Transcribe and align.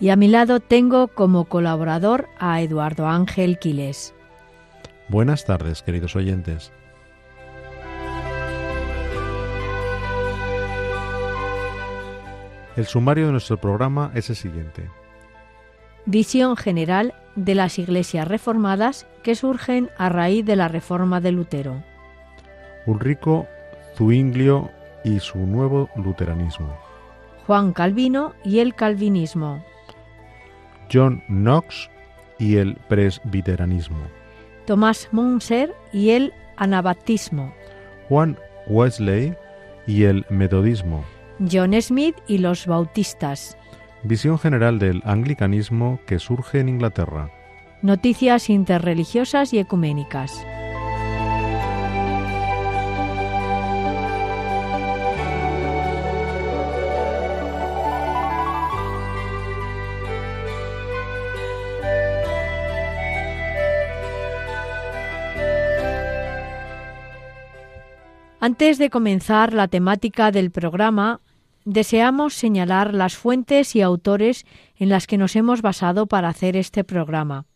Y 0.00 0.08
a 0.10 0.16
mi 0.16 0.28
lado 0.28 0.60
tengo 0.60 1.08
como 1.08 1.44
colaborador 1.44 2.28
a 2.38 2.60
Eduardo 2.60 3.06
Ángel 3.06 3.58
Quiles. 3.58 4.14
Buenas 5.08 5.44
tardes, 5.44 5.82
queridos 5.82 6.16
oyentes. 6.16 6.72
El 12.76 12.86
sumario 12.86 13.26
de 13.26 13.32
nuestro 13.32 13.56
programa 13.56 14.10
es 14.14 14.30
el 14.30 14.36
siguiente. 14.36 14.90
Visión 16.06 16.56
general 16.56 17.14
de 17.36 17.54
las 17.54 17.78
iglesias 17.78 18.26
reformadas 18.26 19.06
que 19.22 19.36
surgen 19.36 19.90
a 19.96 20.08
raíz 20.08 20.44
de 20.44 20.56
la 20.56 20.68
reforma 20.68 21.20
de 21.20 21.32
Lutero. 21.32 21.82
Ulrico 22.86 23.46
Zuinglio 23.96 24.70
y 25.04 25.20
su 25.20 25.38
nuevo 25.38 25.88
luteranismo. 25.96 26.76
Juan 27.46 27.72
Calvino 27.72 28.34
y 28.44 28.58
el 28.58 28.74
calvinismo. 28.74 29.64
John 30.92 31.22
Knox 31.28 31.90
y 32.38 32.56
el 32.56 32.74
presbiteranismo. 32.88 33.98
Tomás 34.66 35.08
Munser 35.12 35.74
y 35.92 36.10
el 36.10 36.32
anabaptismo. 36.56 37.52
Juan 38.08 38.38
Wesley 38.66 39.34
y 39.86 40.04
el 40.04 40.24
metodismo. 40.30 41.04
John 41.50 41.80
Smith 41.80 42.16
y 42.26 42.38
los 42.38 42.66
bautistas. 42.66 43.56
Visión 44.02 44.38
general 44.38 44.78
del 44.78 45.02
anglicanismo 45.04 45.98
que 46.06 46.18
surge 46.18 46.60
en 46.60 46.68
Inglaterra. 46.68 47.30
Noticias 47.82 48.50
interreligiosas 48.50 49.52
y 49.52 49.58
ecuménicas. 49.58 50.46
Antes 68.46 68.76
de 68.76 68.90
comenzar 68.90 69.54
la 69.54 69.68
temática 69.68 70.30
del 70.30 70.50
programa, 70.50 71.22
deseamos 71.64 72.34
señalar 72.34 72.92
las 72.92 73.16
fuentes 73.16 73.74
y 73.74 73.80
autores 73.80 74.44
en 74.76 74.90
las 74.90 75.06
que 75.06 75.16
nos 75.16 75.34
hemos 75.34 75.62
basado 75.62 76.04
para 76.04 76.28
hacer 76.28 76.54
este 76.54 76.84
programa. 76.84 77.46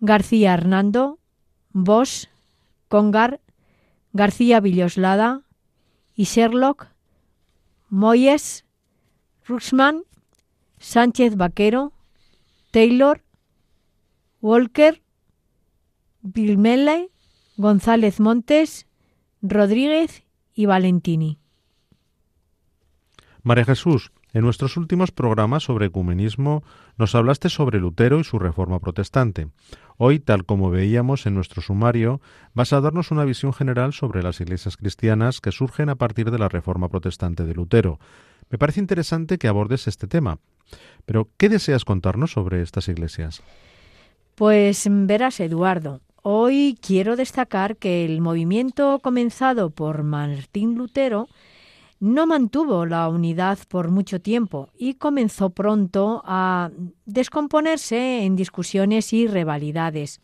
García 0.00 0.54
Hernando, 0.54 1.18
Bosch, 1.72 2.28
Congar, 2.88 3.42
García 4.14 4.60
Villoslada 4.60 5.42
y 6.14 6.24
Sherlock, 6.24 6.86
Moyes, 7.90 8.64
Ruxman, 9.44 10.04
Sánchez 10.78 11.36
Vaquero, 11.36 11.92
Taylor, 12.70 13.22
Walker, 14.40 15.02
Vilmele, 16.22 17.10
González 17.58 18.20
Montes, 18.20 18.85
Rodríguez 19.48 20.24
y 20.54 20.66
Valentini. 20.66 21.38
María 23.42 23.64
Jesús, 23.64 24.12
en 24.32 24.42
nuestros 24.42 24.76
últimos 24.76 25.12
programas 25.12 25.62
sobre 25.62 25.86
ecumenismo 25.86 26.64
nos 26.98 27.14
hablaste 27.14 27.48
sobre 27.48 27.78
Lutero 27.78 28.18
y 28.18 28.24
su 28.24 28.38
reforma 28.38 28.80
protestante. 28.80 29.48
Hoy, 29.98 30.18
tal 30.18 30.44
como 30.44 30.70
veíamos 30.70 31.26
en 31.26 31.34
nuestro 31.34 31.62
sumario, 31.62 32.20
vas 32.54 32.72
a 32.72 32.80
darnos 32.80 33.10
una 33.10 33.24
visión 33.24 33.52
general 33.52 33.92
sobre 33.92 34.22
las 34.22 34.40
iglesias 34.40 34.76
cristianas 34.76 35.40
que 35.40 35.52
surgen 35.52 35.88
a 35.88 35.94
partir 35.94 36.30
de 36.30 36.38
la 36.38 36.48
reforma 36.48 36.88
protestante 36.88 37.44
de 37.44 37.54
Lutero. 37.54 37.98
Me 38.50 38.58
parece 38.58 38.80
interesante 38.80 39.38
que 39.38 39.48
abordes 39.48 39.86
este 39.86 40.06
tema. 40.06 40.38
Pero, 41.04 41.28
¿qué 41.36 41.48
deseas 41.48 41.84
contarnos 41.84 42.32
sobre 42.32 42.62
estas 42.62 42.88
iglesias? 42.88 43.42
Pues 44.34 44.86
verás, 44.90 45.40
Eduardo, 45.40 46.00
Hoy 46.28 46.76
quiero 46.84 47.14
destacar 47.14 47.76
que 47.76 48.04
el 48.04 48.20
movimiento 48.20 48.98
comenzado 48.98 49.70
por 49.70 50.02
Martín 50.02 50.74
Lutero 50.74 51.28
no 52.00 52.26
mantuvo 52.26 52.84
la 52.84 53.08
unidad 53.08 53.60
por 53.68 53.92
mucho 53.92 54.20
tiempo 54.20 54.68
y 54.76 54.94
comenzó 54.94 55.50
pronto 55.50 56.22
a 56.24 56.72
descomponerse 57.04 58.24
en 58.24 58.34
discusiones 58.34 59.12
y 59.12 59.28
rivalidades. 59.28 60.20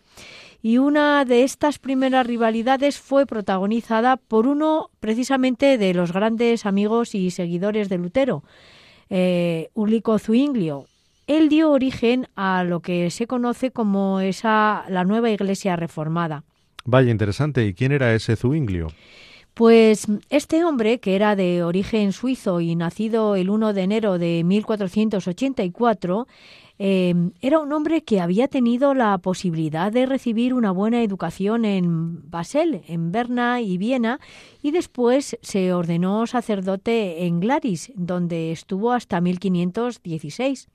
Y 0.60 0.78
una 0.78 1.24
de 1.24 1.44
estas 1.44 1.78
primeras 1.78 2.26
rivalidades 2.26 2.98
fue 2.98 3.24
protagonizada 3.24 4.16
por 4.16 4.48
uno 4.48 4.90
precisamente 4.98 5.78
de 5.78 5.94
los 5.94 6.12
grandes 6.12 6.66
amigos 6.66 7.14
y 7.14 7.30
seguidores 7.30 7.88
de 7.88 7.98
Lutero, 7.98 8.42
eh, 9.08 9.70
Ulrico 9.74 10.18
Zwinglio, 10.18 10.86
él 11.38 11.48
dio 11.48 11.70
origen 11.70 12.28
a 12.36 12.64
lo 12.64 12.80
que 12.80 13.10
se 13.10 13.26
conoce 13.26 13.70
como 13.70 14.20
esa 14.20 14.84
la 14.88 15.04
nueva 15.04 15.30
Iglesia 15.30 15.76
reformada. 15.76 16.44
Vaya, 16.84 17.10
interesante. 17.10 17.64
¿Y 17.66 17.74
quién 17.74 17.92
era 17.92 18.14
ese 18.14 18.36
Zuinglio? 18.36 18.88
Pues 19.54 20.06
este 20.30 20.64
hombre, 20.64 20.98
que 20.98 21.14
era 21.14 21.36
de 21.36 21.62
origen 21.62 22.12
suizo 22.12 22.60
y 22.60 22.74
nacido 22.74 23.36
el 23.36 23.50
1 23.50 23.74
de 23.74 23.82
enero 23.82 24.18
de 24.18 24.42
1484, 24.44 26.26
eh, 26.78 27.14
era 27.42 27.58
un 27.58 27.72
hombre 27.72 28.02
que 28.02 28.20
había 28.20 28.48
tenido 28.48 28.94
la 28.94 29.18
posibilidad 29.18 29.92
de 29.92 30.06
recibir 30.06 30.54
una 30.54 30.70
buena 30.70 31.02
educación 31.02 31.66
en 31.66 32.28
Basel, 32.30 32.82
en 32.88 33.12
Berna 33.12 33.60
y 33.60 33.76
Viena, 33.76 34.20
y 34.62 34.70
después 34.70 35.38
se 35.42 35.72
ordenó 35.74 36.26
sacerdote 36.26 37.26
en 37.26 37.40
Glaris, 37.40 37.92
donde 37.94 38.52
estuvo 38.52 38.92
hasta 38.92 39.20
1516. 39.20 40.68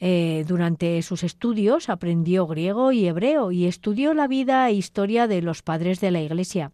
Eh, 0.00 0.44
durante 0.46 1.00
sus 1.02 1.22
estudios 1.22 1.88
aprendió 1.88 2.46
griego 2.46 2.92
y 2.92 3.06
hebreo 3.06 3.50
y 3.50 3.66
estudió 3.66 4.12
la 4.14 4.28
vida 4.28 4.68
e 4.68 4.74
historia 4.74 5.26
de 5.26 5.42
los 5.42 5.62
padres 5.62 6.00
de 6.00 6.10
la 6.10 6.20
Iglesia. 6.20 6.72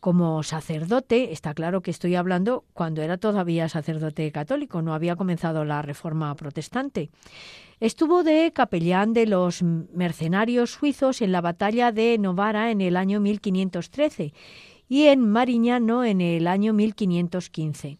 Como 0.00 0.42
sacerdote, 0.42 1.32
está 1.32 1.52
claro 1.52 1.82
que 1.82 1.90
estoy 1.90 2.14
hablando 2.14 2.64
cuando 2.72 3.02
era 3.02 3.18
todavía 3.18 3.68
sacerdote 3.68 4.32
católico, 4.32 4.80
no 4.80 4.94
había 4.94 5.14
comenzado 5.14 5.66
la 5.66 5.82
reforma 5.82 6.34
protestante. 6.36 7.10
Estuvo 7.80 8.22
de 8.22 8.50
capellán 8.52 9.12
de 9.12 9.26
los 9.26 9.62
mercenarios 9.62 10.70
suizos 10.72 11.20
en 11.20 11.32
la 11.32 11.42
batalla 11.42 11.92
de 11.92 12.16
Novara 12.18 12.70
en 12.70 12.80
el 12.80 12.96
año 12.96 13.20
1513 13.20 14.32
y 14.88 15.04
en 15.04 15.28
Marignano 15.30 16.04
en 16.04 16.20
el 16.20 16.46
año 16.46 16.72
1515. 16.72 17.98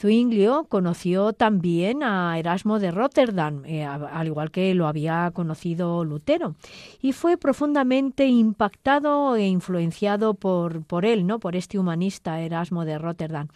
Zwinglio 0.00 0.64
conoció 0.64 1.34
también 1.34 2.02
a 2.02 2.38
Erasmo 2.38 2.78
de 2.78 2.90
Rotterdam, 2.90 3.64
eh, 3.66 3.84
al 3.84 4.26
igual 4.26 4.50
que 4.50 4.74
lo 4.74 4.86
había 4.86 5.30
conocido 5.34 6.04
Lutero, 6.06 6.54
y 7.02 7.12
fue 7.12 7.36
profundamente 7.36 8.26
impactado 8.26 9.36
e 9.36 9.46
influenciado 9.46 10.32
por, 10.32 10.82
por 10.84 11.04
él, 11.04 11.26
¿no? 11.26 11.38
por 11.38 11.54
este 11.54 11.78
humanista 11.78 12.40
Erasmo 12.40 12.86
de 12.86 12.96
Rotterdam. 12.96 13.48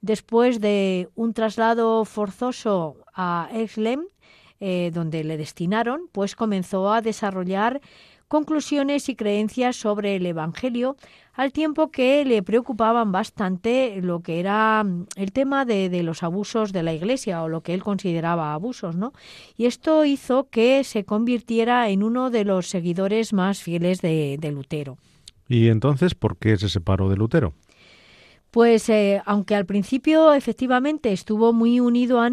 Después 0.00 0.62
de 0.62 1.10
un 1.16 1.34
traslado 1.34 2.06
forzoso 2.06 2.96
a 3.14 3.50
Exlem, 3.52 4.04
eh, 4.62 4.90
donde 4.94 5.24
le 5.24 5.36
destinaron, 5.36 6.02
pues 6.12 6.34
comenzó 6.34 6.92
a 6.92 7.02
desarrollar 7.02 7.80
conclusiones 8.30 9.08
y 9.08 9.16
creencias 9.16 9.74
sobre 9.74 10.14
el 10.14 10.24
Evangelio, 10.24 10.96
al 11.34 11.50
tiempo 11.52 11.90
que 11.90 12.24
le 12.24 12.44
preocupaban 12.44 13.10
bastante 13.10 13.98
lo 14.00 14.20
que 14.20 14.38
era 14.38 14.84
mm, 14.84 15.06
el 15.16 15.32
tema 15.32 15.64
de, 15.64 16.00
los 16.04 16.22
abusos 16.22 16.72
de 16.72 16.84
la 16.84 16.94
Iglesia 16.94 17.42
o 17.42 17.48
lo 17.48 17.62
que 17.62 17.74
él 17.74 17.82
consideraba 17.82 18.54
abusos, 18.54 18.94
¿no? 18.94 19.12
Y 19.56 19.66
esto 19.66 20.04
hizo 20.04 20.48
que 20.48 20.84
se 20.84 21.04
convirtiera 21.04 21.88
en 21.88 22.04
uno 22.04 22.30
de 22.30 22.44
los 22.44 22.68
seguidores 22.68 23.32
más 23.32 23.64
fieles 23.64 24.00
de, 24.00 24.38
Lutero. 24.54 24.96
¿Y 25.48 25.66
entonces 25.66 26.14
por 26.14 26.36
qué 26.36 26.56
se 26.56 26.68
separó 26.68 27.08
de 27.08 27.16
Lutero? 27.16 27.52
Pues 28.52 28.88
eh, 28.90 29.20
aunque 29.26 29.56
al 29.56 29.66
principio 29.66 30.34
efectivamente 30.34 31.12
estuvo 31.12 31.52
muy 31.52 31.80
unido 31.80 32.20
a, 32.20 32.28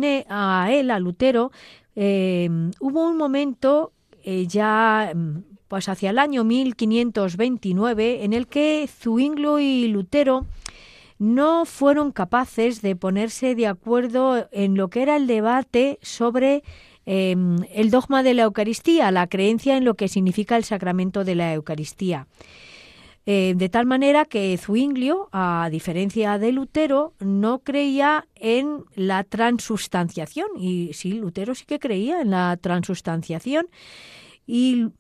él, 0.72 0.92
a 0.92 1.00
Lutero, 1.00 1.52
eh, 1.96 2.48
hubo 2.80 3.10
un 3.10 3.18
momento 3.18 3.94
eh, 4.24 4.46
ya 4.46 5.12
mm, 5.16 5.57
pues 5.68 5.90
hacia 5.90 6.10
el 6.10 6.20
año 6.20 6.44
1529, 6.44 8.24
en 8.24 8.34
el 8.34 8.48
que 8.48 8.88
Zuinglio 8.88 9.60
y 9.60 9.88
Lutero 9.88 10.46
no 11.20 11.66
fueron 11.66 12.12
capaces 12.12 12.82
de 12.82 12.96
ponerse 12.96 13.56
de 13.56 13.68
acuerdo 13.68 14.48
en 14.52 14.76
lo 14.76 14.90
que 14.90 15.02
era 15.02 15.16
el 15.16 15.28
debate 15.28 16.00
sobre 16.02 16.64
em, 17.06 17.58
el 17.74 17.90
dogma 17.90 18.24
de 18.24 18.34
la 18.34 18.44
Eucaristía, 18.44 19.12
la 19.12 19.28
creencia 19.28 19.78
en 19.78 19.86
lo 19.86 19.96
que 19.96 20.08
significa 20.08 20.58
el 20.58 20.64
sacramento 20.64 21.24
de 21.24 21.36
la 21.36 21.54
Eucaristía. 21.54 22.28
Eh, 23.30 23.56
de 23.58 23.68
tal 23.68 23.86
manera 23.86 24.24
que 24.24 24.58
Zwinglio, 24.58 25.28
a 25.34 25.68
diferencia 25.70 26.38
de 26.38 26.54
Lutero, 26.54 27.14
no 27.20 27.60
creía 27.60 28.26
en 28.36 28.86
la 28.96 29.26
transustanciación. 29.26 30.48
Y 30.58 30.92
sí, 30.94 31.12
Lutero 31.12 31.54
sí 31.54 31.66
que 31.66 31.78
creía 31.78 32.22
en 32.22 32.32
la 32.32 32.56
transustanciación. 32.56 33.68
Y 34.46 34.92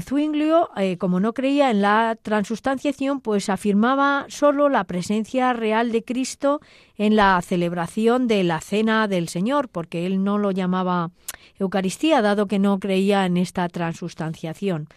Zwinglio, 0.00 0.70
eh, 0.76 0.96
como 0.96 1.18
no 1.18 1.32
creía 1.34 1.70
en 1.70 1.82
la 1.82 2.16
transustanciación, 2.20 3.20
pues 3.20 3.48
afirmaba 3.48 4.26
solo 4.28 4.68
la 4.68 4.84
presencia 4.84 5.52
real 5.52 5.90
de 5.90 6.04
Cristo 6.04 6.60
en 6.96 7.16
la 7.16 7.40
celebración 7.42 8.28
de 8.28 8.44
la 8.44 8.60
cena 8.60 9.08
del 9.08 9.28
Señor, 9.28 9.68
porque 9.68 10.06
él 10.06 10.22
no 10.22 10.38
lo 10.38 10.52
llamaba 10.52 11.10
Eucaristía, 11.58 12.22
dado 12.22 12.46
que 12.46 12.58
no 12.58 12.78
creía 12.78 13.26
en 13.26 13.36
esta 13.36 13.68
transustanciación. 13.68 14.88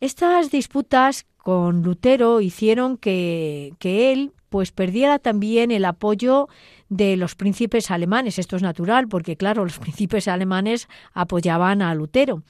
Estas 0.00 0.50
disputas 0.50 1.26
con 1.36 1.82
Lutero 1.82 2.40
hicieron 2.40 2.96
que, 2.96 3.74
que 3.78 4.12
él 4.12 4.32
pues 4.48 4.70
perdiera 4.70 5.18
también 5.18 5.72
el 5.72 5.84
apoyo 5.84 6.48
de 6.88 7.16
los 7.16 7.34
príncipes 7.34 7.90
alemanes. 7.90 8.38
Esto 8.38 8.56
es 8.56 8.62
natural 8.62 9.08
porque, 9.08 9.36
claro, 9.36 9.64
los 9.64 9.78
príncipes 9.80 10.28
alemanes 10.28 10.88
apoyaban 11.12 11.82
a 11.82 11.94
Lutero. 11.94 12.42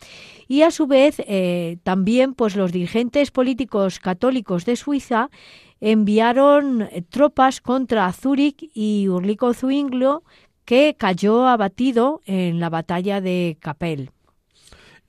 Y 0.49 0.63
a 0.63 0.71
su 0.71 0.87
vez, 0.87 1.17
eh, 1.27 1.79
también 1.83 2.35
pues 2.35 2.57
los 2.57 2.73
dirigentes 2.73 3.31
políticos 3.31 3.99
católicos 3.99 4.65
de 4.65 4.77
Suiza 4.77 5.31
enviaron 5.81 6.89
tropas 7.11 7.61
contra 7.61 8.13
Zúrich 8.13 8.71
y 8.73 9.09
Urlico 9.09 9.53
Zwinglio, 9.53 10.23
que 10.65 10.97
cayó 10.99 11.47
abatido 11.47 12.23
en 12.25 12.59
la 12.59 12.71
batalla 12.71 13.21
de 13.21 13.59
Capel. 13.61 14.11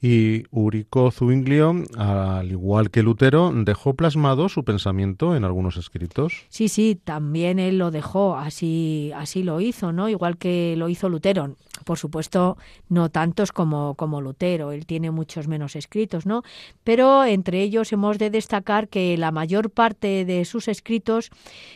Y 0.02 0.44
Urico 0.52 1.10
Zwinglio, 1.10 1.74
al 1.98 2.52
igual 2.52 2.92
que 2.92 3.02
Lutero, 3.02 3.52
dejó 3.56 3.96
plasmado 3.96 4.50
su 4.50 4.64
pensamiento 4.64 5.36
en 5.36 5.46
algunos 5.46 5.78
escritos. 5.78 6.46
Sí, 6.50 6.70
sí, 6.70 7.00
también 7.02 7.60
él 7.60 7.78
lo 7.78 7.92
dejó, 7.92 8.36
así, 8.36 9.12
así 9.16 9.42
lo 9.42 9.62
hizo, 9.62 9.92
¿no? 9.94 10.10
Igual 10.10 10.38
que 10.38 10.76
lo 10.78 10.90
hizo 10.90 11.10
Lutero. 11.10 11.56
Por 11.86 11.98
supuesto, 11.98 12.58
no 12.88 13.10
tantos 13.10 13.52
como, 13.52 13.96
como 13.96 14.22
Lutero, 14.22 14.72
él 14.72 14.86
tiene 14.86 15.12
muchos 15.12 15.48
menos 15.48 15.76
escritos, 15.76 16.26
¿no? 16.26 16.44
Pero 16.84 17.26
entre 17.26 17.62
ellos 17.62 17.92
hemos 17.92 18.18
de 18.18 18.30
destacar 18.30 18.88
que 18.88 19.18
la 19.18 19.32
mayor 19.32 19.72
parte 19.72 20.24
de 20.26 20.46
sus 20.46 20.68
escritos 20.68 21.32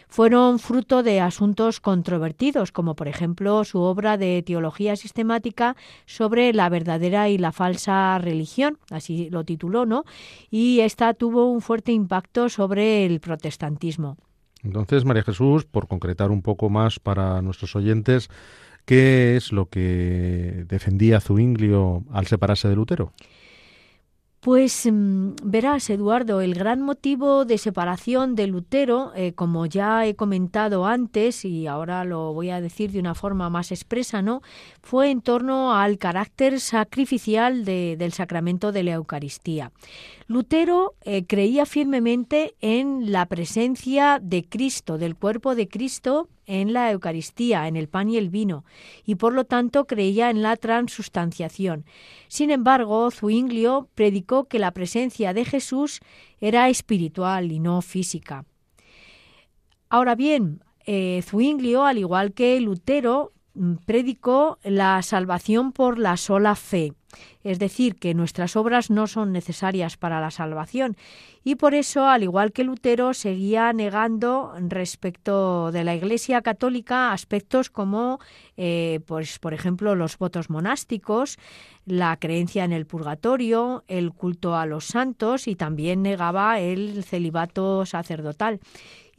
fueron 0.07 0.59
fruto 0.59 1.03
de 1.03 1.19
asuntos 1.19 1.79
controvertidos, 1.79 2.71
como 2.71 2.95
por 2.95 3.07
ejemplo 3.07 3.63
su 3.63 3.79
obra 3.79 4.17
de 4.17 4.41
teología 4.43 4.95
sistemática 4.95 5.75
sobre 6.05 6.53
la 6.53 6.69
verdadera 6.69 7.29
y 7.29 7.37
la 7.37 7.51
falsa 7.51 8.18
religión, 8.19 8.77
así 8.91 9.29
lo 9.29 9.43
tituló, 9.43 9.85
¿no? 9.85 10.03
Y 10.49 10.81
esta 10.81 11.13
tuvo 11.13 11.51
un 11.51 11.61
fuerte 11.61 11.91
impacto 11.91 12.49
sobre 12.49 13.05
el 13.05 13.19
protestantismo. 13.19 14.17
Entonces, 14.63 15.05
María 15.05 15.23
Jesús, 15.23 15.65
por 15.65 15.87
concretar 15.87 16.31
un 16.31 16.41
poco 16.41 16.69
más 16.69 16.99
para 16.99 17.41
nuestros 17.41 17.75
oyentes, 17.75 18.29
¿qué 18.85 19.35
es 19.35 19.51
lo 19.51 19.67
que 19.69 20.65
defendía 20.67 21.21
Zwinglio 21.21 22.03
al 22.11 22.27
separarse 22.27 22.67
de 22.67 22.75
Lutero? 22.75 23.13
Pues 24.41 24.87
mm, 24.89 25.31
verás, 25.43 25.89
Eduardo, 25.89 26.39
el 26.39 26.53
gran 26.53 26.81
motivo 26.81 27.43
de 27.43 27.57
separación 27.57 28.35
de 28.35 28.47
Lutero, 28.47 29.11
eh, 29.13 29.33
como 29.33 29.65
ya 29.65 30.05
he 30.05 30.15
comentado 30.15 30.85
antes 30.85 31.43
y 31.43 31.67
ahora 31.67 32.05
lo 32.05 32.33
voy 32.33 32.49
a 32.49 32.61
decir 32.61 32.91
de 32.91 32.99
una 32.99 33.15
forma 33.15 33.49
más 33.49 33.73
expresa, 33.73 34.21
¿no? 34.21 34.41
Fue 34.81 35.11
en 35.11 35.21
torno 35.21 35.75
al 35.75 35.97
carácter 35.97 36.61
sacrificial 36.61 37.65
del 37.65 38.13
sacramento 38.13 38.71
de 38.71 38.83
la 38.83 38.91
Eucaristía. 38.91 39.73
Lutero 40.29 40.93
eh, 41.01 41.25
creía 41.25 41.65
firmemente 41.65 42.53
en 42.61 43.11
la 43.11 43.25
presencia 43.25 44.19
de 44.21 44.43
Cristo, 44.47 44.99
del 44.99 45.15
cuerpo 45.15 45.55
de 45.55 45.67
Cristo 45.67 46.29
en 46.45 46.71
la 46.71 46.91
Eucaristía, 46.91 47.67
en 47.67 47.75
el 47.75 47.87
pan 47.87 48.11
y 48.11 48.17
el 48.17 48.29
vino, 48.29 48.63
y 49.03 49.15
por 49.15 49.33
lo 49.33 49.45
tanto 49.45 49.87
creía 49.87 50.29
en 50.29 50.43
la 50.43 50.55
transustanciación. 50.55 51.83
Sin 52.27 52.51
embargo, 52.51 53.09
Zwinglio 53.09 53.89
predicó 53.95 54.43
que 54.43 54.59
la 54.59 54.69
presencia 54.69 55.33
de 55.33 55.45
Jesús 55.45 55.99
era 56.39 56.69
espiritual 56.69 57.51
y 57.51 57.59
no 57.59 57.81
física. 57.81 58.45
Ahora 59.89 60.13
bien, 60.13 60.61
eh, 60.85 61.23
Zwinglio, 61.25 61.85
al 61.85 61.97
igual 61.97 62.33
que 62.33 62.61
Lutero, 62.61 63.31
predicó 63.85 64.57
la 64.63 65.01
salvación 65.01 65.71
por 65.71 65.97
la 65.99 66.17
sola 66.17 66.55
fe 66.55 66.93
es 67.43 67.57
decir, 67.57 67.95
que 67.95 68.13
nuestras 68.13 68.55
obras 68.55 68.89
no 68.89 69.07
son 69.07 69.31
necesarias 69.31 69.97
para 69.97 70.19
la 70.19 70.31
salvación. 70.31 70.97
Y 71.43 71.55
por 71.55 71.73
eso, 71.73 72.05
al 72.05 72.23
igual 72.23 72.51
que 72.51 72.63
Lutero, 72.63 73.13
seguía 73.13 73.71
negando 73.73 74.53
respecto 74.59 75.71
de 75.71 75.83
la 75.83 75.95
Iglesia 75.95 76.41
católica 76.41 77.11
aspectos 77.13 77.69
como, 77.69 78.19
eh, 78.57 78.99
pues, 79.05 79.39
por 79.39 79.53
ejemplo, 79.53 79.95
los 79.95 80.17
votos 80.17 80.49
monásticos, 80.49 81.37
la 81.85 82.17
creencia 82.17 82.65
en 82.65 82.73
el 82.73 82.85
purgatorio, 82.85 83.83
el 83.87 84.11
culto 84.11 84.55
a 84.55 84.65
los 84.65 84.85
santos 84.85 85.47
y 85.47 85.55
también 85.55 86.03
negaba 86.03 86.59
el 86.59 87.03
celibato 87.03 87.85
sacerdotal 87.85 88.59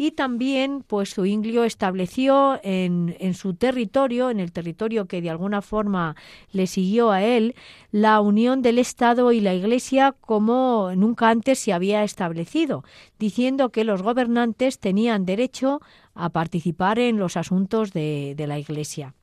y 0.01 0.13
también 0.13 0.83
pues 0.87 1.13
Zwinglio 1.13 1.65
estableció 1.65 2.59
en, 2.63 3.17
en, 3.21 3.35
su 3.35 3.53
territorio, 3.53 4.31
en 4.31 4.41
el 4.41 4.51
territorio 4.51 5.05
que 5.05 5.21
de 5.21 5.29
alguna 5.29 5.61
forma 5.61 6.17
le 6.53 6.67
siguió 6.67 7.11
a 7.11 7.23
él, 7.23 7.55
la 7.93 8.23
unión 8.23 8.63
del 8.63 8.79
Estado 8.79 9.31
y 9.31 9.41
la 9.43 9.53
Iglesia 9.53 10.15
como 10.23 10.91
nunca 10.97 11.29
antes 11.29 11.59
se 11.59 11.75
había 11.75 12.03
establecido, 12.03 12.83
diciendo 13.19 13.69
que 13.73 13.85
los 13.85 14.01
gobernantes 14.01 14.79
tenían 14.79 15.27
derecho 15.27 15.83
a 16.15 16.31
participar 16.31 16.99
en 16.99 17.19
los 17.19 17.37
asuntos 17.37 17.93
de, 17.93 18.33
de 18.39 18.47
la 18.47 18.59
Iglesia. 18.59 19.15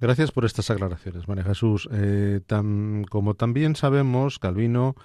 Gracias 0.00 0.32
por 0.32 0.44
estas 0.44 0.68
aclaraciones, 0.68 1.28
María 1.28 1.44
Jesús. 1.44 1.88
Eh, 1.92 2.40
como 3.08 3.34
también 3.34 3.76
sabemos, 3.76 4.40
Calvino 4.40 4.96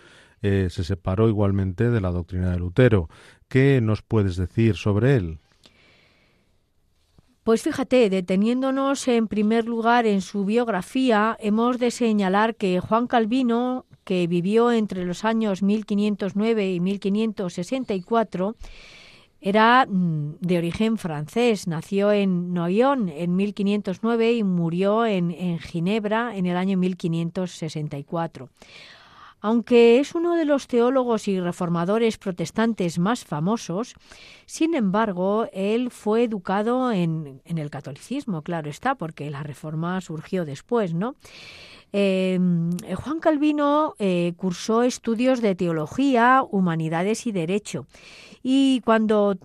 eh, 0.41 0.69
se 0.71 0.83
separó 0.83 1.29
igualmente 1.29 1.91
de 1.91 2.01
la 2.01 2.09
doctrina 2.09 2.49
de 2.49 2.57
Lutero. 2.57 3.09
¿Qué 3.51 3.81
nos 3.81 4.01
puedes 4.01 4.37
decir 4.37 4.77
sobre 4.77 5.17
él? 5.17 5.39
Pues 7.43 7.61
fíjate, 7.63 8.09
deteniéndonos 8.09 9.05
en 9.09 9.27
primer 9.27 9.65
lugar 9.65 10.05
en 10.05 10.21
su 10.21 10.45
biografía, 10.45 11.35
hemos 11.37 11.77
de 11.77 11.91
señalar 11.91 12.55
que 12.55 12.79
Juan 12.79 13.07
Calvino, 13.07 13.85
que 14.05 14.25
vivió 14.27 14.71
entre 14.71 15.03
los 15.03 15.25
años 15.25 15.63
1509 15.63 16.71
y 16.71 16.79
1564, 16.79 18.55
era 19.41 19.85
mm, 19.85 20.35
de 20.39 20.57
origen 20.57 20.97
francés, 20.97 21.67
nació 21.67 22.13
en 22.13 22.53
Noyon 22.53 23.09
en 23.09 23.35
1509 23.35 24.31
y 24.31 24.43
murió 24.45 25.05
en, 25.05 25.29
en 25.31 25.59
Ginebra 25.59 26.37
en 26.37 26.45
el 26.45 26.55
año 26.55 26.77
1564. 26.77 28.49
Aunque 29.41 29.99
es 29.99 30.13
uno 30.13 30.35
de 30.35 30.45
los 30.45 30.67
teólogos 30.67 31.27
y 31.27 31.39
reformadores 31.39 32.17
protestantes 32.17 32.99
más 32.99 33.25
famosos, 33.25 33.95
sin 34.45 34.75
embargo, 34.75 35.47
él 35.51 35.89
fue 35.89 36.23
educado 36.23 36.91
en, 36.91 37.41
el 37.45 37.69
catolicismo, 37.71 38.43
claro 38.43 38.69
está, 38.69 38.95
porque 38.95 39.31
la 39.31 39.41
reforma 39.41 39.99
surgió 40.01 40.45
después, 40.45 40.93
¿no? 40.93 41.15
Em, 41.93 42.69
Juan 42.95 43.19
Calvino 43.19 43.95
eh, 43.99 44.33
cursó 44.37 44.83
estudios 44.83 45.41
de 45.41 45.55
teología, 45.55 46.43
humanidades 46.49 47.27
y 47.27 47.31
derecho. 47.31 47.85
Y 48.43 48.81
cuando, 48.81 49.37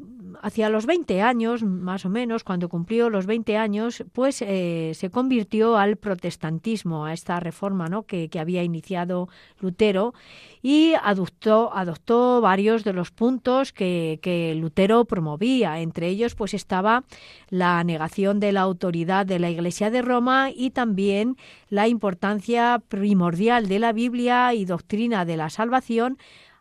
hacia 0.43 0.69
los 0.69 0.87
20 0.87 1.23
años, 1.23 1.62
más 1.62 2.05
o 2.05 2.09
menos, 2.09 2.45
cuando 2.45 2.69
cumplió 2.69 3.11
los 3.11 3.26
20 3.26 3.57
años, 3.57 4.05
pues 4.12 4.43
eh, 4.43 4.93
se 4.95 5.11
convirtió 5.11 5.76
al 5.76 5.97
protestantismo, 5.97 7.05
a 7.05 7.12
esta 7.12 7.40
reforma 7.40 7.88
¿no? 7.88 8.05
que, 8.05 8.28
que 8.28 8.40
había 8.40 8.62
iniciado 8.62 9.28
Lutero, 9.61 10.14
y 10.62 10.95
adoptó, 11.02 11.73
adoptó 11.75 12.40
varios 12.40 12.83
de 12.83 12.93
los 12.93 13.11
puntos 13.11 13.73
que, 13.73 14.19
que 14.23 14.55
Lutero 14.55 15.05
promovía. 15.05 15.81
Entre 15.81 16.09
ellos, 16.09 16.35
pues 16.35 16.55
estaba 16.55 17.05
la 17.50 17.85
negación 17.85 18.40
de 18.40 18.52
la 18.52 18.62
autoridad 18.62 19.26
de 19.26 19.38
la 19.38 19.50
Iglesia 19.50 19.90
de 19.90 20.02
Roma 20.02 20.50
y 20.55 20.71
también 20.71 21.37
la 21.69 21.88
importancia 21.88 22.83
primordial 22.88 23.69
de 23.69 23.78
la 23.78 23.93
Biblia 23.93 24.55
y 24.55 24.64
doctrina 24.64 25.25
de 25.25 25.37
la 25.37 25.50
salvación 25.50 26.19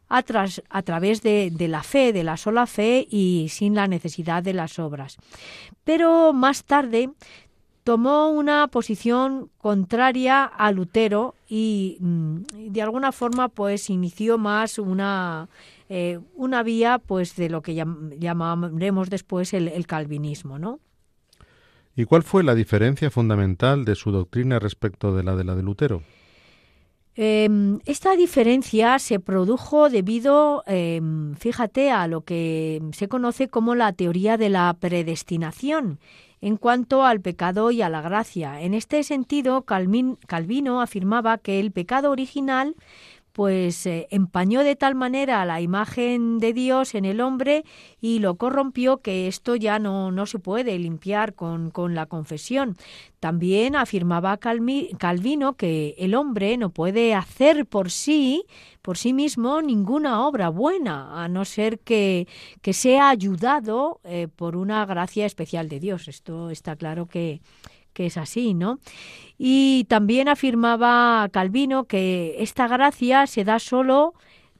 a, 0.09 0.23
a 0.69 0.81
través 0.81 1.21
de, 1.21 1.51
de, 1.51 1.67
la 1.67 1.83
fe, 1.83 2.13
de 2.13 2.23
la 2.23 2.37
sola 2.37 2.67
fe 2.67 3.07
y 3.09 3.47
sin 3.49 3.75
la 3.75 3.87
necesidad 3.87 4.43
de 4.43 4.53
las 4.53 4.79
obras. 4.79 5.17
Pero 5.83 6.33
más 6.33 6.63
tarde 6.63 7.09
tomó 7.85 8.29
una 8.29 8.67
posición 8.67 9.51
contraria 9.59 10.43
a 10.43 10.71
Lutero 10.71 11.35
y 11.47 11.97
mm, 11.99 12.71
de 12.71 12.81
alguna 12.81 13.11
forma 13.11 13.47
pues 13.47 13.91
inició 13.91 14.39
más 14.39 14.79
una, 14.79 15.49
eh, 15.87 16.19
una 16.33 16.63
vía 16.63 16.97
pues 16.97 17.35
de 17.35 17.49
lo 17.49 17.61
que 17.61 17.75
llamaremos 17.75 19.11
después 19.11 19.53
el, 19.53 19.67
el 19.67 19.85
calvinismo, 19.85 20.57
¿no? 20.57 20.79
¿Y 21.95 22.05
cuál 22.05 22.23
fue 22.23 22.43
la 22.43 22.55
diferencia 22.55 23.09
fundamental 23.11 23.85
de 23.85 23.95
su 23.95 24.11
doctrina 24.11 24.59
respecto 24.59 25.15
de 25.15 25.23
la 25.23 25.35
de 25.35 25.43
la 25.43 25.55
de 25.55 25.63
Lutero? 25.63 26.01
Em, 27.17 27.79
esta 27.85 28.15
diferencia 28.17 28.99
se 28.99 29.19
produjo 29.21 29.89
debido, 29.89 30.63
em, 30.67 31.33
fíjate, 31.35 31.89
a 31.89 32.07
lo 32.07 32.21
que 32.21 32.81
se 32.91 33.07
conoce 33.07 33.47
como 33.47 33.73
la 33.73 33.93
teoría 33.93 34.35
de 34.37 34.49
la 34.49 34.75
predestinación 34.77 35.99
en 36.41 36.57
cuanto 36.57 37.05
al 37.05 37.21
pecado 37.21 37.71
y 37.71 37.81
a 37.81 37.89
la 37.89 38.01
gracia. 38.01 38.61
En 38.61 38.73
este 38.73 39.01
sentido, 39.03 39.63
Calvino 39.63 40.81
afirmaba 40.81 41.37
que 41.37 41.59
el 41.59 41.71
pecado 41.71 42.11
original 42.11 42.75
pues 43.35 43.85
eh, 43.85 44.07
empañó 44.11 44.63
de 44.63 44.77
tal 44.77 44.95
manera 44.95 45.43
la 45.43 45.59
imagen 45.59 46.37
de 46.37 46.53
Dios 46.53 46.95
en 46.95 47.03
el 47.03 47.19
hombre 47.19 47.65
y 47.99 48.19
lo 48.19 48.35
corrompió 48.35 48.99
que 48.99 49.27
esto 49.27 49.57
ya 49.57 49.77
no, 49.77 50.09
no 50.09 50.25
se 50.25 50.39
puede 50.39 50.79
limpiar 50.79 51.33
con, 51.33 51.69
con 51.69 51.95
la 51.95 52.05
confesión. 52.05 52.77
También 53.19 53.75
afirmaba 53.75 54.37
Calvino 54.37 55.57
que 55.57 55.95
el 55.97 56.15
hombre 56.15 56.55
no 56.55 56.69
puede 56.69 57.13
hacer 57.13 57.65
por 57.65 57.91
sí, 57.91 58.45
por 58.81 58.97
sí 58.97 59.11
mismo, 59.11 59.61
ninguna 59.61 60.25
obra 60.25 60.47
buena, 60.47 61.21
a 61.21 61.27
no 61.27 61.43
ser 61.43 61.79
que, 61.79 62.29
que 62.61 62.71
sea 62.71 63.09
ayudado 63.09 63.99
eh, 64.05 64.29
por 64.33 64.55
una 64.55 64.85
gracia 64.85 65.25
especial 65.25 65.67
de 65.67 65.81
Dios. 65.81 66.07
Esto 66.07 66.51
está 66.51 66.77
claro 66.77 67.07
que, 67.07 67.41
que 67.95 68.05
es 68.05 68.17
así, 68.17 68.53
¿no? 68.53 68.79
Y 69.39 69.85
también 69.85 70.27
afirmaba 70.27 71.27
Calvino 71.31 71.85
que 71.85 72.35
esta 72.39 72.67
gracia 72.67 73.25
se 73.25 73.43
da 73.43 73.57
solo 73.57 74.13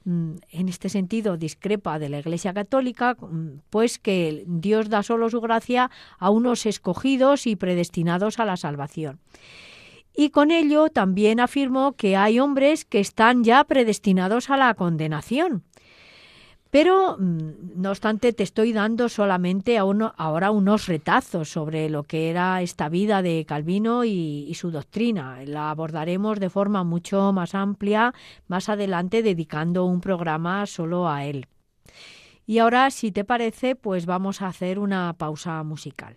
mm, 0.04 0.32
en 0.50 0.68
este 0.68 0.88
sentido 0.88 1.36
discrepa 1.36 2.00
de 2.00 2.08
la 2.08 2.18
Iglesia 2.18 2.52
Católica, 2.54 3.14
mm, 3.20 3.60
pues 3.70 3.98
que 3.98 4.42
Dios 4.48 4.88
da 4.88 5.04
solo 5.04 5.30
su 5.30 5.40
gracia 5.40 5.90
a 6.18 6.30
unos 6.30 6.66
escogidos 6.66 7.46
y 7.46 7.54
predestinados 7.54 8.40
a 8.40 8.44
la 8.46 8.56
salvación. 8.56 9.20
Y 10.16 10.30
con 10.30 10.50
ello 10.50 10.88
también 10.88 11.40
afirmó 11.40 11.92
que 11.92 12.16
hay 12.16 12.40
hombres 12.40 12.86
que 12.86 13.00
están 13.00 13.44
ya 13.44 13.62
predestinados 13.64 14.48
a 14.48 14.56
la 14.56 14.72
condenación. 14.72 15.62
Pero, 16.76 17.16
mm, 17.18 17.80
no 17.80 17.88
obstante, 17.88 18.34
te 18.34 18.42
estoy 18.42 18.74
dando 18.74 19.08
solamente 19.08 19.78
ahora 19.78 20.50
unos 20.50 20.88
retazos 20.88 21.48
sobre 21.48 21.88
lo 21.88 22.02
que 22.02 22.28
era 22.28 22.60
esta 22.60 22.90
vida 22.90 23.22
de 23.22 23.46
Calvino 23.48 24.04
y, 24.04 24.52
su 24.54 24.70
doctrina. 24.70 25.38
La 25.46 25.70
abordaremos 25.70 26.38
de 26.38 26.50
forma 26.50 26.84
mucho 26.84 27.32
más 27.32 27.54
amplia 27.54 28.12
más 28.46 28.68
adelante, 28.68 29.22
dedicando 29.22 29.86
un 29.86 30.02
programa 30.02 30.66
solo 30.66 31.08
a 31.08 31.24
él. 31.24 31.46
Y 32.44 32.58
ahora, 32.58 32.90
si 32.90 33.10
te 33.10 33.24
parece, 33.24 33.74
pues 33.74 34.04
vamos 34.04 34.42
a 34.42 34.48
hacer 34.48 34.78
una 34.78 35.14
pausa 35.14 35.62
musical. 35.62 36.16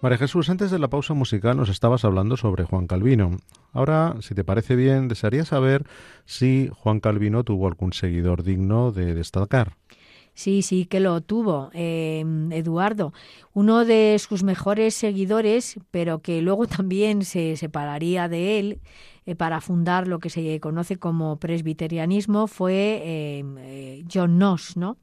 María 0.00 0.18
Jesús, 0.18 0.48
antes 0.48 0.70
de 0.70 0.78
la 0.78 0.86
pausa 0.86 1.12
musical 1.14 1.56
nos 1.56 1.68
estabas 1.68 2.04
hablando 2.04 2.36
sobre 2.36 2.62
Juan 2.62 2.86
Calvino. 2.86 3.36
Ahora, 3.72 4.14
si 4.20 4.32
te 4.32 4.44
parece 4.44 4.76
bien, 4.76 5.08
desearía 5.08 5.44
saber 5.44 5.84
si 6.24 6.70
Juan 6.72 7.00
Calvino 7.00 7.42
tuvo 7.42 7.66
algún 7.66 7.92
seguidor 7.92 8.44
digno 8.44 8.92
de 8.92 9.14
destacar. 9.14 9.72
Sí, 10.34 10.62
sí 10.62 10.86
que 10.86 11.00
lo 11.00 11.20
tuvo, 11.20 11.70
em, 11.72 12.52
Eduardo. 12.52 13.12
Uno 13.54 13.84
de 13.84 14.16
sus 14.20 14.44
mejores 14.44 14.94
seguidores, 14.94 15.80
pero 15.90 16.20
que 16.20 16.42
luego 16.42 16.66
también 16.68 17.24
se 17.24 17.56
separaría 17.56 18.28
de 18.28 18.60
él 18.60 18.80
eh, 19.26 19.34
para 19.34 19.60
fundar 19.60 20.06
lo 20.06 20.20
que 20.20 20.30
se 20.30 20.60
conoce 20.60 20.96
como 20.96 21.40
presbiterianismo, 21.40 22.46
fue 22.46 23.38
em, 23.38 23.56
eh, 23.58 24.04
John 24.08 24.36
Knox, 24.36 24.76
¿no? 24.76 24.96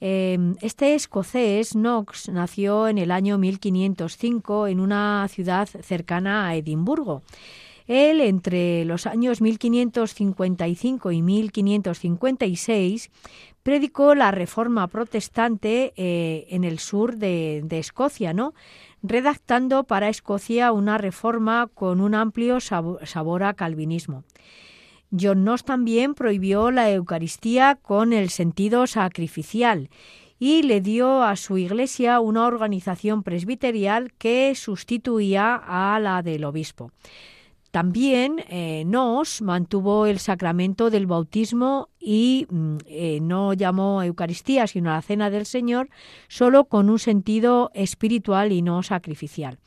Em, 0.00 0.56
este 0.60 0.94
escocés, 0.94 1.72
Knox, 1.72 2.28
nació 2.28 2.88
en 2.88 2.98
el 2.98 3.10
año 3.10 3.38
1505 3.38 4.66
en 4.66 4.80
una 4.80 5.26
ciudad 5.28 5.68
cercana 5.68 6.48
a 6.48 6.56
Edimburgo. 6.56 7.22
Él, 7.86 8.20
entre 8.20 8.84
los 8.86 9.06
años 9.06 9.40
1555 9.40 11.12
y 11.12 11.22
1556, 11.22 13.10
predicó 13.62 14.14
la 14.14 14.30
reforma 14.30 14.86
protestante 14.88 15.92
eh, 15.96 16.46
en 16.50 16.64
el 16.64 16.78
sur 16.78 17.16
de, 17.16 17.66
Escocia, 17.70 18.32
¿no? 18.32 18.54
redactando 19.02 19.84
para 19.84 20.08
Escocia 20.08 20.72
una 20.72 20.96
reforma 20.96 21.68
con 21.74 22.00
un 22.00 22.14
amplio 22.14 22.58
sabor 22.60 23.42
a 23.42 23.54
calvinismo. 23.54 24.24
John 25.18 25.44
Knox 25.44 25.64
también 25.64 26.14
prohibió 26.14 26.70
la 26.70 26.90
Eucaristía 26.90 27.76
con 27.76 28.12
el 28.12 28.30
sentido 28.30 28.86
sacrificial 28.86 29.88
y 30.38 30.62
le 30.62 30.80
dio 30.80 31.22
a 31.22 31.36
su 31.36 31.58
iglesia 31.58 32.20
una 32.20 32.46
organización 32.46 33.22
presbiterial 33.22 34.12
que 34.18 34.54
sustituía 34.54 35.54
a 35.54 35.98
la 36.00 36.22
del 36.22 36.44
obispo. 36.44 36.90
También 37.74 38.36
eh, 38.50 38.84
Nos 38.86 39.42
mantuvo 39.42 40.06
el 40.06 40.20
sacramento 40.20 40.90
del 40.90 41.08
bautismo 41.08 41.88
y 41.98 42.46
mm, 42.48 42.76
eh, 42.86 43.18
no 43.20 43.52
llamó 43.52 44.00
Eucaristía, 44.04 44.68
sino 44.68 44.92
a 44.92 44.94
la 44.94 45.02
cena 45.02 45.28
del 45.28 45.44
Señor, 45.44 45.88
solo 46.28 46.66
con 46.66 46.88
un 46.88 47.00
sentido 47.00 47.72
espiritual 47.74 48.52
y 48.52 48.62
no 48.62 48.84
sacrificial. 48.84 49.58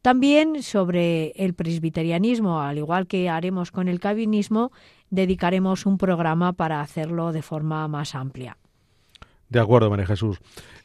También 0.00 0.62
sobre 0.62 1.32
el 1.32 1.52
presbiterianismo, 1.52 2.62
al 2.62 2.78
igual 2.78 3.06
que 3.06 3.28
haremos 3.28 3.72
con 3.72 3.88
el 3.88 4.00
calvinismo, 4.00 4.72
dedicaremos 5.10 5.84
un 5.84 5.98
programa 5.98 6.54
para 6.54 6.80
hacerlo 6.80 7.30
de 7.30 7.42
forma 7.42 7.86
más 7.88 8.14
amplia. 8.14 8.56
De 9.50 9.58
acuerdo, 9.58 9.90
María 9.90 10.06
Jesús. 10.06 10.38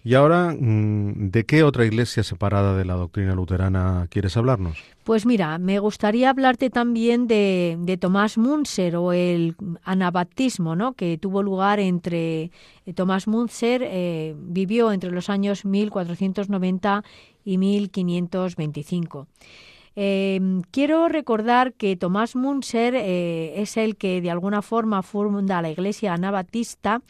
Y 0.04 0.16
ahora, 0.16 0.56
mm, 0.60 1.30
¿de 1.30 1.46
qué 1.46 1.64
otra 1.64 1.86
iglesia 1.86 2.24
separada 2.24 2.76
de 2.76 2.84
la 2.84 2.96
doctrina 2.96 3.36
luterana 3.36 4.08
quieres 4.10 4.36
hablarnos? 4.38 4.78
Pues 5.04 5.28
mira, 5.28 5.60
me 5.60 5.78
gustaría 5.78 6.32
hablarte 6.32 6.72
también 6.72 7.28
de, 7.28 7.98
Tomás 8.02 8.40
Munzer 8.40 8.96
o 8.96 9.14
el 9.14 9.56
anabaptismo, 9.84 10.76
¿no? 10.76 10.94
que 10.94 11.20
tuvo 11.20 11.44
lugar 11.44 11.80
entre 11.80 12.52
eh, 12.88 12.94
Tomás 12.96 13.28
Munzer, 13.28 13.84
eh, 13.84 14.36
vivió 14.38 14.92
entre 14.92 15.12
los 15.12 15.30
años 15.30 15.64
1490 15.64 17.04
y 17.44 17.60
1525. 17.60 19.28
Em, 19.98 20.62
quiero 20.72 21.08
recordar 21.08 21.74
que 21.74 21.96
Tomás 21.96 22.36
Munzer 22.36 22.96
eh, 22.96 23.62
es 23.62 23.78
el 23.78 23.96
que 23.96 24.20
de 24.20 24.30
alguna 24.30 24.62
forma 24.62 25.02
funda 25.04 25.62
la 25.62 25.70
Iglesia 25.70 26.14
anabatista 26.14 27.02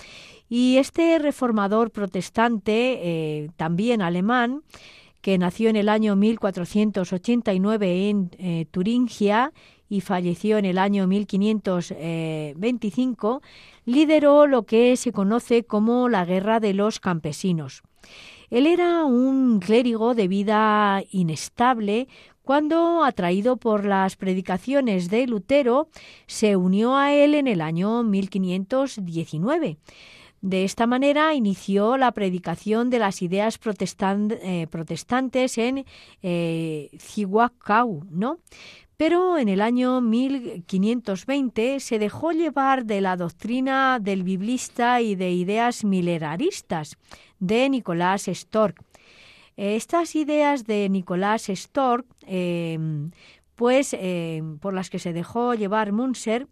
y 0.50 0.78
este 0.78 1.20
reformador 1.20 1.92
protestante, 1.92 3.00
eh, 3.02 3.50
también 3.58 4.02
alemán, 4.02 4.64
que 5.22 5.38
nació 5.38 5.70
en 5.70 5.76
el 5.76 5.90
año 5.90 6.16
1489 6.16 8.10
en 8.10 8.32
eh, 8.38 8.66
Turingia 8.70 9.52
y 9.90 10.00
falleció 10.02 10.58
en 10.58 10.66
el 10.66 10.78
año 10.78 11.08
1525, 11.08 13.42
lideró 13.86 14.46
lo 14.46 14.64
que 14.64 14.98
se 14.98 15.12
conoce 15.12 15.64
como 15.64 16.10
la 16.10 16.26
Guerra 16.26 16.60
de 16.60 16.76
los 16.76 17.00
Campesinos. 17.00 17.82
Él 18.52 18.68
era 18.68 19.06
un 19.06 19.60
clérigo 19.60 20.14
de 20.14 20.28
vida 20.28 21.02
inestable 21.10 22.08
cuando, 22.44 23.04
atraído 23.04 23.58
por 23.58 23.86
las 23.86 24.16
predicaciones 24.16 25.10
de 25.10 25.26
Lutero, 25.26 25.88
se 26.28 26.56
unió 26.56 26.96
a 26.96 27.12
él 27.12 27.34
en 27.34 27.48
el 27.48 27.60
año 27.60 28.04
1519. 28.04 29.80
De 30.46 30.64
esta 30.64 30.86
manera 30.86 31.34
inició 31.34 31.98
la 31.98 32.12
predicación 32.12 32.92
de 32.92 33.00
las 33.00 33.24
ideas 33.24 33.58
eh, 33.58 34.68
protestantes 34.70 35.58
en 35.58 35.86
eh, 36.22 36.92
¿no? 38.12 38.38
Pero 38.96 39.40
en 39.40 39.50
el 39.50 39.60
año 39.60 40.02
1520 40.02 41.80
se 41.80 41.98
dejó 41.98 42.32
llevar 42.32 42.86
de 42.86 43.02
la 43.02 43.18
doctrina 43.18 43.98
del 44.00 44.22
biblista 44.22 45.02
y 45.02 45.16
de 45.16 45.32
ideas 45.32 45.84
mileraristas 45.84 46.96
de 47.40 47.68
Nicolás 47.68 48.30
Stork. 48.32 48.84
Estas 49.58 50.16
ideas 50.16 50.68
de 50.68 50.90
Nicolás 50.90 51.48
Stork, 51.50 52.06
em, 52.28 53.10
pues 53.56 53.96
em, 54.00 54.60
por 54.60 54.76
las 54.76 54.92
que 54.92 55.00
se 55.00 55.12
dejó 55.12 55.56
llevar 55.56 55.92
Munser, 55.92 56.46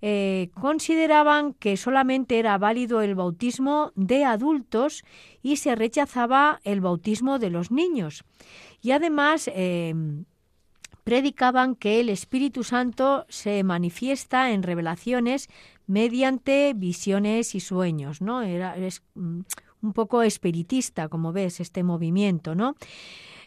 eh, 0.00 0.50
consideraban 0.54 1.54
que 1.54 1.76
solamente 1.76 2.38
era 2.38 2.56
válido 2.58 3.00
el 3.00 3.14
bautismo 3.14 3.92
de 3.96 4.24
adultos 4.24 5.04
y 5.42 5.56
se 5.56 5.74
rechazaba 5.74 6.60
el 6.64 6.80
bautismo 6.80 7.38
de 7.38 7.50
los 7.50 7.70
niños. 7.70 8.24
Y 8.80 8.92
además 8.92 9.50
em, 9.52 10.24
predicaban 11.02 11.74
que 11.74 12.00
el 12.00 12.10
Espíritu 12.10 12.62
Santo 12.62 13.26
se 13.28 13.64
manifiesta 13.64 14.52
en 14.52 14.62
revelaciones 14.62 15.48
mediante 15.86 16.74
visiones 16.76 17.54
y 17.54 17.60
sueños, 17.60 18.20
¿no? 18.20 18.42
Era, 18.42 18.76
es 18.76 19.02
mm, 19.14 19.40
un 19.82 19.92
poco 19.94 20.22
espiritista, 20.22 21.08
como 21.08 21.32
ves, 21.32 21.60
este 21.60 21.82
movimiento, 21.82 22.54
¿no? 22.54 22.76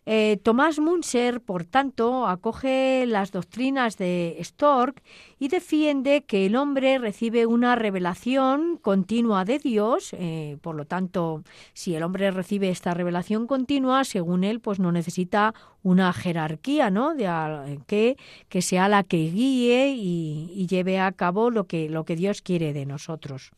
Eh, 0.07 0.39
Tomás 0.41 0.79
Munzer, 0.79 1.41
por 1.41 1.63
tanto, 1.63 2.25
acoge 2.25 3.05
las 3.05 3.31
doctrinas 3.31 3.97
de 3.97 4.35
Stork 4.41 5.03
y 5.37 5.47
defiende 5.49 6.23
que 6.23 6.47
el 6.47 6.55
hombre 6.55 6.97
recibe 6.97 7.45
una 7.45 7.75
revelación 7.75 8.77
continua 8.81 9.45
de 9.45 9.59
Dios. 9.59 10.13
Eh, 10.13 10.57
por 10.61 10.75
lo 10.75 10.85
tanto, 10.85 11.43
si 11.73 11.93
el 11.93 12.01
hombre 12.01 12.31
recibe 12.31 12.69
esta 12.69 12.95
revelación 12.95 13.45
continua, 13.45 14.03
según 14.03 14.43
él, 14.43 14.59
pues 14.59 14.79
no 14.79 14.91
necesita 14.91 15.53
una 15.83 16.11
jerarquía, 16.13 16.89
¿no? 16.89 17.13
De, 17.13 17.79
que, 17.85 18.61
sea 18.61 18.89
la 18.89 19.03
que 19.03 19.29
guíe 19.29 19.93
y, 19.95 20.65
lleve 20.67 20.99
a 20.99 21.11
cabo 21.11 21.51
lo 21.51 21.65
que, 21.65 21.89
lo 21.89 22.05
que 22.05 22.15
Dios 22.15 22.41
quiere 22.41 22.73
de 22.73 22.85
nosotros. 22.85 23.51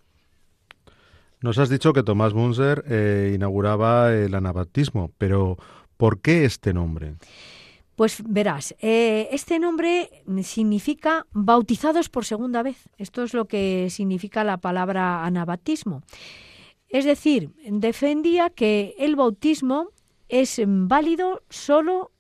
Nos 1.42 1.58
has 1.58 1.70
dicho 1.70 1.92
que 1.92 2.04
Tomás 2.04 2.34
Munzer 2.34 2.86
eh, 2.88 3.34
inauguraba 3.36 4.14
el 4.14 4.34
anabaptismo, 4.34 5.12
pero 5.18 5.58
¿Por 5.98 6.22
qué 6.22 6.46
este 6.46 6.74
nombre? 6.74 7.16
Pues 7.96 8.24
verás, 8.26 8.76
eh, 8.82 9.30
este 9.32 9.60
nombre 9.60 10.10
significa 10.42 11.28
bautizados 11.32 12.10
por 12.10 12.26
segunda 12.26 12.64
vez. 12.64 12.90
Esto 12.98 13.22
es 13.24 13.34
lo 13.36 13.46
que 13.46 13.90
significa 13.92 14.44
la 14.44 14.58
palabra 14.58 15.24
anabaptismo. 15.26 16.02
Es 16.90 17.06
decir, 17.06 17.52
defendía 17.66 18.50
que 18.50 18.96
el 18.98 19.16
bautismo 19.16 19.90
es 20.28 20.60
válido 20.66 21.44
solo 21.50 22.12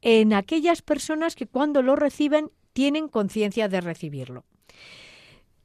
en 0.00 0.32
aquellas 0.32 0.82
personas 0.82 1.34
que 1.34 1.48
cuando 1.48 1.82
lo 1.82 1.96
reciben 1.96 2.50
tienen 2.72 3.08
conciencia 3.08 3.68
de 3.68 3.80
recibirlo. 3.80 4.44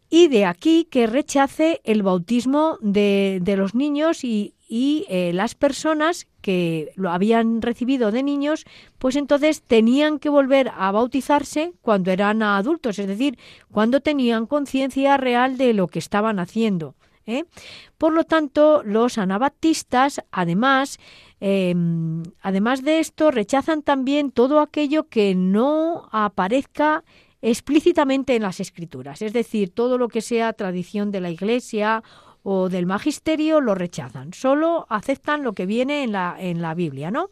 Y 0.09 0.27
de 0.27 0.45
aquí 0.45 0.85
que 0.85 1.07
rechace 1.07 1.81
el 1.83 2.01
bautismo 2.01 2.77
de, 2.81 3.39
de 3.41 3.55
los 3.57 3.75
niños 3.75 4.23
y, 4.23 4.55
y 4.73 5.05
eh, 5.09 5.33
las 5.33 5.53
personas 5.53 6.27
que 6.39 6.93
lo 6.95 7.11
habían 7.11 7.61
recibido 7.61 8.09
de 8.09 8.23
niños, 8.23 8.63
pues 8.99 9.17
entonces 9.17 9.63
tenían 9.63 10.17
que 10.17 10.29
volver 10.29 10.71
a 10.73 10.93
bautizarse 10.93 11.73
cuando 11.81 12.09
eran 12.09 12.41
adultos, 12.41 12.97
es 12.97 13.05
decir, 13.05 13.37
cuando 13.69 13.99
tenían 13.99 14.45
conciencia 14.45 15.17
real 15.17 15.57
de 15.57 15.73
lo 15.73 15.89
que 15.89 15.99
estaban 15.99 16.39
haciendo. 16.39 16.95
¿eh? 17.25 17.43
Por 17.97 18.13
lo 18.13 18.23
tanto, 18.23 18.81
los 18.85 19.17
anabaptistas, 19.17 20.23
además, 20.31 20.99
em, 21.41 22.23
además 22.41 22.81
de 22.81 22.99
esto, 22.99 23.29
rechazan 23.29 23.81
también 23.81 24.31
todo 24.31 24.61
aquello 24.61 25.09
que 25.09 25.35
no 25.35 26.07
aparezca 26.13 27.03
explícitamente 27.41 28.37
en 28.37 28.43
las 28.43 28.61
escrituras, 28.61 29.21
es 29.21 29.33
decir, 29.33 29.71
todo 29.71 29.97
lo 29.97 30.07
que 30.07 30.21
sea 30.21 30.53
tradición 30.53 31.11
de 31.11 31.19
la 31.19 31.29
Iglesia 31.29 32.03
o 32.43 32.69
del 32.69 32.85
magisterio 32.85 33.61
lo 33.61 33.75
rechazan, 33.75 34.33
solo 34.33 34.85
aceptan 34.89 35.43
lo 35.43 35.53
que 35.53 35.65
viene 35.65 36.03
en 36.03 36.11
la, 36.11 36.35
en 36.39 36.61
la 36.61 36.73
Biblia, 36.73 37.11
¿no? 37.11 37.29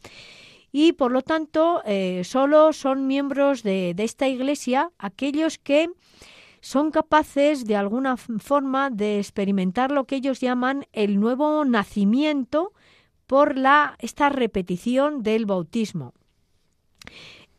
Y 0.72 0.94
por 0.94 1.12
lo 1.12 1.24
tanto, 1.24 1.82
eh, 1.86 2.22
solo 2.24 2.74
son 2.74 3.08
miembros 3.08 3.64
de, 3.64 3.94
de 3.96 4.04
esta 4.04 4.28
iglesia 4.28 4.92
aquellos 5.00 5.58
que 5.58 5.90
son 6.62 6.92
capaces 6.92 7.66
de 7.66 7.76
alguna 7.76 8.18
forma 8.18 8.90
de 8.90 9.18
experimentar 9.18 9.92
lo 9.92 10.06
que 10.06 10.18
ellos 10.18 10.40
llaman 10.42 10.86
el 10.94 11.20
nuevo 11.20 11.66
nacimiento 11.66 12.74
por 13.26 13.58
la, 13.58 13.96
esta 14.00 14.30
repetición 14.30 15.24
del 15.24 15.46
bautismo. 15.46 16.14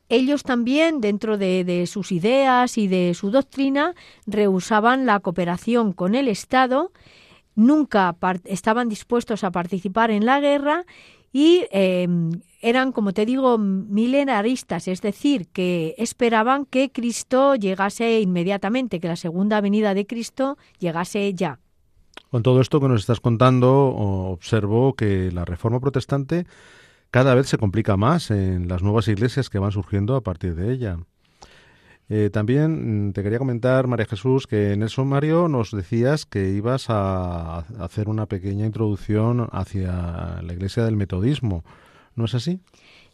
Ellos 0.08 0.42
también, 0.42 1.00
dentro 1.00 1.38
de, 1.38 1.64
de, 1.64 1.86
sus 1.86 2.10
ideas 2.10 2.76
y 2.76 2.88
de 2.88 3.14
su 3.14 3.30
doctrina, 3.30 3.94
rehusaban 4.26 5.06
la 5.06 5.20
cooperación 5.20 5.92
con 5.92 6.16
el 6.16 6.26
Estado 6.26 6.90
nunca 7.54 8.16
estaban 8.44 8.88
dispuestos 8.88 9.44
a 9.44 9.50
participar 9.50 10.10
en 10.10 10.24
la 10.24 10.40
guerra 10.40 10.84
y 11.32 11.66
em, 11.70 12.30
eran, 12.60 12.92
como 12.92 13.12
te 13.12 13.24
digo, 13.24 13.56
milenaristas, 13.58 14.88
es 14.88 15.00
decir, 15.00 15.48
que 15.48 15.94
esperaban 15.98 16.66
que 16.66 16.90
Cristo 16.90 17.54
llegase 17.54 18.20
inmediatamente, 18.20 19.00
que 19.00 19.08
la 19.08 19.16
segunda 19.16 19.60
venida 19.60 19.94
de 19.94 20.06
Cristo 20.06 20.58
llegase 20.78 21.32
ya. 21.34 21.60
Con 22.30 22.42
todo 22.42 22.60
esto 22.60 22.80
que 22.80 22.88
nos 22.88 23.00
estás 23.00 23.20
contando, 23.20 23.70
observo 23.70 24.94
que 24.94 25.32
la 25.32 25.44
reforma 25.44 25.80
protestante 25.80 26.46
cada 27.10 27.34
vez 27.34 27.48
se 27.48 27.58
complica 27.58 27.96
más 27.96 28.30
en 28.30 28.68
las 28.68 28.82
nuevas 28.82 29.08
iglesias 29.08 29.50
que 29.50 29.58
van 29.58 29.72
surgiendo 29.72 30.14
a 30.14 30.20
partir 30.20 30.54
de 30.54 30.72
ella. 30.72 30.98
Eh, 32.12 32.28
también 32.28 33.08
mm, 33.08 33.12
te 33.12 33.22
quería 33.22 33.38
comentar, 33.38 33.86
María 33.86 34.04
Jesús, 34.04 34.48
que 34.48 34.72
en 34.72 34.82
el 34.82 34.88
sumario 34.88 35.46
nos 35.46 35.70
decías 35.70 36.26
que 36.26 36.50
ibas 36.50 36.86
a 36.88 37.58
hacer 37.78 38.08
una 38.08 38.26
pequeña 38.26 38.66
introducción 38.66 39.48
hacia 39.52 40.42
la 40.42 40.52
iglesia 40.52 40.84
del 40.84 40.96
metodismo. 40.96 41.62
¿No 42.16 42.24
es 42.24 42.34
así? 42.34 42.58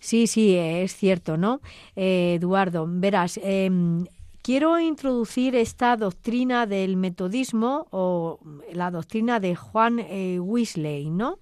Sí, 0.00 0.26
sí, 0.26 0.56
es 0.56 0.96
cierto, 0.96 1.36
¿no? 1.36 1.60
Eh, 1.94 2.38
Eduardo, 2.40 2.86
verás, 2.88 3.38
em, 3.42 4.06
quiero 4.40 4.80
introducir 4.80 5.56
esta 5.56 5.98
doctrina 5.98 6.66
del 6.66 6.96
metodismo 6.96 7.88
o 7.90 8.40
la 8.72 8.90
doctrina 8.90 9.40
de 9.40 9.56
Juan 9.56 9.98
eh, 9.98 10.40
Weasley, 10.40 11.10
¿no? 11.10 11.38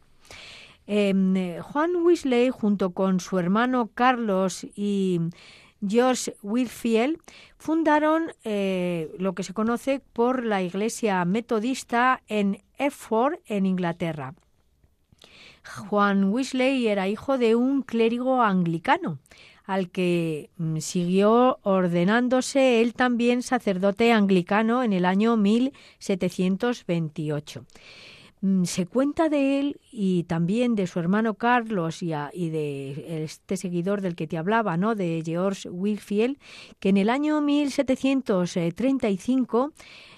Em, 0.89 1.61
Juan 1.63 1.95
Weasley, 2.03 2.51
junto 2.51 2.91
con 2.91 3.21
su 3.21 3.39
hermano 3.39 3.91
Carlos 3.95 4.67
y 4.75 5.21
George 5.89 6.37
Whitfield 6.43 7.19
fundaron 7.59 8.33
eh, 8.45 9.11
lo 9.19 9.35
que 9.35 9.43
se 9.43 9.55
conoce 9.55 10.01
por 10.13 10.45
la 10.45 10.63
Iglesia 10.63 11.25
Metodista 11.25 12.23
en 12.29 12.63
Epford, 12.79 13.39
en 13.47 13.67
Inglaterra. 13.67 14.35
Juan 15.89 16.25
Wesley 16.25 16.87
era 16.87 17.09
hijo 17.09 17.39
de 17.39 17.55
un 17.55 17.81
clérigo 17.83 18.43
anglicano, 18.43 19.19
al 19.65 19.91
que 19.91 20.51
mm, 20.59 20.77
siguió 20.79 21.59
ordenándose 21.63 22.83
él 22.83 22.95
también 22.95 23.43
sacerdote 23.43 24.13
anglicano 24.13 24.83
en 24.83 24.93
el 24.93 25.07
año 25.07 25.37
1728. 25.37 27.65
Mm, 28.45 28.65
se 28.65 28.85
cuenta 28.85 29.31
de 29.31 29.59
él 29.59 29.81
y 29.91 30.25
también 30.25 30.75
de 30.75 30.87
su 30.87 30.99
hermano 30.99 31.33
Carlos 31.33 32.03
y, 32.03 32.11
de 32.11 33.25
este 33.25 33.57
seguidor 33.57 34.03
del 34.03 34.17
que 34.17 34.27
te 34.27 34.37
hablaba, 34.37 34.77
¿no? 34.77 34.95
de 34.95 35.23
George 35.25 35.71
Whitfield, 35.71 36.37
que 36.79 36.91
en 36.91 36.99
el 36.99 37.09
año 37.09 37.41
1735 37.41 39.73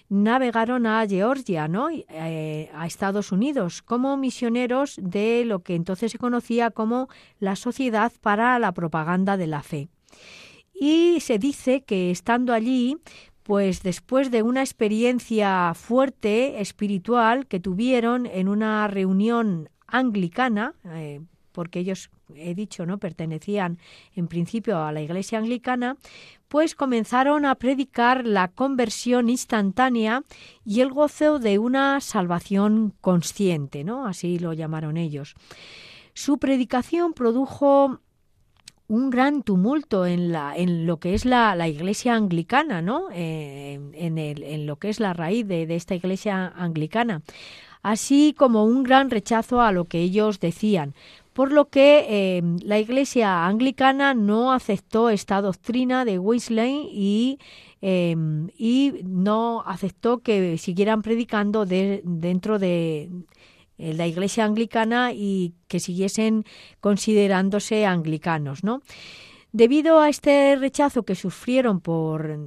navegaron 0.09 0.87
a 0.87 1.07
Georgia, 1.07 1.69
¿no? 1.69 1.89
Eh, 1.89 2.69
a 2.75 2.89
Estados 2.89 3.31
Unidos, 3.31 3.81
como 3.83 4.17
misioneros 4.17 4.99
de 5.01 5.45
lo 5.45 5.61
que 5.61 5.77
entonces 5.77 6.11
se 6.11 6.19
conocía 6.19 6.73
como 6.73 7.09
la 7.39 7.55
Sociedad 7.55 8.13
para 8.23 8.59
la 8.59 8.73
Propaganda 8.73 9.37
de 9.37 9.47
la 9.47 9.63
Fe. 9.63 9.89
Y 10.75 11.21
se 11.21 11.39
dice 11.39 11.85
que 11.85 12.11
estando 12.11 12.53
allí, 12.53 12.97
pues 13.47 13.85
después 13.85 14.33
de 14.33 14.43
una 14.43 14.61
experiencia 14.61 15.73
fuerte 15.75 16.61
espiritual 16.61 17.47
que 17.47 17.61
tuvieron 17.61 18.27
en 18.27 18.49
una 18.49 18.89
reunión 18.89 19.69
anglicana, 19.87 20.75
eh, 20.87 21.21
porque 21.53 21.79
ellos, 21.79 22.11
he 22.35 22.57
dicho, 22.57 22.87
no 22.87 22.99
pertenecían 22.99 23.79
en 24.17 24.27
principio 24.27 24.79
a 24.83 24.91
la 24.91 25.01
Iglesia 25.01 25.39
anglicana, 25.39 25.97
pues 26.49 26.75
comenzaron 26.75 27.47
a 27.47 27.55
predicar 27.55 28.27
la 28.27 28.49
conversión 28.49 29.29
instantánea 29.29 30.25
y 30.65 30.81
el 30.81 30.91
gozo 30.91 31.39
de 31.39 31.61
una 31.61 32.01
salvación 32.01 32.95
consciente, 33.01 33.85
¿no? 33.85 34.09
Así 34.09 34.41
lo 34.41 34.55
llamaron 34.55 34.97
ellos. 34.97 35.37
Su 36.15 36.39
predicación 36.39 37.13
produjo 37.13 38.01
un 38.89 39.11
gran 39.11 39.43
tumulto 39.43 40.07
en, 40.07 40.33
la, 40.33 40.57
en 40.57 40.87
lo 40.87 40.99
que 40.99 41.15
es 41.15 41.25
la, 41.25 41.55
la 41.55 41.69
iglesia 41.69 42.15
anglicana, 42.15 42.83
¿no? 42.83 43.09
En, 43.11 44.19
el, 44.19 44.43
en, 44.43 44.67
lo 44.67 44.77
que 44.77 44.89
es 44.89 45.01
la 45.01 45.13
raíz 45.13 45.47
de, 45.47 45.67
de, 45.67 45.77
esta 45.77 45.95
iglesia 45.95 46.53
anglicana, 46.57 47.23
así 47.83 48.35
como 48.37 48.65
un 48.65 48.83
gran 48.83 49.11
rechazo 49.11 49.61
a 49.61 49.73
lo 49.73 49.87
que 49.87 50.01
ellos 50.01 50.41
decían, 50.41 50.95
por 51.37 51.53
lo 51.53 51.69
que 51.69 52.07
eh, 52.09 52.43
la 52.63 52.79
iglesia 52.79 53.45
anglicana 53.45 54.15
no 54.15 54.53
aceptó 54.53 55.11
esta 55.11 55.43
doctrina 55.43 56.07
de 56.07 56.19
Wesley 56.19 56.89
y, 56.91 57.39
eh, 57.83 58.17
y 58.57 59.03
no 59.05 59.63
aceptó 59.67 60.21
que 60.21 60.57
siguieran 60.57 61.03
predicando 61.03 61.67
de, 61.67 62.01
dentro 62.05 62.59
de 62.59 63.11
la 63.79 64.07
iglesia 64.07 64.45
anglicana 64.45 65.13
y 65.13 65.55
que 65.69 65.81
siguiesen 65.81 66.45
considerándose 66.81 67.87
anglicanos, 67.87 68.65
¿no? 68.65 68.81
Debido 69.57 70.01
a 70.01 70.11
este 70.11 70.55
rechazo 70.57 71.05
que 71.05 71.15
sufrieron 71.15 71.81
por, 71.81 72.39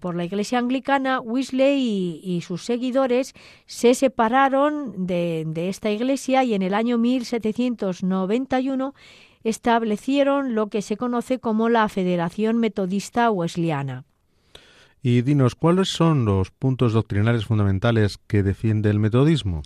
por 0.00 0.14
la 0.14 0.26
Iglesia 0.26 0.58
anglicana, 0.58 1.18
Wesley 1.18 2.20
y, 2.22 2.42
sus 2.42 2.66
seguidores 2.66 3.32
se 3.64 3.94
separaron 3.94 5.06
de, 5.06 5.44
de, 5.46 5.70
esta 5.70 5.90
Iglesia 5.90 6.44
y 6.44 6.52
en 6.52 6.60
el 6.60 6.74
año 6.74 6.98
1791 6.98 8.94
establecieron 9.44 10.54
lo 10.54 10.66
que 10.66 10.82
se 10.82 10.98
conoce 10.98 11.38
como 11.38 11.70
la 11.70 11.88
Federación 11.88 12.58
Metodista 12.58 13.30
Wesleyana. 13.30 14.04
Y 15.02 15.22
dinos, 15.22 15.54
¿cuáles 15.54 15.88
son 15.88 16.26
los 16.26 16.50
puntos 16.50 16.92
doctrinales 16.92 17.46
fundamentales 17.46 18.18
que 18.26 18.42
defiende 18.42 18.90
el 18.90 18.98
metodismo? 18.98 19.62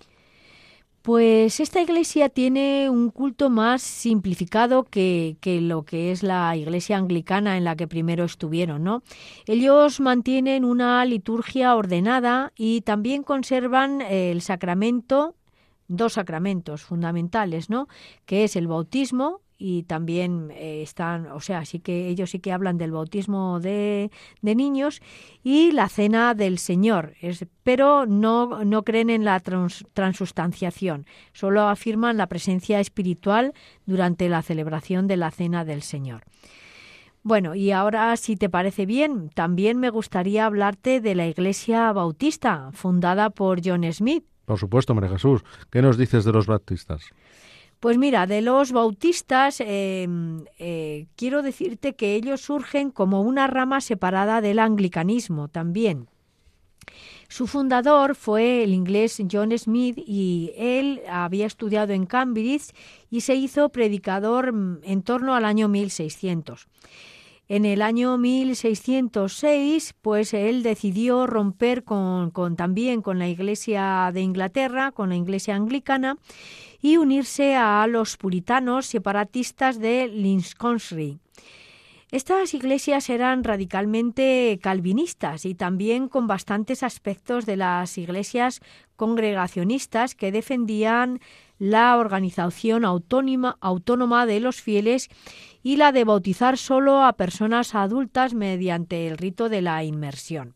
Pues 1.07 1.61
esta 1.61 1.81
iglesia 1.81 2.29
tiene 2.31 2.91
un 2.91 3.11
culto 3.11 3.49
más 3.49 3.81
simplificado 3.81 4.83
que, 4.83 5.37
que, 5.41 5.61
lo 5.61 5.85
que 5.85 6.11
es 6.11 6.25
la 6.25 6.57
iglesia 6.57 6.97
anglicana 6.97 7.57
en 7.57 7.63
la 7.63 7.77
que 7.77 7.87
primero 7.87 8.25
estuvieron, 8.25 8.83
¿no? 8.83 9.05
Ellos 9.47 10.01
mantienen 10.01 10.65
una 10.65 11.05
liturgia 11.05 11.77
ordenada 11.77 12.53
y 12.57 12.81
también 12.81 13.23
conservan 13.23 14.01
el 14.01 14.43
sacramento, 14.43 15.37
dos 15.87 16.15
sacramentos 16.15 16.83
fundamentales, 16.83 17.71
¿no? 17.71 17.87
Que 18.25 18.43
es 18.43 18.57
el 18.57 18.67
bautismo 18.67 19.43
y 19.59 19.85
también 19.85 20.51
eh, 20.53 20.83
están, 20.83 21.27
o 21.29 21.41
sea, 21.41 21.65
sí 21.65 21.81
que 21.81 22.09
ellos 22.09 22.31
sí 22.31 22.39
que 22.41 22.53
hablan 22.53 22.79
del 22.79 22.93
bautismo 22.93 23.61
de, 23.61 24.11
de 24.43 24.55
niños 24.55 25.01
y 25.43 25.73
la 25.73 25.89
cena 25.89 26.35
del 26.35 26.59
Señor, 26.59 27.15
es, 27.21 27.47
pero 27.63 28.07
no, 28.07 28.65
no 28.65 28.83
creen 28.83 29.11
en 29.11 29.25
la 29.25 29.41
transustanciación, 29.41 31.07
solo 31.33 31.69
afirman 31.69 32.17
la 32.17 32.27
presencia 32.27 32.81
espiritual 32.81 33.55
durante 33.87 34.29
la 34.29 34.43
celebración 34.43 35.07
de 35.07 35.17
la 35.17 35.31
cena 35.31 35.65
del 35.65 35.83
Señor. 35.83 36.25
Bueno, 37.23 37.57
y 37.57 37.73
ahora, 37.73 38.17
si 38.17 38.37
te 38.37 38.49
parece 38.49 38.87
bien, 38.87 39.31
también 39.31 39.79
me 39.81 39.91
gustaría 39.91 40.47
hablarte 40.47 41.01
de 41.01 41.17
la 41.17 41.27
Iglesia 41.27 41.93
Bautista, 41.93 42.71
fundada 42.73 43.31
por 43.31 43.61
John 43.65 43.83
Smith. 43.93 44.25
Por 44.45 44.61
supuesto, 44.61 44.95
María 44.95 45.11
Jesús. 45.11 45.43
¿Qué 45.71 45.83
nos 45.83 45.99
dices 45.99 46.25
de 46.25 46.31
los 46.31 46.47
bautistas? 46.47 47.11
Pues 47.81 47.99
mira, 47.99 48.27
de 48.27 48.41
los 48.41 48.73
bautistas, 48.73 49.61
eh, 49.61 50.09
eh, 50.59 51.07
quiero 51.15 51.43
decirte 51.43 51.95
que 51.95 52.15
ellos 52.15 52.41
surgen 52.41 52.91
como 52.91 53.21
una 53.21 53.47
rama 53.47 53.81
separada 53.81 54.41
del 54.41 54.59
anglicanismo 54.59 55.49
también. 55.49 56.09
Su 57.29 57.47
fundador 57.47 58.15
fue 58.15 58.63
el 58.63 58.73
inglés 58.73 59.21
John 59.31 59.57
Smith 59.59 59.99
y 59.99 60.53
él 60.57 61.03
había 61.11 61.47
estudiado 61.47 61.93
en 61.93 62.07
Cambridge 62.07 62.73
y 63.11 63.23
se 63.23 63.35
hizo 63.35 63.69
predicador 63.71 64.53
mm, 64.53 64.81
en 64.85 65.03
torno 65.03 65.35
al 65.35 65.45
año 65.45 65.69
1600. 65.69 66.69
En 67.49 67.65
el 67.65 67.81
año 67.81 68.19
1606, 68.19 69.95
pues 70.03 70.35
él 70.35 70.65
decidió 70.65 71.29
romper 71.29 71.85
con, 71.85 72.33
también 72.57 73.03
con 73.03 73.21
la 73.21 73.29
Iglesia 73.29 74.11
de 74.13 74.21
Inglaterra, 74.21 74.91
con 74.91 75.11
la 75.11 75.17
Iglesia 75.17 75.55
anglicana, 75.55 76.19
y 76.81 76.97
unirse 76.97 77.57
a 77.57 77.87
los 77.87 78.17
puritanos 78.17 78.87
separatistas 78.87 79.79
de 79.79 80.09
Lincolnshire. 80.09 81.19
Estas 82.13 82.55
iglesias 82.55 83.11
eran 83.11 83.43
radicalmente 83.43 84.61
calvinistas 84.63 85.45
y 85.45 85.57
también 85.57 86.09
con 86.09 86.29
bastantes 86.29 86.85
aspectos 86.85 87.47
de 87.47 87.57
las 87.57 87.99
iglesias 87.99 88.61
congregacionistas 88.95 90.15
que 90.15 90.31
defendían 90.31 91.21
la 91.59 91.97
organización 91.97 92.85
autónoma, 92.85 93.59
autónoma 93.61 94.25
de 94.25 94.39
los 94.39 94.61
fieles 94.61 95.09
y 95.65 95.77
la 95.77 95.91
de 95.91 96.05
bautizar 96.05 96.59
solo 96.59 97.03
a 97.03 97.15
personas 97.15 97.75
adultas 97.75 98.35
mediante 98.35 99.09
el 99.09 99.19
rito 99.19 99.49
de 99.49 99.63
la 99.63 99.83
inmersión. 99.83 100.55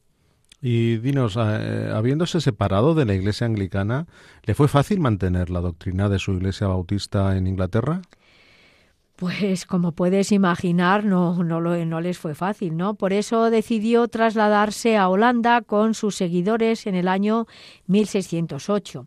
Y 0.62 0.98
dinos, 0.98 1.36
eh, 1.38 1.90
habiéndose 1.94 2.40
separado 2.40 2.94
de 2.94 3.06
la 3.06 3.14
Iglesia 3.14 3.46
anglicana, 3.46 4.06
¿le 4.44 4.54
fue 4.54 4.68
fácil 4.68 5.00
mantener 5.00 5.48
la 5.48 5.60
doctrina 5.60 6.08
de 6.08 6.18
su 6.18 6.32
Iglesia 6.32 6.66
bautista 6.66 7.36
en 7.36 7.46
Inglaterra? 7.46 8.02
Pues 9.16 9.66
como 9.66 9.92
puedes 9.92 10.32
imaginar, 10.32 11.04
no, 11.04 11.44
no, 11.44 12.00
les 12.00 12.18
fue 12.18 12.34
fácil, 12.34 12.76
¿no? 12.78 12.94
Por 12.94 13.12
eso 13.12 13.50
decidió 13.50 14.08
trasladarse 14.08 14.96
a 14.96 15.10
Holanda 15.10 15.60
con 15.60 15.92
sus 15.92 16.16
seguidores 16.16 16.86
en 16.86 16.94
el 16.94 17.06
año 17.06 17.46
1608. 17.86 19.06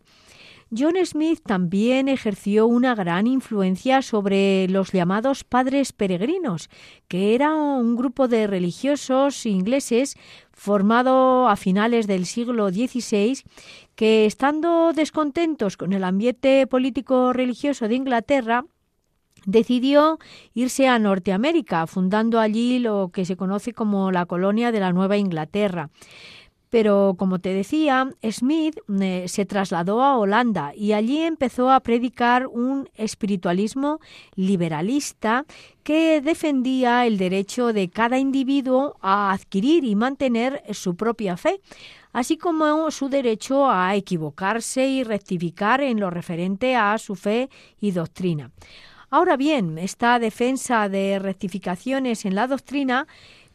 John 0.76 0.94
Smith 1.04 1.40
también 1.44 2.08
ejerció 2.08 2.66
una 2.66 2.94
gran 2.94 3.26
influencia 3.26 4.02
sobre 4.02 4.66
los 4.68 4.90
llamados 4.92 5.44
padres 5.44 5.92
peregrinos, 5.92 6.68
que 7.06 7.34
era 7.34 7.54
un 7.54 7.94
grupo 7.94 8.26
de 8.26 8.46
religiosos 8.46 9.46
ingleses 9.46 10.16
formado 10.52 11.48
a 11.48 11.56
finales 11.56 12.06
del 12.06 12.26
siglo 12.26 12.70
XVI 12.70 13.42
que, 13.94 14.26
estando 14.26 14.92
descontentos 14.92 15.76
con 15.76 15.92
el 15.92 16.02
ambiente 16.02 16.66
político 16.66 17.32
religioso 17.32 17.86
de 17.86 17.94
Inglaterra, 17.94 18.64
decidió 19.46 20.18
irse 20.54 20.88
a 20.88 20.98
Norteamérica, 20.98 21.86
fundando 21.86 22.40
allí 22.40 22.78
lo 22.78 23.10
que 23.12 23.24
se 23.24 23.36
conoce 23.36 23.74
como 23.74 24.10
la 24.10 24.26
colonia 24.26 24.72
de 24.72 24.80
la 24.80 24.92
Nueva 24.92 25.18
Inglaterra. 25.18 25.90
Pero, 26.74 27.14
como 27.16 27.38
te 27.38 27.54
decía, 27.54 28.10
Smith 28.28 28.76
eh, 29.00 29.26
se 29.28 29.46
trasladó 29.46 30.02
a 30.02 30.18
Holanda 30.18 30.72
y 30.74 30.90
allí 30.90 31.20
empezó 31.20 31.70
a 31.70 31.78
predicar 31.78 32.48
un 32.48 32.90
espiritualismo 32.96 34.00
liberalista 34.34 35.44
que 35.84 36.20
defendía 36.20 37.06
el 37.06 37.16
derecho 37.16 37.72
de 37.72 37.90
cada 37.90 38.18
individuo 38.18 38.96
a 39.00 39.30
adquirir 39.30 39.84
y 39.84 39.94
mantener 39.94 40.64
su 40.72 40.96
propia 40.96 41.36
fe, 41.36 41.60
así 42.12 42.36
como 42.36 42.90
su 42.90 43.08
derecho 43.08 43.70
a 43.70 43.94
equivocarse 43.94 44.84
y 44.88 45.04
rectificar 45.04 45.80
en 45.80 46.00
lo 46.00 46.10
referente 46.10 46.74
a 46.74 46.98
su 46.98 47.14
fe 47.14 47.50
y 47.80 47.92
doctrina. 47.92 48.50
Ahora 49.10 49.36
bien, 49.36 49.78
esta 49.78 50.18
defensa 50.18 50.88
de 50.88 51.20
rectificaciones 51.20 52.24
en 52.24 52.34
la 52.34 52.48
doctrina 52.48 53.06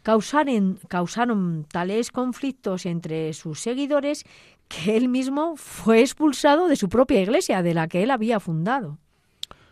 causaron, 0.01 1.65
tales 1.71 2.11
conflictos 2.11 2.85
entre 2.85 3.33
sus 3.33 3.59
seguidores 3.59 4.25
que 4.67 4.97
él 4.97 5.09
mismo 5.09 5.55
fue 5.57 6.01
expulsado 6.01 6.67
de 6.67 6.75
su 6.75 6.89
propia 6.89 7.21
iglesia, 7.21 7.63
de 7.63 7.73
la 7.73 7.87
que 7.87 8.03
él 8.03 8.11
había 8.11 8.39
fundado. 8.39 8.97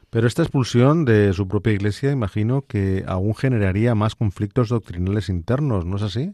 Pero 0.09 0.25
esta 0.25 0.41
expulsión 0.41 1.05
de 1.05 1.33
su 1.33 1.47
propia 1.47 1.73
iglesia, 1.73 2.11
imagino 2.11 2.61
que 2.61 3.03
aún 3.07 3.35
generaría 3.35 3.93
más 3.93 4.15
conflictos 4.15 4.69
doctrinales 4.69 5.29
internos, 5.29 5.85
¿no 5.85 5.97
es 5.97 6.01
así? 6.01 6.33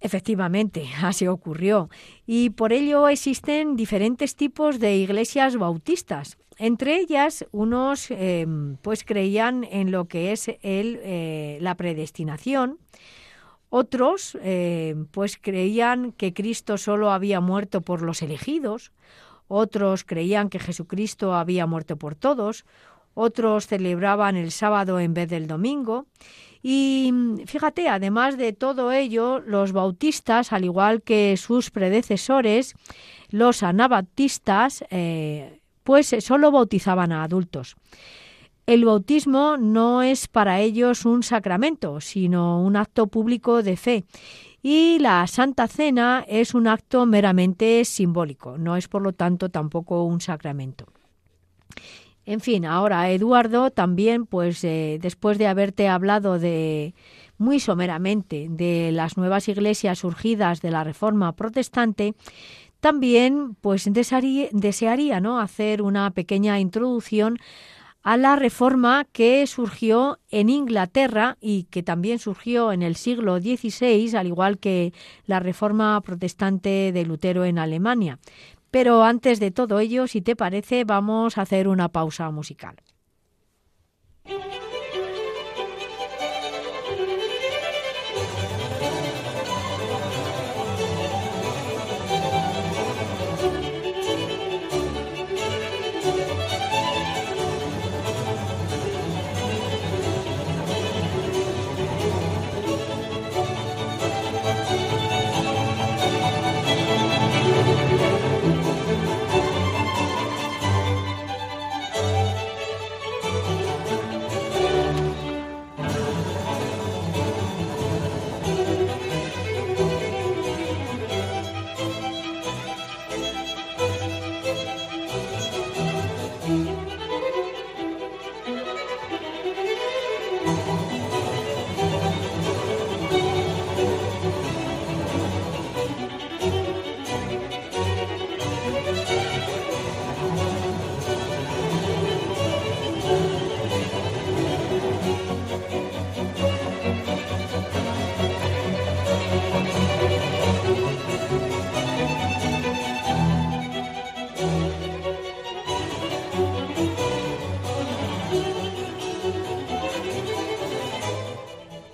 Efectivamente, 0.00 0.88
así 1.02 1.26
ocurrió. 1.26 1.88
Y 2.26 2.50
por 2.50 2.72
ello 2.72 3.08
existen 3.08 3.76
diferentes 3.76 4.36
tipos 4.36 4.78
de 4.78 4.96
iglesias 4.96 5.56
bautistas. 5.56 6.38
Entre 6.56 6.96
ellas, 6.96 7.46
unos 7.52 8.10
em, 8.10 8.76
pues 8.82 9.04
creían 9.04 9.62
en 9.64 9.92
lo 9.92 10.06
que 10.06 10.32
es 10.32 10.48
el, 10.48 10.98
eh, 11.04 11.58
la 11.60 11.76
predestinación, 11.76 12.78
otros 13.70 14.36
em, 14.42 15.06
pues 15.06 15.36
creían 15.36 16.10
que 16.12 16.32
Cristo 16.32 16.76
solo 16.76 17.12
había 17.12 17.40
muerto 17.40 17.82
por 17.82 18.02
los 18.02 18.22
elegidos, 18.22 18.92
otros 19.46 20.02
creían 20.04 20.48
que 20.48 20.58
Jesucristo 20.58 21.34
había 21.34 21.66
muerto 21.66 21.96
por 21.96 22.16
todos, 22.16 22.64
otros 23.14 23.66
celebraban 23.66 24.36
el 24.36 24.50
sábado 24.50 25.00
en 25.00 25.14
vez 25.14 25.28
del 25.28 25.46
domingo. 25.46 26.06
Y 26.62 27.12
fíjate, 27.46 27.88
además 27.88 28.36
de 28.36 28.52
todo 28.52 28.92
ello, 28.92 29.38
los 29.40 29.72
bautistas, 29.72 30.52
al 30.52 30.64
igual 30.64 31.02
que 31.02 31.36
sus 31.36 31.70
predecesores, 31.70 32.74
los 33.30 33.62
anabaptistas, 33.62 34.84
eh, 34.90 35.60
pues 35.84 36.14
solo 36.20 36.50
bautizaban 36.50 37.12
a 37.12 37.22
adultos. 37.22 37.76
el 38.66 38.84
bautismo 38.84 39.56
no 39.56 40.02
es 40.02 40.28
para 40.28 40.60
ellos 40.60 41.06
un 41.06 41.22
sacramento, 41.22 42.02
sino 42.02 42.62
un 42.62 42.76
acto 42.76 43.06
público 43.06 43.62
de 43.62 43.78
fe. 43.78 44.04
Y 44.62 44.98
la 44.98 45.26
Santa 45.26 45.68
Cena 45.68 46.22
es 46.28 46.52
un 46.52 46.66
acto 46.66 47.06
meramente 47.06 47.82
simbólico, 47.86 48.58
no 48.58 48.76
es 48.76 48.86
por 48.86 49.00
lo 49.00 49.14
tanto 49.14 49.48
tampoco 49.48 50.02
un 50.02 50.20
sacramento. 50.20 50.84
En 52.30 52.40
fin, 52.40 52.66
ahora 52.66 53.10
Eduardo 53.10 53.70
también, 53.70 54.26
pues 54.26 54.62
eh, 54.62 54.98
después 55.00 55.38
de 55.38 55.46
haberte 55.46 55.88
hablado 55.88 56.38
de 56.38 56.94
muy 57.38 57.58
someramente 57.58 58.48
de 58.50 58.92
las 58.92 59.16
nuevas 59.16 59.48
iglesias 59.48 60.00
surgidas 60.00 60.60
de 60.60 60.70
la 60.70 60.84
Reforma 60.84 61.32
Protestante, 61.32 62.12
también 62.80 63.54
pues 63.62 63.90
desearía, 63.90 64.48
desearía 64.52 65.20
¿no? 65.20 65.40
hacer 65.40 65.80
una 65.80 66.10
pequeña 66.10 66.60
introducción 66.60 67.38
a 68.02 68.18
la 68.18 68.36
reforma 68.36 69.06
que 69.10 69.46
surgió 69.46 70.18
en 70.30 70.50
Inglaterra 70.50 71.38
y 71.40 71.64
que 71.64 71.82
también 71.82 72.18
surgió 72.18 72.72
en 72.72 72.82
el 72.82 72.96
siglo 72.96 73.40
XVI, 73.40 74.16
al 74.16 74.26
igual 74.26 74.58
que 74.58 74.92
la 75.24 75.40
reforma 75.40 75.98
protestante 76.02 76.92
de 76.92 77.04
Lutero 77.06 77.46
en 77.46 77.58
Alemania. 77.58 78.18
Pero 78.70 79.02
antes 79.02 79.40
de 79.40 79.50
todo 79.50 79.78
ello, 79.78 80.06
si 80.06 80.20
te 80.20 80.36
parece, 80.36 80.84
vamos 80.84 81.38
a 81.38 81.42
hacer 81.42 81.68
una 81.68 81.88
pausa 81.88 82.30
musical. 82.30 82.76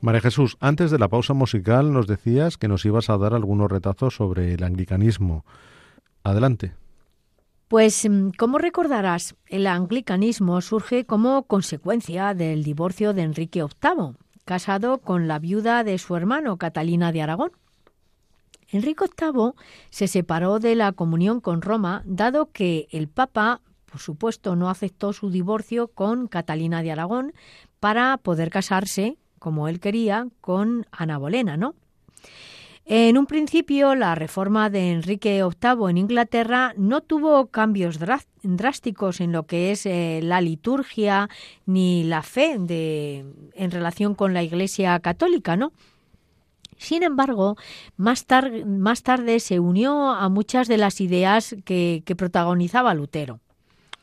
María 0.00 0.20
Jesús, 0.20 0.56
antes 0.60 0.92
de 0.92 0.98
la 0.98 1.08
pausa 1.08 1.34
musical 1.34 1.92
nos 1.92 2.06
decías 2.06 2.56
que 2.56 2.68
nos 2.68 2.84
ibas 2.84 3.10
a 3.10 3.18
dar 3.18 3.34
algunos 3.34 3.70
retazos 3.70 4.14
sobre 4.14 4.54
el 4.54 4.62
anglicanismo. 4.62 5.44
Adelante. 6.22 6.72
Pues, 7.66 8.08
mm, 8.08 8.30
como 8.38 8.58
recordarás, 8.58 9.34
el 9.46 9.66
anglicanismo 9.66 10.60
surge 10.60 11.04
como 11.04 11.42
consecuencia 11.42 12.32
del 12.32 12.62
divorcio 12.62 13.12
de 13.12 13.22
Enrique 13.22 13.60
VIII, 13.62 14.14
casado 14.44 14.98
con 14.98 15.26
la 15.26 15.40
viuda 15.40 15.82
de 15.82 15.98
su 15.98 16.14
hermano, 16.14 16.58
Catalina 16.58 17.10
de 17.10 17.22
Aragón. 17.22 17.50
Enrique 18.70 19.04
VIII 19.20 19.52
se 19.90 20.06
separó 20.06 20.60
de 20.60 20.76
la 20.76 20.92
comunión 20.92 21.40
con 21.40 21.60
Roma, 21.60 22.02
dado 22.06 22.52
que 22.52 22.86
el 22.92 23.08
Papa, 23.08 23.62
por 23.90 24.00
supuesto, 24.00 24.54
no 24.54 24.70
aceptó 24.70 25.12
su 25.12 25.30
divorcio 25.30 25.88
con 25.88 26.28
Catalina 26.28 26.82
de 26.82 26.92
Aragón 26.92 27.32
para 27.80 28.16
poder 28.18 28.50
casarse 28.50 29.18
como 29.38 29.68
él 29.68 29.80
quería, 29.80 30.28
con 30.40 30.86
Ana 30.90 31.18
Bolena, 31.18 31.56
¿no? 31.56 31.74
En 32.90 33.18
un 33.18 33.26
principio, 33.26 33.94
la 33.94 34.14
reforma 34.14 34.70
de 34.70 34.92
Enrique 34.92 35.42
VIII 35.42 35.90
en 35.90 35.98
Inglaterra 35.98 36.72
no 36.78 37.02
tuvo 37.02 37.48
cambios 37.48 37.98
drásticos 38.42 39.20
en 39.20 39.32
lo 39.32 39.42
que 39.42 39.72
es 39.72 39.84
eh, 39.84 40.20
la 40.22 40.40
liturgia 40.40 41.28
ni 41.66 42.04
la 42.04 42.22
fe 42.22 42.56
de, 42.58 43.26
en 43.52 43.70
relación 43.70 44.14
con 44.14 44.32
la 44.32 44.42
Iglesia 44.42 44.98
católica, 45.00 45.54
¿no? 45.54 45.72
Sin 46.78 47.02
embargo, 47.02 47.56
más, 47.98 48.24
más 48.64 49.02
tarde 49.02 49.40
se 49.40 49.60
unió 49.60 50.12
a 50.12 50.30
muchas 50.30 50.66
de 50.66 50.78
las 50.78 51.02
ideas 51.02 51.56
que 51.66 52.14
protagonizaba 52.16 52.94
Lutero. 52.94 53.40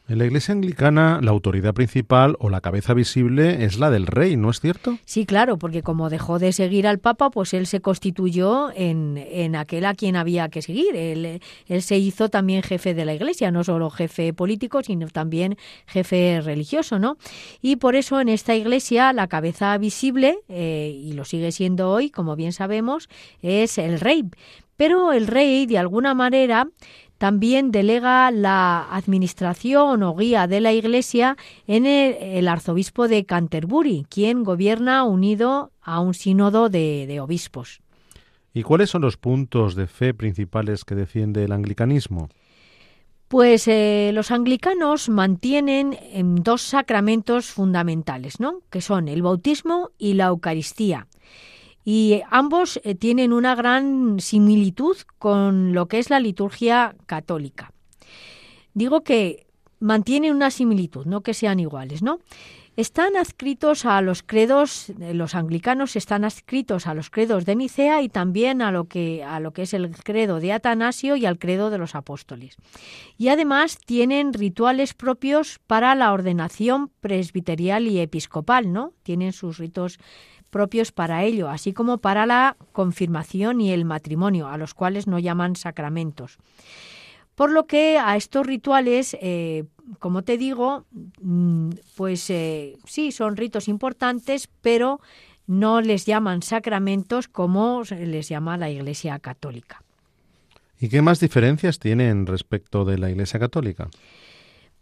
En 0.08 0.20
la 0.20 0.26
Iglesia 0.26 0.54
anglicana 0.54 1.20
la 1.24 1.32
autoridad 1.32 1.74
principal 1.74 2.36
o 2.38 2.52
la 2.52 2.62
cabeza 2.62 2.94
visible 2.94 3.66
es 3.66 3.80
la 3.80 3.90
del 3.90 4.06
rey, 4.06 4.38
¿no 4.38 4.52
es 4.52 4.60
cierto? 4.60 5.00
Sí, 5.04 5.26
claro, 5.26 5.58
porque 5.58 5.82
como 5.82 6.12
dejó 6.12 6.38
de 6.38 6.54
seguir 6.54 6.86
al 6.86 7.00
Papa, 7.00 7.32
pues 7.32 7.56
él 7.56 7.66
se 7.66 7.82
constituyó 7.82 8.70
en, 8.76 9.18
en 9.18 9.56
aquel 9.56 9.84
a 9.84 9.96
quien 9.96 10.16
había 10.16 10.50
que 10.50 10.62
seguir. 10.62 10.96
Él, 10.96 11.42
él, 11.68 11.82
se 11.82 11.98
hizo 11.98 12.30
también 12.30 12.62
jefe 12.62 12.94
de 12.94 13.04
la 13.04 13.16
Iglesia, 13.16 13.50
no 13.50 13.64
solo 13.64 13.90
jefe 13.90 14.32
político, 14.32 14.84
sino 14.84 15.08
también 15.08 15.58
jefe 15.88 16.40
religioso, 16.40 17.00
¿no? 17.00 17.18
Y 17.64 17.78
por 17.78 17.96
eso 17.96 18.22
en 18.22 18.30
esta 18.30 18.54
Iglesia 18.54 19.12
la 19.12 19.28
cabeza 19.28 19.76
visible, 19.80 20.38
eh, 20.50 20.96
y 20.96 21.14
lo 21.14 21.26
sigue 21.26 21.52
siendo 21.52 21.90
hoy, 21.90 22.12
como 22.12 22.36
bien 22.36 22.54
sabemos, 22.54 23.10
es 23.42 23.80
el 23.80 24.00
rey. 24.00 24.24
Pero 24.78 25.14
el 25.14 25.28
rey, 25.28 25.66
de 25.66 25.78
alguna 25.78 26.14
manera, 26.14 26.68
también 27.18 27.72
delega 27.72 28.30
la 28.32 28.88
administración 28.92 30.04
o 30.04 30.16
guía 30.16 30.48
de 30.48 30.60
la 30.60 30.74
Iglesia 30.74 31.38
en 31.68 31.86
el, 31.86 32.48
arzobispo 32.48 33.08
de 33.08 33.26
Canterbury, 33.26 34.06
quien 34.10 34.44
gobierna 34.44 35.04
unido 35.04 35.72
a 35.82 36.00
un 36.00 36.14
sínodo 36.14 36.70
de, 36.70 37.20
obispos. 37.22 37.82
¿Y 38.54 38.64
cuáles 38.64 38.90
son 38.90 39.02
los 39.02 39.18
puntos 39.18 39.76
de 39.76 39.88
fe 39.88 40.14
principales 40.14 40.86
que 40.86 40.96
defiende 40.96 41.44
el 41.44 41.52
anglicanismo? 41.52 42.30
Pues 43.28 43.68
eh, 43.68 44.12
los 44.14 44.32
anglicanos 44.32 45.10
mantienen 45.10 45.98
dos 46.44 46.62
sacramentos 46.62 47.48
fundamentales, 47.48 48.40
¿no? 48.40 48.60
Que 48.70 48.82
son 48.82 49.08
el 49.08 49.24
bautismo 49.24 49.92
y 49.98 50.14
la 50.14 50.28
Eucaristía 50.28 51.08
y 51.86 52.24
ambos 52.32 52.82
eh, 52.84 52.96
tienen 52.96 53.32
una 53.32 53.54
gran 53.54 54.20
similitud 54.20 54.98
con 55.20 55.74
lo 55.74 55.88
que 55.88 56.00
es 56.00 56.10
la 56.10 56.20
liturgia 56.20 56.96
católica. 57.06 57.72
Digo 58.74 59.04
que 59.04 59.46
mantienen 59.80 60.36
una 60.36 60.50
similitud, 60.50 61.06
no 61.06 61.22
que 61.22 61.36
sean 61.36 61.60
iguales, 61.60 62.02
¿no? 62.02 62.20
Están 62.78 63.16
adscritos 63.16 63.86
a 63.86 64.02
los 64.02 64.22
credos, 64.22 64.92
los 65.00 65.34
anglicanos 65.34 65.96
están 65.96 66.26
adscritos 66.26 66.88
a 66.88 66.94
los 66.94 67.10
credos 67.10 67.46
de 67.46 67.56
Nicea 67.56 68.02
y 68.02 68.10
también 68.10 68.62
a 68.62 68.72
lo 68.72 68.90
que 68.90 69.24
a 69.24 69.40
lo 69.40 69.54
que 69.54 69.62
es 69.62 69.74
el 69.74 69.90
credo 69.96 70.42
de 70.42 70.52
Atanasio 70.52 71.16
y 71.16 71.26
al 71.26 71.40
credo 71.40 71.70
de 71.70 71.78
los 71.78 71.96
apóstoles. 71.96 72.58
Y 73.18 73.30
además 73.30 73.78
tienen 73.78 74.34
rituales 74.34 74.94
propios 74.94 75.60
para 75.68 75.96
la 75.96 76.12
ordenación 76.12 76.92
presbiterial 77.00 77.88
y 77.88 78.02
episcopal, 78.02 78.74
¿no? 78.74 78.92
Tienen 79.04 79.32
sus 79.32 79.58
ritos 79.58 79.98
propios 80.50 80.92
para 80.92 81.24
ello, 81.24 81.50
así 81.50 81.72
como 81.72 82.00
para 82.00 82.26
la 82.26 82.58
confirmación 82.74 83.62
y 83.62 83.72
el 83.72 83.86
matrimonio, 83.86 84.50
a 84.50 84.58
los 84.58 84.74
cuales 84.74 85.08
no 85.08 85.18
llaman 85.18 85.56
sacramentos. 85.56 86.40
Por 87.36 87.52
lo 87.52 87.68
que 87.68 87.98
a 87.98 88.16
estos 88.16 88.46
rituales, 88.46 89.16
eh, 89.22 89.66
como 90.00 90.24
te 90.24 90.38
digo, 90.38 90.86
mm, 91.22 91.72
pues 91.96 92.30
eh, 92.30 92.78
sí, 92.86 93.12
son 93.12 93.36
ritos 93.36 93.68
importantes, 93.68 94.50
pero 94.62 95.02
no 95.48 95.82
les 95.82 96.06
llaman 96.06 96.42
sacramentos 96.42 97.28
como 97.28 97.84
les 97.90 98.30
llama 98.30 98.58
la 98.58 98.70
Iglesia 98.70 99.20
Católica. 99.20 99.82
¿Y 100.80 100.90
qué 100.90 101.02
más 101.02 101.20
diferencias 101.20 101.80
tienen 101.80 102.26
respecto 102.26 102.86
de 102.86 102.98
la 102.98 103.10
Iglesia 103.10 103.40
Católica? 103.40 103.90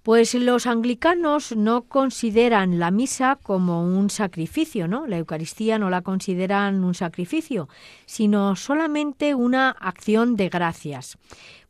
Pues 0.01 0.33
los 0.33 0.67
anglicanos 0.67 1.55
no 1.55 1.83
consideran 1.83 2.77
la 2.77 2.91
misa 2.91 3.39
como 3.41 3.85
un 3.85 4.09
sacrificio, 4.09 4.89
¿no? 4.89 5.07
La 5.07 5.17
Eucaristía 5.17 5.79
no 5.79 5.89
la 5.89 6.01
consideran 6.01 6.83
un 6.83 6.93
sacrificio, 6.93 7.69
sino 8.05 8.57
solamente 8.57 9.33
una 9.33 9.69
acción 9.69 10.35
de 10.35 10.49
gracias. 10.49 11.17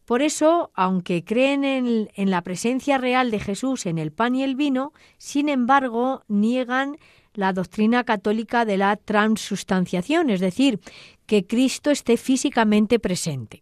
Por 0.06 0.22
eso, 0.22 0.72
aunque 0.74 1.24
creen 1.24 1.64
en, 1.64 2.32
la 2.32 2.42
presencia 2.42 2.98
real 2.98 3.32
de 3.32 3.40
Jesús 3.40 3.86
en 3.86 3.98
el 3.98 4.12
pan 4.12 4.36
y 4.36 4.44
el 4.44 4.56
vino, 4.56 4.92
sin 5.18 5.48
embargo, 5.48 6.24
niegan 6.28 6.98
la 7.34 7.54
doctrina 7.54 8.04
católica 8.04 8.66
de 8.66 8.78
la 8.78 8.96
transustanciación, 8.98 10.30
es 10.30 10.40
decir, 10.40 10.80
que 11.26 11.48
Cristo 11.48 11.90
esté 11.90 12.18
físicamente 12.18 13.00
presente. 13.00 13.62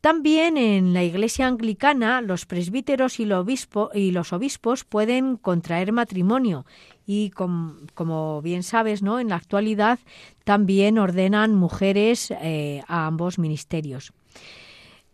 También 0.00 0.56
en 0.56 0.92
la 0.92 1.02
Iglesia 1.02 1.46
anglicana 1.46 2.20
los 2.20 2.44
presbíteros 2.44 3.18
y, 3.18 3.24
los 3.24 4.32
obispos 4.32 4.84
pueden 4.84 5.36
contraer 5.36 5.92
matrimonio 5.92 6.64
y 7.06 7.30
como 7.30 8.42
bien 8.42 8.62
sabes, 8.62 9.02
¿no? 9.02 9.18
En 9.18 9.28
la 9.28 9.36
actualidad 9.36 9.98
también 10.44 10.98
ordenan 10.98 11.54
mujeres 11.54 12.30
eh, 12.30 12.82
a 12.86 13.06
ambos 13.06 13.38
ministerios. 13.38 14.12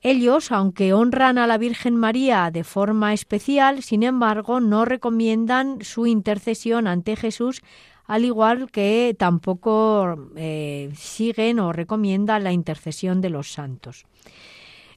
Ellos, 0.04 0.50
aunque 0.50 0.92
honran 0.92 1.38
a 1.38 1.46
la 1.46 1.58
Virgen 1.58 1.94
María 1.94 2.50
de 2.50 2.64
forma 2.64 3.12
especial, 3.12 3.84
sin 3.84 4.02
embargo, 4.02 4.58
no 4.58 4.84
recomiendan 4.84 5.78
su 5.82 6.08
intercesión 6.08 6.88
ante 6.88 7.14
Jesús, 7.14 7.62
al 8.04 8.24
igual 8.24 8.68
que 8.72 9.14
tampoco 9.16 10.16
eh, 10.34 10.90
siguen 10.96 11.60
o 11.60 11.72
recomiendan 11.72 12.42
la 12.42 12.50
intercesión 12.50 13.20
de 13.20 13.30
los 13.30 13.52
santos. 13.52 14.04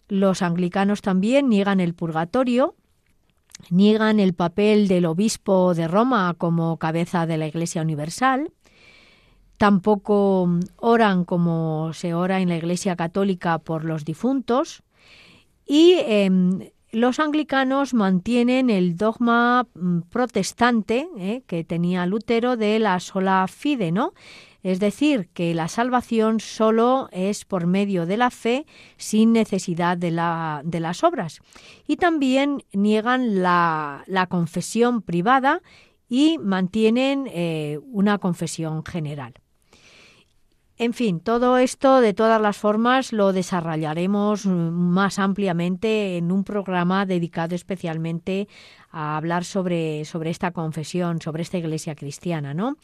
Los 0.07 0.41
anglicanos 0.41 1.03
también 1.03 1.49
niegan 1.49 1.79
el 1.81 1.93
purgatorio, 1.93 2.73
niegan 3.69 4.19
el 4.19 4.33
papel 4.33 4.87
del 4.87 5.05
obispo 5.05 5.75
de 5.75 5.87
Roma 5.87 6.33
como 6.35 6.77
cabeza 6.77 7.27
de 7.27 7.37
la 7.37 7.45
Iglesia 7.45 7.83
Universal, 7.83 8.51
tampoco 9.57 10.49
oran 10.77 11.25
como 11.25 11.91
se 11.93 12.15
ora 12.15 12.39
en 12.39 12.49
la 12.49 12.57
Iglesia 12.57 12.95
Católica 12.95 13.59
por 13.59 13.85
los 13.85 14.03
difuntos 14.03 14.81
y 15.65 15.93
em, 16.05 16.69
los 16.91 17.19
anglicanos 17.19 17.93
mantienen 17.93 18.69
el 18.69 18.95
dogma 18.95 19.67
mm, 19.73 20.01
protestante 20.09 21.09
eh, 21.17 21.43
que 21.45 21.63
tenía 21.63 22.05
Lutero 22.05 22.55
de 22.55 22.79
la 22.79 22.99
sola 22.99 23.45
fide, 23.49 23.91
¿no? 23.91 24.13
Es 24.63 24.79
decir, 24.79 25.29
que 25.33 25.53
la 25.53 25.67
salvación 25.67 26.39
solo 26.39 27.07
es 27.11 27.45
por 27.45 27.67
medio 27.67 28.07
de 28.07 28.17
la 28.17 28.31
fe 28.31 28.65
sin 28.97 29.31
necesidad 29.31 29.95
de, 29.95 30.09
las 30.09 31.03
obras. 31.03 31.41
Y 31.85 31.97
también 31.97 32.63
niegan 32.73 33.43
la, 33.43 34.03
confesión 34.27 35.03
privada 35.03 35.61
y 36.09 36.39
mantienen 36.39 37.27
eh, 37.31 37.77
una 37.91 38.17
confesión 38.17 38.83
general. 38.83 39.35
En 40.77 40.91
fin, 40.91 41.21
todo 41.21 41.57
esto 41.57 42.01
de 42.01 42.13
todas 42.13 42.41
las 42.41 42.57
formas 42.57 43.13
lo 43.13 43.31
desarrollaremos 43.31 44.45
más 44.45 45.19
ampliamente 45.19 46.17
en 46.17 46.33
un 46.33 46.43
programa 46.43 47.05
dedicado 47.05 47.55
especialmente 47.55 48.49
a 48.91 49.15
hablar 49.15 49.45
sobre, 49.45 50.03
sobre 50.03 50.31
esta 50.31 50.51
confesión, 50.51 51.21
sobre 51.21 51.43
esta 51.43 51.57
iglesia 51.57 51.95
cristiana, 51.95 52.53
¿no? 52.53 52.75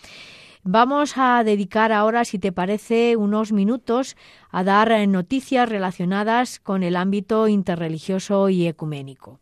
Vamos 0.63 1.17
a 1.17 1.43
dedicar 1.43 1.91
ahora, 1.91 2.23
si 2.23 2.39
te 2.39 2.53
parece, 2.53 3.17
unos 3.17 3.51
minutos 3.51 4.15
a 4.51 4.63
dar 4.63 5.05
noticias 5.09 5.67
relacionadas 5.67 6.61
con 6.61 6.83
el 6.83 6.95
ámbito 6.95 7.49
interreligioso 7.49 8.47
y 8.47 8.67
ecuménico. 8.67 9.40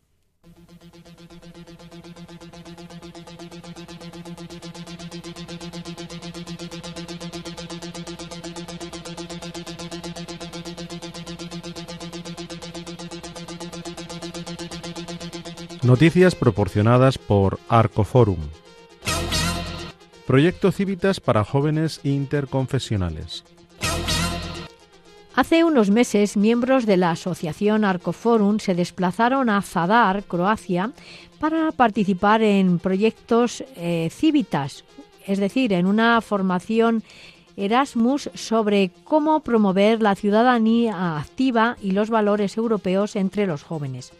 Noticias 15.90 16.36
proporcionadas 16.36 17.18
por 17.18 17.58
Arcoforum. 17.68 18.38
Proyecto 20.24 20.70
Civitas 20.70 21.18
para 21.18 21.42
jóvenes 21.42 21.98
interconfesionales. 22.04 23.42
Hace 25.34 25.64
unos 25.64 25.90
meses, 25.90 26.36
miembros 26.36 26.86
de 26.86 26.96
la 26.96 27.10
asociación 27.10 27.84
Arcoforum 27.84 28.60
se 28.60 28.76
desplazaron 28.76 29.50
a 29.50 29.60
Zadar, 29.62 30.22
Croacia, 30.22 30.92
para 31.40 31.72
participar 31.72 32.40
en 32.40 32.78
proyectos 32.78 33.64
eh, 33.74 34.10
Civitas, 34.12 34.84
es 35.26 35.40
decir, 35.40 35.72
en 35.72 35.86
una 35.86 36.20
formación 36.20 37.02
Erasmus 37.56 38.30
sobre 38.34 38.92
cómo 39.02 39.40
promover 39.40 40.00
la 40.00 40.14
ciudadanía 40.14 41.18
activa 41.18 41.76
y 41.82 41.90
los 41.90 42.10
valores 42.10 42.56
europeos 42.56 43.16
entre 43.16 43.48
los 43.48 43.64
jóvenes. 43.64 44.12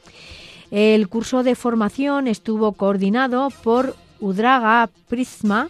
El 0.71 1.09
curso 1.09 1.43
de 1.43 1.57
formación 1.57 2.29
estuvo 2.29 2.73
coordinado 2.73 3.51
por 3.63 3.97
Udraga 4.21 4.89
Prisma, 5.09 5.69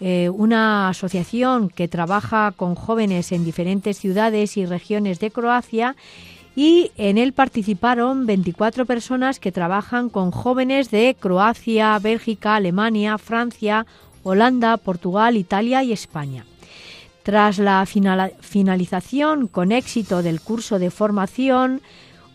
eh, 0.00 0.30
una 0.30 0.88
asociación 0.88 1.68
que 1.68 1.88
trabaja 1.88 2.52
con 2.56 2.74
jóvenes 2.74 3.32
en 3.32 3.44
diferentes 3.44 3.98
ciudades 3.98 4.56
y 4.56 4.64
regiones 4.64 5.20
de 5.20 5.30
Croacia 5.30 5.94
y 6.56 6.90
en 6.96 7.18
él 7.18 7.34
participaron 7.34 8.24
24 8.24 8.86
personas 8.86 9.38
que 9.38 9.52
trabajan 9.52 10.08
con 10.08 10.30
jóvenes 10.30 10.90
de 10.90 11.14
Croacia, 11.18 11.98
Bélgica, 11.98 12.56
Alemania, 12.56 13.18
Francia, 13.18 13.86
Holanda, 14.22 14.78
Portugal, 14.78 15.36
Italia 15.36 15.82
y 15.82 15.92
España. 15.92 16.46
Tras 17.22 17.58
la 17.58 17.84
finalización 17.86 19.46
con 19.46 19.70
éxito 19.70 20.22
del 20.22 20.40
curso 20.40 20.78
de 20.78 20.90
formación, 20.90 21.82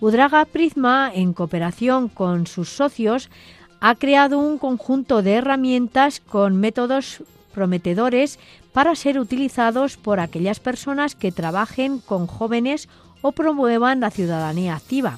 Udraga 0.06 0.46
Prisma, 0.46 1.10
en 1.12 1.34
cooperación 1.34 2.10
con 2.10 2.46
sus 2.46 2.70
socios, 2.70 3.32
ha 3.80 3.96
creado 3.96 4.38
un 4.38 4.60
conjunto 4.60 5.24
de 5.24 5.34
herramientas 5.34 6.20
con 6.20 6.58
métodos 6.58 7.24
prometedores 7.56 8.38
para 8.72 8.94
ser 8.94 9.18
utilizados 9.18 9.98
por 9.98 10.20
aquellas 10.20 10.60
personas 10.60 11.16
que 11.16 11.32
trabajen 11.32 11.98
con 11.98 12.28
jóvenes 12.28 12.88
o 13.24 13.32
promuevan 13.32 14.00
la 14.00 14.12
ciudadanía 14.12 14.76
activa. 14.76 15.18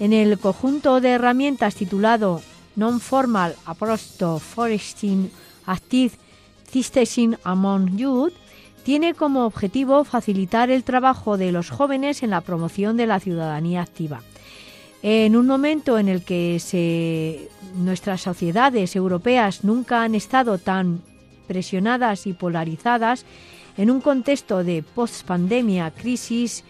En 0.00 0.12
el 0.12 0.38
conjunto 0.38 1.00
de 1.00 1.12
herramientas 1.12 1.74
titulado 1.74 2.42
Non-Formal 2.76 3.56
Approach 3.64 4.18
to 4.18 4.38
Foresting 4.38 5.30
Active 5.64 6.12
Citizen 6.70 7.38
Among 7.42 7.96
Youth, 7.96 8.34
tiene 8.86 9.14
como 9.14 9.46
objetivo 9.46 10.04
facilitar 10.04 10.70
el 10.70 10.84
trabajo 10.84 11.36
de 11.36 11.50
los 11.50 11.70
jóvenes 11.70 12.22
en 12.22 12.30
la 12.30 12.40
promoción 12.40 12.96
de 12.96 13.08
la 13.08 13.18
ciudadanía 13.18 13.82
activa. 13.82 14.22
En 15.02 15.34
un 15.34 15.48
momento 15.48 15.98
en 15.98 16.08
el 16.08 16.22
que 16.22 17.48
nuestras 17.74 18.20
sociedades 18.20 18.94
europeas 18.94 19.64
nunca 19.64 20.04
han 20.04 20.14
estado 20.14 20.58
tan 20.58 21.00
presionadas 21.48 22.28
y 22.28 22.32
polarizadas 22.32 23.24
en 23.76 23.90
un 23.90 24.00
contexto 24.00 24.62
de 24.62 24.84
post-pandemia, 24.84 25.90
crisis 25.90 26.62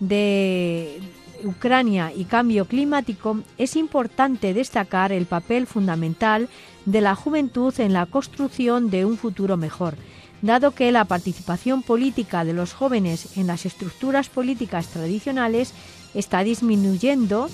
de 0.00 0.98
Ucrania 1.44 2.12
y 2.12 2.24
cambio 2.24 2.64
climático, 2.64 3.38
es 3.58 3.76
importante 3.76 4.54
destacar 4.54 5.12
el 5.12 5.26
papel 5.26 5.68
fundamental 5.68 6.48
de 6.84 7.00
la 7.00 7.14
juventud 7.14 7.72
en 7.78 7.92
la 7.92 8.06
construcción 8.06 8.90
de 8.90 9.04
un 9.04 9.16
futuro 9.16 9.56
mejor, 9.56 9.94
dado 10.42 10.72
que 10.72 10.92
la 10.92 11.04
participación 11.04 11.82
política 11.82 12.44
de 12.44 12.52
los 12.52 12.72
jóvenes 12.72 13.36
en 13.36 13.46
las 13.46 13.66
estructuras 13.66 14.28
políticas 14.28 14.88
tradicionales 14.88 15.72
está 16.14 16.42
disminuyendo, 16.42 17.48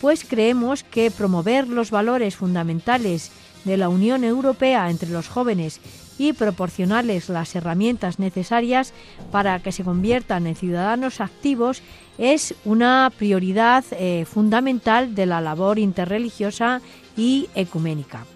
pues 0.00 0.24
creemos 0.24 0.82
que 0.82 1.10
promover 1.10 1.68
los 1.68 1.90
valores 1.90 2.36
fundamentales 2.36 3.30
de 3.64 3.76
la 3.76 3.88
Unión 3.88 4.24
Europea 4.24 4.90
entre 4.90 5.10
los 5.10 5.28
jóvenes 5.28 5.80
y 6.18 6.32
proporcionarles 6.32 7.28
las 7.28 7.54
herramientas 7.54 8.18
necesarias 8.18 8.92
para 9.30 9.60
que 9.60 9.72
se 9.72 9.84
conviertan 9.84 10.46
en 10.46 10.56
ciudadanos 10.56 11.20
activos 11.20 11.82
es 12.18 12.54
una 12.64 13.10
prioridad 13.16 13.84
eh, 13.92 14.24
fundamental 14.26 15.14
de 15.14 15.26
la 15.26 15.40
labor 15.40 15.78
interreligiosa 15.78 16.80
y 17.16 17.48
ecuménica. 17.54 18.26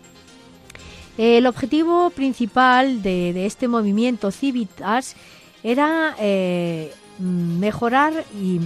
El 1.18 1.46
objetivo 1.46 2.10
principal 2.10 3.02
de, 3.02 3.46
este 3.46 3.68
movimiento 3.68 4.30
Civitas 4.30 5.16
era 5.62 6.14
eh, 6.18 6.92
mejorar 7.18 8.12
y, 8.38 8.60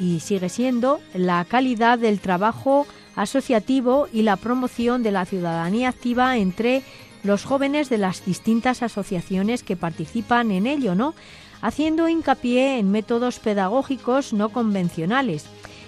y 0.00 0.20
sigue 0.20 0.48
siendo 0.48 1.00
la 1.14 1.44
calidad 1.44 1.98
del 1.98 2.20
trabajo 2.20 2.86
asociativo 3.14 4.08
y 4.12 4.22
la 4.22 4.36
promoción 4.36 5.02
de 5.02 5.12
la 5.12 5.26
ciudadanía 5.26 5.90
activa 5.90 6.38
entre 6.38 6.82
los 7.22 7.44
jóvenes 7.44 7.88
de 7.88 7.98
las 7.98 8.24
distintas 8.24 8.82
asociaciones 8.82 9.62
que 9.62 9.76
participan 9.76 10.50
en 10.50 10.66
ello, 10.66 10.94
¿no? 10.94 11.14
Haciendo 11.60 12.08
hincapié 12.08 12.78
en 12.78 12.90
métodos 12.90 13.38
pedagógicos 13.38 14.32
no 14.32 14.48
convencionales. 14.48 15.44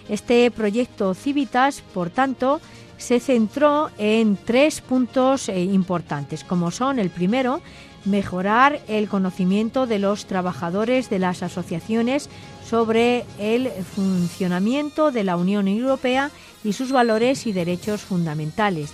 Este 0.09 0.51
proyecto 0.51 1.15
Civitas, 1.15 1.83
por 1.93 2.11
tanto, 2.11 2.61
se 3.05 3.21
centró 3.21 3.91
en 3.99 4.37
tres 4.37 4.81
puntos 4.81 5.51
eh, 5.51 5.61
importantes, 5.61 6.43
como 6.43 6.71
son 6.71 6.99
el 6.99 7.11
primero, 7.11 7.61
mejorar 8.07 8.81
el 8.89 9.09
conocimiento 9.09 9.87
de 9.87 9.99
los 9.99 10.25
trabajadores 10.25 11.11
de 11.11 11.19
las 11.19 11.43
asociaciones 11.43 12.31
sobre 12.67 13.25
el 13.39 13.69
funcionamiento 13.69 15.11
de 15.11 15.23
la 15.23 15.37
Unión 15.37 15.69
Europea 15.69 16.31
y 16.65 16.73
sus 16.73 16.93
valores 16.93 17.47
y 17.47 17.53
derechos 17.53 18.01
fundamentales. 18.01 18.91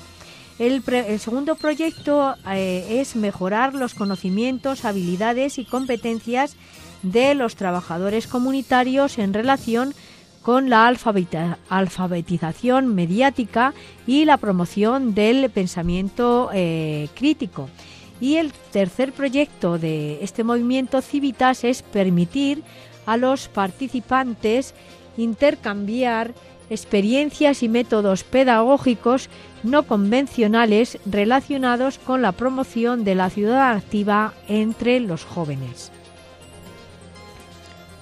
El, 0.59 0.83
segundo 1.21 1.55
proyecto 1.55 2.35
eh, 2.51 2.99
es 3.01 3.15
mejorar 3.15 3.75
los 3.75 3.95
conocimientos, 3.95 4.85
habilidades 4.85 5.59
y 5.59 5.65
competencias 5.65 6.57
de 7.03 7.35
los 7.35 7.55
trabajadores 7.55 8.27
comunitarios 8.27 9.19
en 9.19 9.33
relación 9.33 9.95
la 10.59 10.89
alfabetización 10.89 12.95
mediática 12.95 13.73
y 14.07 14.25
la 14.25 14.37
promoción 14.37 15.15
del 15.15 15.49
pensamiento 15.51 16.51
eh, 16.53 17.09
crítico. 17.15 17.69
Y 18.21 18.37
el 18.37 18.53
tercer 18.73 19.13
proyecto 19.13 19.79
de 19.79 20.25
este 20.25 20.43
movimiento 20.43 21.01
Civitas 21.01 21.63
es 21.63 21.83
permitir 21.83 22.65
a 23.07 23.17
los 23.17 23.49
participantes 23.49 24.75
intercambiar 25.17 26.35
experiencias 26.69 27.63
y 27.63 27.69
métodos 27.69 28.25
pedagógicos 28.25 29.29
no 29.63 29.85
convencionales 29.85 30.99
relacionados 31.07 31.99
con 31.99 32.23
la 32.23 32.33
promoción 32.33 33.05
de 33.05 33.15
la 33.15 33.31
ciudad 33.31 33.73
activa 33.73 34.35
entre 34.49 35.01
los 35.01 35.25
jóvenes. 35.25 35.93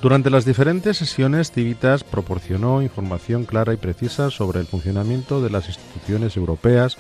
Durante 0.01 0.31
las 0.31 0.45
diferentes 0.45 0.97
sesiones, 0.97 1.51
Civitas 1.51 2.05
proporcionó 2.05 2.83
información 2.83 3.45
clara 3.45 3.75
y 3.75 3.77
precisa 3.77 4.31
sobre 4.31 4.61
el 4.61 4.67
funcionamiento 4.67 5.43
de 5.43 5.51
las 5.51 5.67
instituciones 5.67 6.37
europeas 6.37 6.97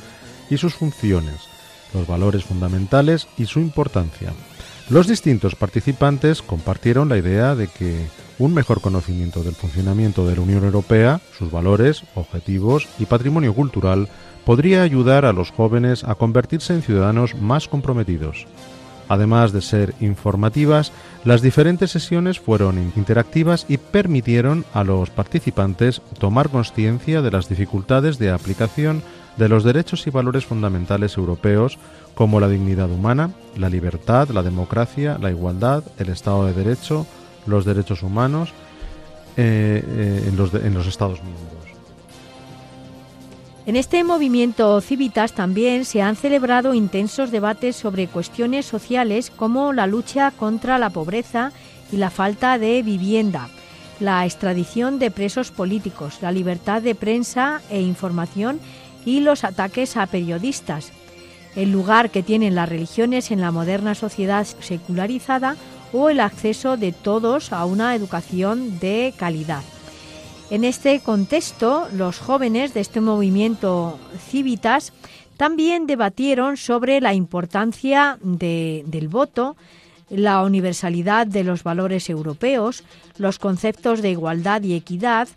y 0.51 0.57
sus 0.57 0.74
funciones, 0.74 1.49
los 1.94 2.09
valores 2.09 2.42
fundamentales 2.44 3.28
y 3.38 3.46
su 3.46 3.61
importancia. 3.61 4.32
Los 4.90 5.07
distintos 5.07 5.55
participantes 5.55 6.42
compartieron 6.42 7.09
la 7.09 7.18
idea 7.18 7.55
de 7.55 7.68
que 7.68 8.07
un 8.38 8.53
mejor 8.53 8.80
conocimiento 8.80 9.44
del 9.44 9.55
funcionamiento 9.55 10.26
de 10.26 10.34
la 10.34 10.42
Unión 10.42 10.64
Europea, 10.64 11.20
sus 11.38 11.53
valores, 11.53 12.03
objetivos 12.16 12.88
y 12.99 13.07
patrimonio 13.07 13.55
cultural 13.55 14.09
podría 14.44 14.82
ayudar 14.82 15.24
a 15.24 15.32
los 15.32 15.53
jóvenes 15.53 16.03
a 16.03 16.16
convertirse 16.16 16.74
en 16.74 16.82
ciudadanos 16.82 17.36
más 17.36 17.68
comprometidos. 17.68 18.46
Además 19.09 19.52
de 19.52 19.62
ser 19.62 19.94
informativas, 20.00 20.92
las 21.24 21.40
diferentes 21.40 21.90
sesiones 21.90 22.38
fueron 22.38 22.92
interactivas 22.94 23.64
y 23.68 23.78
permitieron 23.78 24.64
a 24.74 24.84
los 24.84 25.11
participantes 25.11 26.02
tomar 26.18 26.50
conciencia 26.50 27.22
de 27.22 27.30
las 27.30 27.48
dificultades 27.48 28.18
de 28.18 28.30
aplicación 28.30 29.02
de 29.38 29.48
los 29.48 29.64
derechos 29.64 30.06
y 30.06 30.11
valores 30.11 30.44
fundamentales 30.44 31.16
europeos 31.16 31.78
como 32.14 32.40
la 32.40 32.48
dignidad 32.48 32.90
humana, 32.90 33.30
la 33.56 33.70
libertad, 33.70 34.28
la 34.30 34.42
democracia, 34.42 35.16
la 35.20 35.30
igualdad, 35.30 35.84
el 35.98 36.09
Estado 36.09 36.46
de 36.46 36.52
Derecho, 36.52 37.06
los 37.46 37.64
derechos 37.64 38.02
humanos 38.02 38.52
eh, 39.36 39.82
eh, 39.86 40.24
en, 40.26 40.36
los 40.36 40.52
en 40.52 40.74
los 40.74 40.86
Estados 40.86 41.22
miembros. 41.22 41.57
En 43.69 43.77
este 43.77 44.03
movimiento 44.03 44.81
Civitas 44.81 45.35
también 45.35 45.85
se 45.85 46.01
han 46.01 46.16
celebrado 46.16 46.73
intensos 46.73 47.31
debates 47.31 47.77
sobre 47.77 48.07
cuestiones 48.07 48.64
sociales 48.64 49.31
como 49.31 49.75
la 49.75 49.87
lucha 49.87 50.31
contra 50.31 50.79
la 50.79 50.89
pobreza 50.89 51.53
y 51.93 51.99
la 51.99 52.09
falta 52.09 52.57
de 52.57 52.83
vivienda, 52.83 53.51
la 54.01 54.25
extradición 54.25 54.99
de 54.99 55.11
presos 55.11 55.51
políticos, 55.51 56.21
la 56.23 56.33
libertad 56.33 56.81
de 56.81 56.95
prensa 56.95 57.61
e 57.69 57.83
información 57.83 58.59
y 59.05 59.21
los 59.21 59.45
ataques 59.45 59.99
a 59.99 60.07
periodistas, 60.07 60.91
el 61.55 61.71
lugar 61.71 62.09
que 62.09 62.23
tienen 62.23 62.55
las 62.55 62.71
religiones 62.71 63.31
en 63.31 63.43
la 63.43 63.51
moderna 63.51 63.95
sociedad 63.95 64.47
secularizada 64.61 65.57
o 65.93 66.09
el 66.09 66.21
acceso 66.21 66.79
de 66.79 66.93
todos 66.93 67.53
a 67.53 67.66
una 67.66 67.95
educación 67.95 68.79
de 68.79 69.12
calidad. 69.19 69.62
En 70.51 70.64
este 70.64 71.01
contexto, 71.01 71.88
los 71.92 72.18
jóvenes 72.18 72.72
de 72.72 72.80
este 72.80 73.03
movimiento 73.03 73.99
Civitas 74.30 74.94
también 75.36 75.86
debatieron 75.86 76.57
sobre 76.57 77.03
la 77.03 77.12
importancia 77.12 78.18
del 78.22 79.09
voto, 79.09 79.57
la 80.09 80.42
universalidad 80.42 81.26
de 81.26 81.44
los 81.44 81.64
valores 81.64 82.09
europeos, 82.09 82.82
los 83.18 83.38
conceptos 83.38 84.01
de 84.01 84.11
igualdad 84.11 84.62
y 84.62 84.72
equidad, 84.72 85.28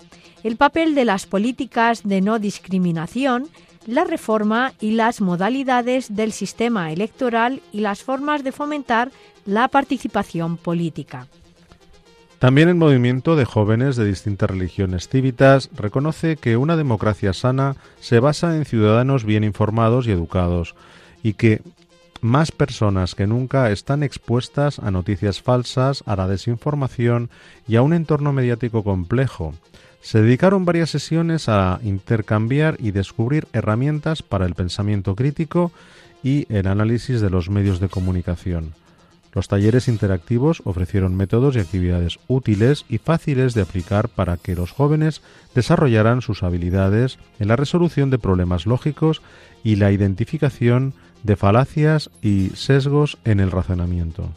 el 0.44 0.56
papel 0.56 0.96
de 0.96 1.04
las 1.04 1.26
políticas 1.26 2.04
de 2.06 2.22
no 2.22 2.40
discriminación, 2.40 3.50
la 3.86 4.06
reforma 4.06 4.74
y 4.80 4.92
las 4.92 5.20
modalidades 5.20 6.16
del 6.16 6.32
sistema 6.32 6.92
electoral 6.94 7.62
y 7.74 7.82
las 7.82 8.02
formas 8.02 8.46
de 8.46 8.54
fomentar 8.54 9.12
la 9.46 9.68
participación 9.68 10.56
política. 10.56 11.28
También 12.42 12.70
el 12.70 12.76
movimiento 12.76 13.36
de 13.36 13.46
jóvenes 13.46 13.98
de 13.98 14.06
distintas 14.06 14.50
religiones 14.50 15.08
cívitas 15.08 15.70
reconoce 15.76 16.38
que 16.38 16.58
una 16.58 16.76
democracia 16.76 17.34
sana 17.34 17.76
se 18.00 18.20
basa 18.20 18.58
en 18.58 18.66
ciudadanos 18.66 19.26
bien 19.26 19.44
informados 19.44 20.08
y 20.08 20.12
educados 20.12 20.74
y 21.22 21.34
que 21.34 21.62
más 22.20 22.52
personas 22.52 23.14
que 23.14 23.28
nunca 23.28 23.70
están 23.70 24.02
expuestas 24.02 24.80
a 24.80 24.90
noticias 24.90 25.40
falsas, 25.40 26.02
a 26.08 26.16
la 26.16 26.28
desinformación 26.28 27.30
y 27.68 27.76
a 27.76 27.84
un 27.84 27.94
entorno 27.94 28.34
mediático 28.34 28.84
complejo. 28.84 29.54
Se 30.02 30.24
dedicaron 30.24 30.66
varias 30.66 30.90
sesiones 30.90 31.48
a 31.48 31.80
intercambiar 31.84 32.76
y 32.80 32.90
descubrir 32.90 33.48
herramientas 33.54 34.24
para 34.24 34.48
el 34.48 34.56
pensamiento 34.56 35.16
crítico 35.16 35.72
y 36.24 36.52
el 36.52 36.66
análisis 36.66 37.22
de 37.22 37.30
los 37.30 37.52
medios 37.52 37.80
de 37.80 37.90
comunicación. 37.90 38.81
Los 39.34 39.48
talleres 39.48 39.88
interactivos 39.88 40.62
ofrecieron 40.66 41.16
métodos 41.16 41.56
y 41.56 41.60
actividades 41.60 42.20
útiles 42.28 42.86
y 42.90 42.98
fáciles 42.98 43.54
de 43.54 43.62
aplicar 43.62 44.10
para 44.10 44.38
que 44.38 44.56
los 44.56 44.72
jóvenes 44.72 45.22
desarrollaran 45.56 46.22
sus 46.22 46.44
habilidades 46.44 47.18
en 47.40 47.48
la 47.48 47.56
resolución 47.56 48.10
de 48.10 48.20
problemas 48.20 48.66
lógicos 48.66 49.22
y 49.64 49.78
la 49.78 49.92
identificación 49.92 50.94
de 51.24 51.36
falacias 51.36 52.10
y 52.22 52.50
sesgos 52.56 53.18
en 53.24 53.40
el 53.40 53.52
razonamiento. 53.52 54.30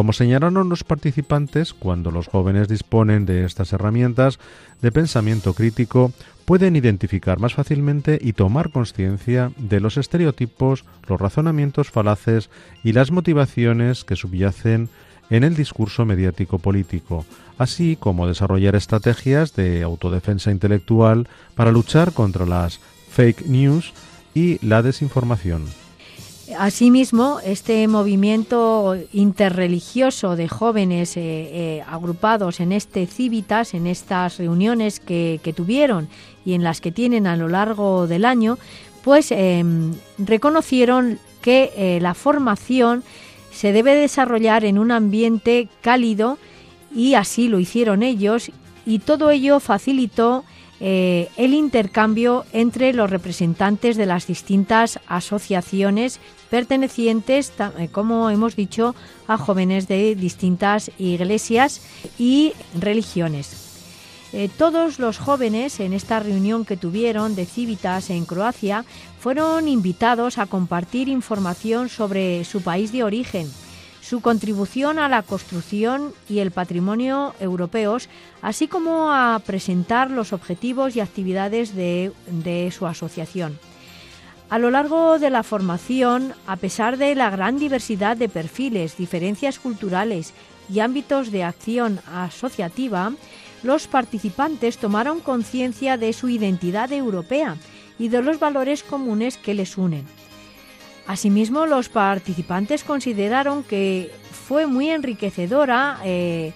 Como 0.00 0.14
señalaron 0.14 0.70
los 0.70 0.82
participantes, 0.82 1.74
cuando 1.74 2.10
los 2.10 2.26
jóvenes 2.26 2.68
disponen 2.68 3.26
de 3.26 3.44
estas 3.44 3.74
herramientas 3.74 4.38
de 4.80 4.90
pensamiento 4.90 5.52
crítico, 5.52 6.10
pueden 6.46 6.74
identificar 6.74 7.38
más 7.38 7.52
fácilmente 7.52 8.18
y 8.18 8.32
tomar 8.32 8.70
conciencia 8.70 9.52
de 9.58 9.78
los 9.78 9.98
estereotipos, 9.98 10.86
los 11.06 11.20
razonamientos 11.20 11.90
falaces 11.90 12.48
y 12.82 12.94
las 12.94 13.10
motivaciones 13.10 14.04
que 14.04 14.16
subyacen 14.16 14.88
en 15.28 15.44
el 15.44 15.54
discurso 15.54 16.06
mediático 16.06 16.58
político, 16.58 17.26
así 17.58 17.96
como 18.00 18.26
desarrollar 18.26 18.76
estrategias 18.76 19.54
de 19.54 19.82
autodefensa 19.82 20.50
intelectual 20.50 21.28
para 21.54 21.72
luchar 21.72 22.14
contra 22.14 22.46
las 22.46 22.80
fake 23.10 23.44
news 23.48 23.92
y 24.32 24.66
la 24.66 24.80
desinformación. 24.80 25.66
Asimismo, 26.58 27.38
este 27.44 27.86
movimiento 27.88 28.96
interreligioso 29.12 30.36
de 30.36 30.48
jóvenes 30.48 31.16
eh, 31.16 31.20
eh, 31.22 31.84
agrupados 31.86 32.60
en 32.60 32.72
este 32.72 33.06
Civitas, 33.06 33.74
en 33.74 33.86
estas 33.86 34.38
reuniones 34.38 35.00
que, 35.00 35.40
tuvieron 35.56 36.08
y 36.44 36.54
en 36.54 36.64
las 36.64 36.80
que 36.80 36.92
tienen 36.92 37.26
a 37.26 37.36
lo 37.36 37.48
largo 37.48 38.06
del 38.06 38.24
año, 38.24 38.58
pues 39.02 39.30
em, 39.32 39.94
reconocieron 40.18 41.18
que 41.40 41.72
eh, 41.76 41.98
la 42.00 42.14
formación 42.14 43.02
se 43.50 43.72
debe 43.72 43.94
desarrollar 43.94 44.64
en 44.64 44.78
un 44.78 44.90
ambiente 44.90 45.68
cálido 45.80 46.38
y 46.94 47.14
así 47.14 47.48
lo 47.48 47.58
hicieron 47.58 48.02
ellos 48.02 48.50
y 48.86 48.98
todo 49.00 49.30
ello 49.30 49.60
facilitó 49.60 50.44
eh, 50.82 51.28
el 51.36 51.52
intercambio 51.52 52.46
entre 52.52 52.94
los 52.94 53.10
representantes 53.10 53.98
de 53.98 54.06
las 54.06 54.26
distintas 54.26 54.98
asociaciones 55.06 56.20
pertenecientes, 56.50 57.52
eh, 57.78 57.88
como 57.90 58.28
hemos 58.28 58.56
dicho, 58.56 58.94
a 59.26 59.38
jóvenes 59.38 59.88
de 59.88 60.14
distintas 60.14 60.90
iglesias 60.98 61.80
y 62.18 62.52
religiones. 62.78 63.70
Eh, 64.32 64.48
todos 64.56 64.98
los 65.00 65.18
jóvenes 65.18 65.80
en 65.80 65.92
esta 65.92 66.20
reunión 66.20 66.64
que 66.64 66.76
tuvieron 66.76 67.34
de 67.34 67.46
Civitas 67.46 68.10
en 68.10 68.24
Croacia 68.26 68.84
fueron 69.18 69.66
invitados 69.66 70.38
a 70.38 70.46
compartir 70.46 71.08
información 71.08 71.88
sobre 71.88 72.44
su 72.44 72.62
país 72.62 72.92
de 72.92 73.02
origen, 73.02 73.50
su 74.00 74.20
contribución 74.20 74.98
a 74.98 75.08
la 75.08 75.22
construcción 75.22 76.14
y 76.28 76.38
el 76.38 76.52
patrimonio 76.52 77.34
europeos, 77.40 78.08
así 78.40 78.68
como 78.68 79.12
a 79.12 79.40
presentar 79.44 80.10
los 80.10 80.32
objetivos 80.32 80.94
y 80.94 81.00
actividades 81.00 81.74
de, 81.74 82.12
su 82.76 82.86
asociación. 82.86 83.58
A 84.50 84.58
lo 84.58 84.72
largo 84.72 85.20
de 85.20 85.30
la 85.30 85.44
formación, 85.44 86.34
a 86.44 86.56
pesar 86.56 86.96
de 86.96 87.14
la 87.14 87.30
gran 87.30 87.56
diversidad 87.56 88.16
de 88.16 88.28
perfiles, 88.28 88.96
diferencias 88.96 89.60
culturales 89.60 90.34
y 90.68 90.80
ámbitos 90.80 91.30
de 91.30 91.44
acción 91.44 92.00
asociativa, 92.12 93.12
los 93.62 93.86
participantes 93.86 94.78
tomaron 94.78 95.20
conciencia 95.20 95.96
de 95.96 96.12
su 96.12 96.28
identidad 96.28 96.92
europea 96.92 97.58
y 97.96 98.08
de 98.08 98.22
los 98.22 98.40
valores 98.40 98.82
comunes 98.82 99.36
que 99.36 99.54
les 99.54 99.78
unen. 99.78 100.04
Asimismo, 101.06 101.66
los 101.66 101.88
participantes 101.88 102.82
consideraron 102.82 103.62
que 103.62 104.10
fue 104.32 104.66
muy 104.66 104.90
enriquecedora 104.90 106.00
eh, 106.04 106.52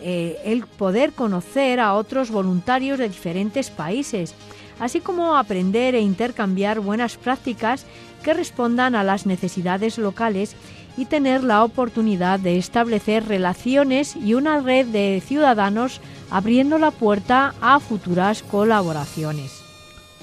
eh, 0.00 0.38
el 0.44 0.66
poder 0.66 1.12
conocer 1.12 1.80
a 1.80 1.94
otros 1.94 2.30
voluntarios 2.30 3.00
de 3.00 3.08
diferentes 3.08 3.70
países, 3.70 4.34
así 4.82 4.98
como 4.98 5.36
aprender 5.36 5.94
e 5.94 6.00
intercambiar 6.00 6.80
buenas 6.80 7.16
prácticas 7.16 7.86
que 8.24 8.34
respondan 8.34 8.96
a 8.96 9.04
las 9.04 9.26
necesidades 9.26 9.96
locales 9.96 10.56
y 10.96 11.04
tener 11.04 11.44
la 11.44 11.62
oportunidad 11.62 12.40
de 12.40 12.58
establecer 12.58 13.28
relaciones 13.28 14.16
y 14.16 14.34
una 14.34 14.58
red 14.60 14.86
de 14.86 15.22
ciudadanos 15.24 16.00
abriendo 16.30 16.78
la 16.78 16.90
puerta 16.90 17.54
a 17.60 17.78
futuras 17.78 18.42
colaboraciones. 18.42 19.62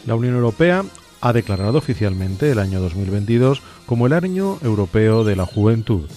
La 0.05 0.15
Unión 0.15 0.35
Europea 0.35 0.83
ha 1.21 1.31
declarado 1.31 1.77
oficialmente 1.77 2.51
el 2.51 2.59
año 2.59 2.81
2022 2.81 3.61
como 3.85 4.07
el 4.07 4.13
año 4.13 4.57
europeo 4.61 5.23
de 5.23 5.37
la 5.37 5.45
juventud, 5.45 6.09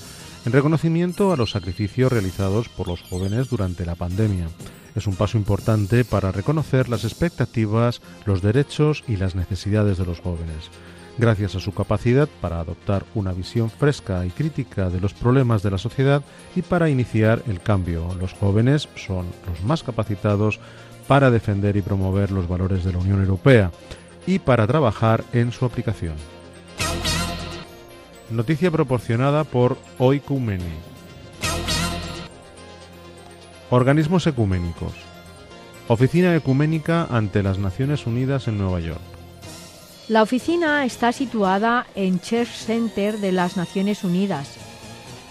en 0.45 0.53
reconocimiento 0.53 1.33
a 1.33 1.37
los 1.37 1.53
sacrificios 1.53 2.11
realizados 2.11 2.69
por 2.69 2.89
los 2.89 3.03
jóvenes 3.03 3.49
durante 3.49 3.87
la 3.87 3.95
pandemia. 3.95 4.49
Es 4.95 5.07
un 5.07 5.17
paso 5.17 5.39
importante 5.39 6.05
para 6.05 6.33
reconocer 6.33 6.89
las 6.89 7.05
expectativas, 7.05 8.03
los 8.27 8.43
derechos 8.43 9.05
y 9.09 9.17
las 9.17 9.35
necesidades 9.35 9.99
de 9.99 10.05
los 10.05 10.21
jóvenes. 10.21 10.71
Gracias 11.19 11.55
a 11.55 11.61
su 11.61 11.73
capacidad 11.73 12.29
para 12.41 12.61
adoptar 12.61 13.05
una 13.15 13.33
visión 13.33 13.71
fresca 13.71 14.25
y 14.25 14.31
crítica 14.31 14.89
de 14.89 15.01
los 15.01 15.13
problemas 15.13 15.63
de 15.63 15.71
la 15.71 15.79
sociedad 15.79 16.23
y 16.57 16.63
para 16.63 16.89
iniciar 16.89 17.43
el 17.49 17.61
cambio, 17.61 18.15
los 18.19 18.33
jóvenes 18.33 18.89
son 18.97 19.27
los 19.49 19.63
más 19.63 19.83
capacitados 19.83 20.59
para 21.07 21.31
defender 21.31 21.77
y 21.77 21.83
promover 21.83 22.31
los 22.31 22.49
valores 22.49 22.85
de 22.85 22.93
la 22.93 22.99
Unión 22.99 23.21
Europea 23.21 23.71
y 24.27 24.39
para 24.39 24.67
trabajar 24.67 25.25
en 25.33 25.53
su 25.53 25.65
aplicación. 25.65 26.15
Noticia 28.31 28.71
proporcionada 28.71 29.45
por 29.45 29.77
Oicumene. 29.99 30.92
Organismos 33.75 34.27
ecuménicos. 34.27 34.93
Oficina 35.89 36.37
Ecuménica 36.37 37.05
ante 37.05 37.43
las 37.43 37.59
Naciones 37.59 38.07
Unidas 38.07 38.47
en 38.47 38.59
Nueva 38.59 38.81
York. 38.81 39.01
La 40.09 40.23
oficina 40.23 40.85
está 40.85 41.11
situada 41.11 41.87
en 41.95 42.21
Church 42.21 42.51
Center 42.51 43.17
de 43.17 43.33
las 43.33 43.57
Naciones 43.57 44.05
Unidas. 44.05 44.57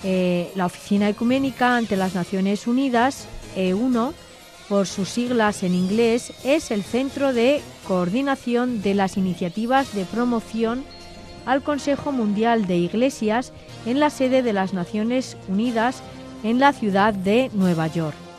Eh, 0.04 0.52
la 0.56 0.66
Oficina 0.66 1.08
Ecuménica 1.08 1.78
ante 1.78 1.96
las 1.96 2.16
Naciones 2.16 2.66
Unidas, 2.66 3.28
E1, 3.56 4.12
por 4.68 4.88
sus 4.88 5.08
siglas 5.08 5.62
en 5.62 5.76
inglés, 5.76 6.34
es 6.44 6.72
el 6.72 6.82
centro 6.82 7.34
de 7.34 7.62
coordinación 7.88 8.82
de 8.82 8.96
las 8.96 9.18
iniciativas 9.18 9.94
de 9.94 10.06
promoción 10.06 10.84
al 11.46 11.62
Consejo 11.62 12.12
Mundial 12.12 12.66
de 12.66 12.78
Iglesias 12.78 13.54
en 13.86 14.00
la 14.00 14.10
sede 14.10 14.42
de 14.42 14.54
las 14.54 14.74
Naciones 14.74 15.38
Unidas 15.48 16.02
en 16.44 16.60
la 16.60 16.74
ciudad 16.74 17.14
de 17.14 17.52
Nueva 17.54 17.86
York. 17.86 18.31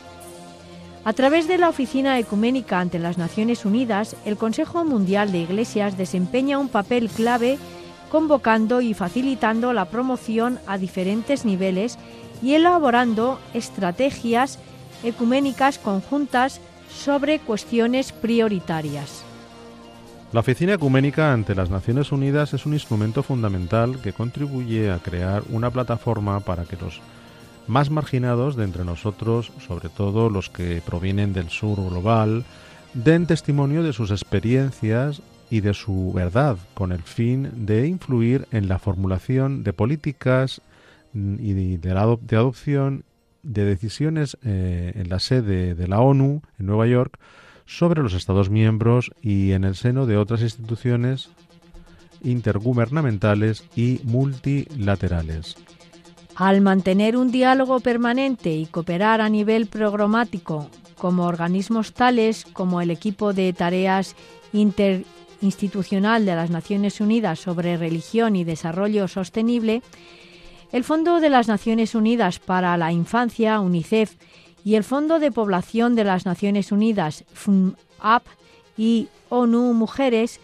A 1.05 1.11
través 1.11 1.49
de 1.49 1.57
la 1.57 1.67
Oficina 1.67 2.17
Ecuménica 2.17 2.79
ante 2.79 2.97
las 2.97 3.17
Naciones 3.17 3.65
Unidas, 3.65 4.15
el 4.23 4.37
Consejo 4.37 4.85
Mundial 4.85 5.33
de 5.33 5.39
Iglesias 5.39 5.97
desempeña 5.97 6.59
un 6.59 6.69
papel 6.69 7.09
clave 7.09 7.57
convocando 8.09 8.79
y 8.79 8.93
facilitando 8.93 9.73
la 9.73 9.85
promoción 9.85 10.59
a 10.65 10.77
diferentes 10.77 11.43
niveles 11.43 11.97
y 12.41 12.53
elaborando 12.53 13.39
estrategias 13.53 14.59
ecuménicas 15.03 15.77
conjuntas 15.77 16.61
sobre 16.89 17.39
cuestiones 17.39 18.13
prioritarias. 18.13 19.25
La 20.31 20.39
Oficina 20.39 20.73
Ecuménica 20.73 21.33
ante 21.33 21.53
las 21.53 21.69
Naciones 21.69 22.13
Unidas 22.13 22.53
es 22.53 22.65
un 22.65 22.73
instrumento 22.73 23.23
fundamental 23.23 23.99
que 24.01 24.13
contribuye 24.13 24.89
a 24.89 24.99
crear 24.99 25.43
una 25.49 25.69
plataforma 25.69 26.39
para 26.39 26.63
que 26.63 26.77
los 26.77 27.01
más 27.67 27.89
marginados 27.89 28.55
de 28.55 28.63
entre 28.63 28.85
nosotros, 28.85 29.51
sobre 29.65 29.89
todo 29.89 30.29
los 30.29 30.49
que 30.49 30.81
provienen 30.85 31.33
del 31.33 31.49
sur 31.49 31.77
global, 31.77 32.45
den 32.93 33.25
testimonio 33.25 33.83
de 33.83 33.93
sus 33.93 34.11
experiencias 34.11 35.21
y 35.49 35.61
de 35.61 35.73
su 35.73 36.11
verdad, 36.13 36.57
con 36.73 36.91
el 36.91 37.03
fin 37.03 37.65
de 37.65 37.87
influir 37.87 38.47
en 38.51 38.67
la 38.67 38.79
formulación 38.79 39.63
de 39.63 39.73
políticas 39.73 40.61
y 41.13 41.77
de, 41.77 41.91
adopción 41.91 43.03
de 43.43 43.65
decisiones 43.65 44.37
eh, 44.43 44.93
en 44.95 45.09
la 45.09 45.19
sede 45.19 45.75
de 45.75 45.87
la 45.87 45.99
ONU 45.99 46.41
en 46.59 46.65
Nueva 46.65 46.87
York 46.87 47.19
sobre 47.65 48.01
los 48.01 48.13
Estados 48.13 48.49
miembros 48.49 49.11
y 49.21 49.51
en 49.51 49.63
el 49.63 49.75
seno 49.75 50.05
de 50.05 50.17
otras 50.17 50.41
instituciones 50.41 51.29
intergubernamentales 52.23 53.65
y 53.75 54.01
multilaterales. 54.03 55.57
Al 56.35 56.61
mantener 56.61 57.15
un 57.15 57.31
diálogo 57.31 57.79
permanente 57.79 58.51
y 58.51 58.65
cooperar 58.65 59.21
a 59.21 59.29
nivel 59.29 59.67
programático 59.67 60.69
como 60.97 61.25
organismos 61.25 61.93
tales 61.93 62.45
como 62.53 62.81
el 62.81 62.89
equipo 62.89 63.33
de 63.33 63.53
tareas 63.53 64.15
interinstitucional 64.53 66.25
de 66.25 66.35
las 66.35 66.49
Naciones 66.49 67.01
Unidas 67.01 67.39
sobre 67.39 67.77
religión 67.77 68.35
y 68.35 68.43
desarrollo 68.43 69.07
sostenible, 69.07 69.83
el 70.71 70.83
Fondo 70.83 71.19
de 71.19 71.29
las 71.29 71.47
Naciones 71.47 71.93
Unidas 71.93 72.39
para 72.39 72.75
la 72.77 72.91
Infancia, 72.91 73.59
UNICEF, 73.59 74.15
y 74.65 74.75
el 74.75 74.83
Fondo 74.83 75.19
de 75.19 75.31
Población 75.31 75.93
de 75.93 76.05
las 76.05 76.25
Naciones 76.25 76.71
Unidas, 76.71 77.25
FUNAP, 77.33 78.23
y 78.77 79.09
ONU 79.29 79.73
Mujeres, 79.73 80.39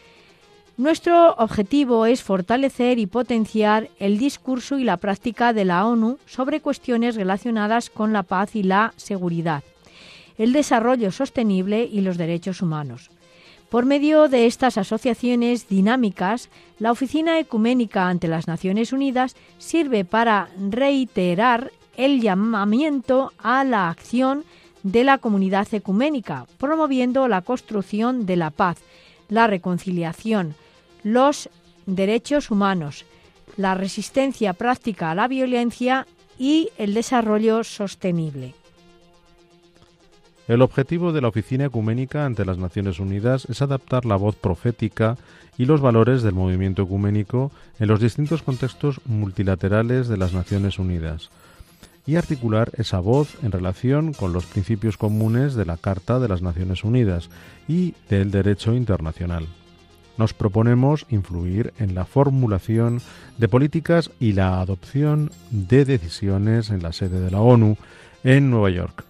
nuestro 0.80 1.34
objetivo 1.34 2.06
es 2.06 2.24
fortalecer 2.24 3.00
y 3.00 3.06
potenciar 3.06 3.90
el 4.00 4.18
discurso 4.18 4.80
y 4.80 4.86
la 4.86 4.96
práctica 4.96 5.52
de 5.52 5.66
la 5.66 5.86
ONU 5.86 6.20
sobre 6.26 6.62
cuestiones 6.62 7.18
relacionadas 7.18 7.90
con 7.90 8.14
la 8.14 8.24
paz 8.24 8.56
y 8.56 8.64
la 8.64 8.94
seguridad, 8.96 9.62
el 10.38 10.54
desarrollo 10.54 11.12
sostenible 11.12 11.84
y 11.84 12.00
los 12.00 12.18
derechos 12.18 12.62
humanos. 12.62 13.12
Por 13.70 13.84
medio 13.84 14.30
de 14.30 14.46
estas 14.46 14.78
asociaciones 14.78 15.68
dinámicas, 15.68 16.48
la 16.80 16.94
Oficina 16.94 17.38
Ecuménica 17.40 18.08
ante 18.08 18.30
las 18.30 18.48
Naciones 18.48 18.94
Unidas 18.94 19.36
sirve 19.58 20.06
para 20.06 20.48
reiterar 20.58 21.74
el 21.98 22.22
llamamiento 22.22 23.34
a 23.38 23.66
la 23.66 23.90
acción 23.90 24.46
de 24.84 25.04
la 25.04 25.18
comunidad 25.18 25.68
ecuménica, 25.74 26.46
promoviendo 26.58 27.28
la 27.28 27.42
construcción 27.42 28.26
de 28.26 28.38
la 28.38 28.50
paz, 28.50 28.78
la 29.28 29.46
reconciliación, 29.46 30.56
los 31.04 31.50
derechos 31.86 32.52
humanos, 32.52 33.06
la 33.58 33.76
resistencia 33.76 34.54
práctica 34.54 35.12
a 35.12 35.16
la 35.16 35.28
violencia 35.28 36.08
y 36.38 36.70
el 36.78 36.94
desarrollo 36.94 37.64
sostenible. 37.64 38.54
El 40.48 40.64
objetivo 40.64 41.12
de 41.12 41.22
la 41.22 41.28
Oficina 41.28 41.66
Ecuménica 41.66 42.26
ante 42.26 42.44
las 42.44 42.58
Naciones 42.58 43.00
Unidas 43.00 43.46
es 43.50 43.62
adaptar 43.62 44.06
la 44.06 44.16
voz 44.16 44.36
profética 44.36 45.16
y 45.60 45.66
los 45.66 45.80
valores 45.80 46.24
del 46.24 46.34
movimiento 46.34 46.82
ecuménico 46.82 47.52
en 47.80 47.88
los 47.88 48.00
distintos 48.00 48.42
contextos 48.42 49.00
multilaterales 49.06 50.08
de 50.08 50.18
las 50.18 50.34
Naciones 50.34 50.80
Unidas 50.80 51.30
y 52.08 52.16
articular 52.16 52.72
esa 52.78 53.00
voz 53.00 53.38
en 53.44 53.52
relación 53.52 54.14
con 54.14 54.34
los 54.34 54.48
principios 54.48 54.98
comunes 54.98 55.54
de 55.54 55.66
la 55.66 55.78
Carta 55.78 56.20
de 56.20 56.28
las 56.28 56.42
Naciones 56.42 56.84
Unidas 56.84 57.30
y 57.68 57.94
del 58.10 58.32
derecho 58.32 58.74
internacional. 58.74 59.46
Nos 60.20 60.34
proponemos 60.34 61.06
influir 61.10 61.74
en 61.80 61.96
la 61.96 62.04
formulación 62.04 63.00
de 63.38 63.48
políticas 63.48 64.12
y 64.20 64.34
la 64.34 64.60
adopción 64.60 65.32
de 65.50 65.86
decisiones 65.86 66.72
en 66.72 66.84
la 66.84 66.92
sede 66.92 67.22
de 67.22 67.32
la 67.32 67.40
ONU 67.40 67.78
en 68.26 68.52
Nueva 68.52 68.70
York 68.70 69.06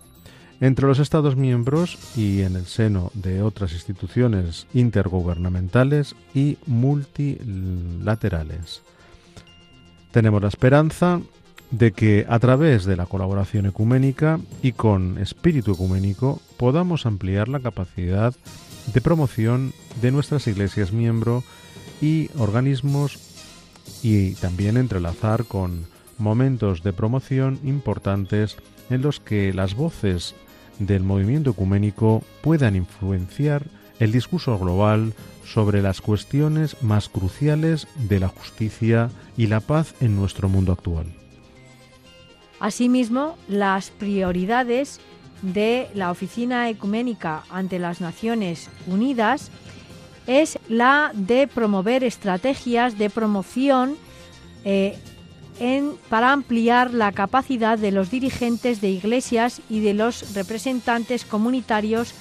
entre 0.61 0.85
los 0.85 0.99
Estados 0.99 1.35
miembros 1.35 1.97
y 2.15 2.41
en 2.41 2.55
el 2.55 2.67
seno 2.67 3.09
de 3.15 3.41
otras 3.41 3.73
instituciones 3.73 4.67
intergubernamentales 4.75 6.15
y 6.35 6.59
multilaterales. 6.67 8.83
Tenemos 10.11 10.43
la 10.43 10.49
esperanza 10.49 11.21
de 11.71 11.91
que 11.91 12.27
a 12.29 12.37
través 12.37 12.85
de 12.85 12.97
la 12.97 13.07
colaboración 13.07 13.65
ecuménica 13.65 14.39
y 14.61 14.73
con 14.73 15.17
espíritu 15.17 15.71
ecuménico 15.71 16.39
podamos 16.57 17.07
ampliar 17.07 17.47
la 17.47 17.61
capacidad 17.61 18.35
de 18.93 19.01
promoción 19.01 19.73
de 20.01 20.11
nuestras 20.11 20.47
iglesias 20.47 20.91
miembro 20.91 21.43
y 22.01 22.29
organismos 22.37 23.17
y 24.03 24.33
también 24.35 24.77
entrelazar 24.77 25.45
con 25.45 25.85
momentos 26.17 26.83
de 26.83 26.93
promoción 26.93 27.59
importantes 27.63 28.57
en 28.89 29.01
los 29.01 29.19
que 29.19 29.53
las 29.53 29.75
voces 29.75 30.35
del 30.79 31.03
movimiento 31.03 31.51
ecuménico 31.51 32.23
puedan 32.41 32.75
influenciar 32.75 33.65
el 33.99 34.11
discurso 34.11 34.57
global 34.57 35.13
sobre 35.45 35.81
las 35.81 36.01
cuestiones 36.01 36.81
más 36.81 37.09
cruciales 37.09 37.87
de 37.95 38.19
la 38.19 38.27
justicia 38.27 39.09
y 39.35 39.47
la 39.47 39.59
paz 39.59 39.93
en 39.99 40.15
nuestro 40.15 40.47
mundo 40.47 40.71
actual. 40.71 41.05
Asimismo, 42.59 43.37
las 43.47 43.89
prioridades 43.89 44.99
de 45.41 45.89
la 45.93 46.11
Oficina 46.11 46.69
Ecuménica 46.69 47.43
ante 47.49 47.79
las 47.79 48.01
Naciones 48.01 48.69
Unidas 48.87 49.51
es 50.27 50.59
la 50.67 51.11
de 51.13 51.47
promover 51.47 52.03
estrategias 52.03 52.97
de 52.97 53.09
promoción 53.09 53.97
eh, 54.63 54.97
para 56.09 56.31
ampliar 56.31 56.93
la 56.93 57.11
capacidad 57.11 57.77
de 57.77 57.91
los 57.91 58.09
dirigentes 58.09 58.79
de 58.79 58.89
iglesias 58.89 59.61
y 59.69 59.81
de 59.81 59.93
los 59.93 60.33
representantes 60.33 61.25
comunitarios 61.25 62.13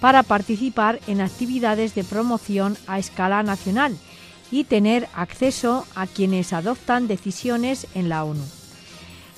para 0.00 0.22
participar 0.22 1.00
en 1.06 1.20
actividades 1.20 1.94
de 1.94 2.04
promoción 2.04 2.76
a 2.86 2.98
escala 2.98 3.42
nacional 3.42 3.96
y 4.50 4.64
tener 4.64 5.08
acceso 5.14 5.86
a 5.94 6.06
quienes 6.06 6.52
adoptan 6.52 7.08
decisiones 7.08 7.86
en 7.94 8.08
la 8.08 8.24
ONU. 8.24 8.44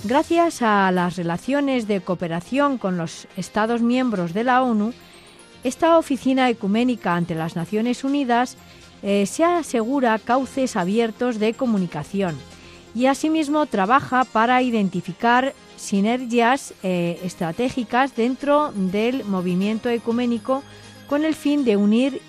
Gracias 0.04 0.62
a 0.62 0.92
las 0.92 1.16
relaciones 1.16 1.88
de 1.88 2.00
cooperación 2.00 2.78
con 2.78 2.96
los 2.96 3.26
Estados 3.36 3.82
miembros 3.82 4.32
de 4.32 4.44
la 4.44 4.62
ONU, 4.62 4.92
esta 5.64 5.98
oficina 5.98 6.48
ecuménica 6.48 7.16
ante 7.16 7.34
las 7.34 7.56
Naciones 7.56 8.04
Unidas 8.04 8.56
eh, 9.02 9.26
se 9.26 9.42
asegura 9.42 10.18
cauces 10.20 10.76
abiertos 10.76 11.40
de 11.40 11.52
comunicación 11.52 12.36
y 12.94 13.06
asimismo 13.06 13.66
trabaja 13.66 14.24
para 14.24 14.62
identificar 14.62 15.52
sinergias 15.76 16.74
eh, 16.84 17.18
estratégicas 17.24 18.14
dentro 18.14 18.72
del 18.74 19.24
movimiento 19.24 19.88
ecuménico 19.88 20.62
con 21.08 21.24
el 21.24 21.34
fin 21.34 21.64
de 21.64 21.76
unir 21.76 22.22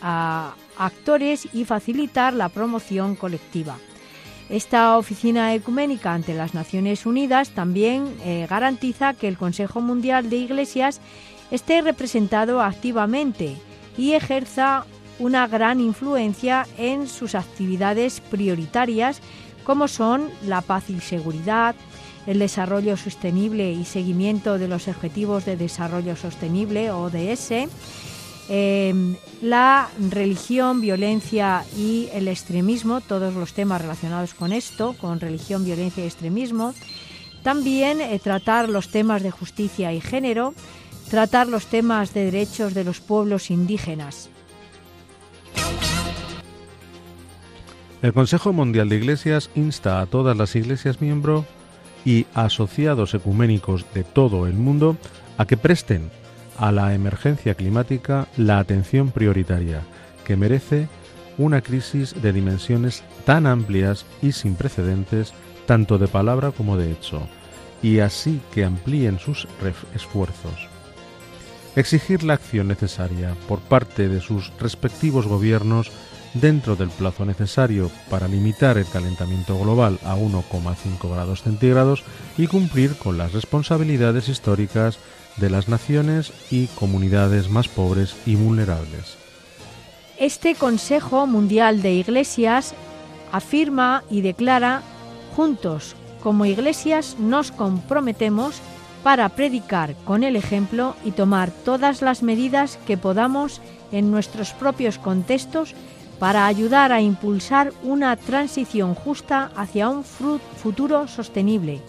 a 0.00 0.54
actores 0.78 1.48
y 1.52 1.64
facilitar 1.64 2.34
la 2.34 2.50
promoción 2.50 3.16
colectiva. 3.16 3.78
Esta 4.48 4.96
oficina 4.96 5.54
ecuménica 5.54 6.14
ante 6.14 6.32
las 6.32 6.54
Naciones 6.54 7.04
Unidas 7.04 7.50
también 7.50 8.14
eh, 8.24 8.46
garantiza 8.48 9.14
que 9.14 9.26
el 9.26 9.36
Consejo 9.36 9.80
Mundial 9.80 10.30
de 10.30 10.36
Iglesias 10.36 11.00
esté 11.50 11.82
representado 11.82 12.60
activamente 12.60 13.56
y 13.98 14.12
ejerza 14.12 14.86
una 15.18 15.48
gran 15.48 15.80
influencia 15.80 16.66
en 16.78 17.08
sus 17.08 17.34
actividades 17.34 18.20
prioritarias 18.20 19.20
como 19.64 19.88
son 19.88 20.30
la 20.44 20.60
paz 20.60 20.90
y 20.90 21.00
seguridad, 21.00 21.74
el 22.28 22.38
desarrollo 22.38 22.96
sostenible 22.96 23.72
y 23.72 23.84
seguimiento 23.84 24.58
de 24.58 24.68
los 24.68 24.86
Objetivos 24.86 25.44
de 25.44 25.56
Desarrollo 25.56 26.14
Sostenible, 26.14 26.92
ODS, 26.92 27.68
em, 28.48 29.16
la 29.42 29.88
religión, 30.10 30.80
violencia 30.80 31.64
y 31.76 32.08
el 32.12 32.28
extremismo, 32.28 33.00
todos 33.00 33.34
los 33.34 33.52
temas 33.52 33.82
relacionados 33.82 34.34
con 34.34 34.52
esto, 34.52 34.94
con 35.00 35.20
religión, 35.20 35.64
violencia 35.64 36.04
y 36.04 36.06
extremismo. 36.06 36.74
También 37.42 38.00
eh, 38.00 38.18
tratar 38.18 38.68
los 38.68 38.90
temas 38.90 39.22
de 39.22 39.30
justicia 39.30 39.92
y 39.92 40.00
género, 40.00 40.54
tratar 41.10 41.46
los 41.46 41.66
temas 41.66 42.12
de 42.12 42.24
derechos 42.26 42.74
de 42.74 42.84
los 42.84 43.00
pueblos 43.00 43.50
indígenas. 43.50 44.30
El 48.02 48.12
Consejo 48.12 48.52
Mundial 48.52 48.88
de 48.88 48.96
Iglesias 48.96 49.50
insta 49.54 50.00
a 50.00 50.06
todas 50.06 50.36
las 50.36 50.54
iglesias 50.54 51.00
miembros 51.00 51.44
y 52.04 52.26
asociados 52.34 53.14
ecuménicos 53.14 53.84
de 53.94 54.04
todo 54.04 54.46
el 54.46 54.54
mundo 54.54 54.96
a 55.38 55.46
que 55.46 55.56
presten 55.56 56.10
a 56.58 56.72
la 56.72 56.94
emergencia 56.94 57.54
climática 57.54 58.28
la 58.36 58.58
atención 58.58 59.10
prioritaria 59.10 59.82
que 60.24 60.36
merece 60.36 60.88
una 61.38 61.60
crisis 61.60 62.20
de 62.20 62.32
dimensiones 62.32 63.02
tan 63.24 63.46
amplias 63.46 64.06
y 64.22 64.32
sin 64.32 64.54
precedentes, 64.54 65.32
tanto 65.66 65.98
de 65.98 66.08
palabra 66.08 66.50
como 66.50 66.76
de 66.76 66.90
hecho, 66.90 67.28
y 67.82 68.00
así 68.00 68.40
que 68.52 68.64
amplíen 68.64 69.18
sus 69.18 69.46
esfuerzos. 69.94 70.68
Exigir 71.76 72.22
la 72.22 72.34
acción 72.34 72.68
necesaria 72.68 73.34
por 73.48 73.60
parte 73.60 74.08
de 74.08 74.20
sus 74.20 74.50
respectivos 74.58 75.26
gobiernos 75.26 75.92
dentro 76.40 76.74
del 76.74 76.88
plazo 76.88 77.24
necesario 77.24 77.90
para 78.10 78.28
limitar 78.28 78.78
el 78.78 78.86
calentamiento 78.86 79.58
global 79.58 79.98
a 80.04 80.16
1,5 80.16 81.10
grados 81.10 81.42
centígrados 81.42 82.02
y 82.38 82.46
cumplir 82.46 82.96
con 82.96 83.18
las 83.18 83.32
responsabilidades 83.32 84.28
históricas 84.28 84.98
de 85.36 85.50
las 85.50 85.68
naciones 85.68 86.32
y 86.50 86.66
comunidades 86.68 87.50
más 87.50 87.68
pobres 87.68 88.16
y 88.26 88.36
vulnerables. 88.36 89.16
Este 90.18 90.54
Consejo 90.54 91.26
Mundial 91.26 91.82
de 91.82 91.94
Iglesias 91.94 92.74
afirma 93.32 94.02
y 94.10 94.22
declara, 94.22 94.82
juntos 95.34 95.94
como 96.22 96.46
iglesias 96.46 97.16
nos 97.18 97.52
comprometemos 97.52 98.60
para 99.02 99.28
predicar 99.28 99.94
con 100.04 100.24
el 100.24 100.34
ejemplo 100.34 100.96
y 101.04 101.12
tomar 101.12 101.50
todas 101.50 102.02
las 102.02 102.22
medidas 102.22 102.78
que 102.86 102.96
podamos 102.96 103.60
en 103.92 104.10
nuestros 104.10 104.52
propios 104.52 104.98
contextos 104.98 105.74
para 106.18 106.46
ayudar 106.46 106.92
a 106.92 107.00
impulsar 107.00 107.72
una 107.82 108.16
transición 108.16 108.94
justa 108.94 109.50
hacia 109.54 109.88
un 109.88 110.02
futuro 110.02 111.06
sostenible, 111.06 111.80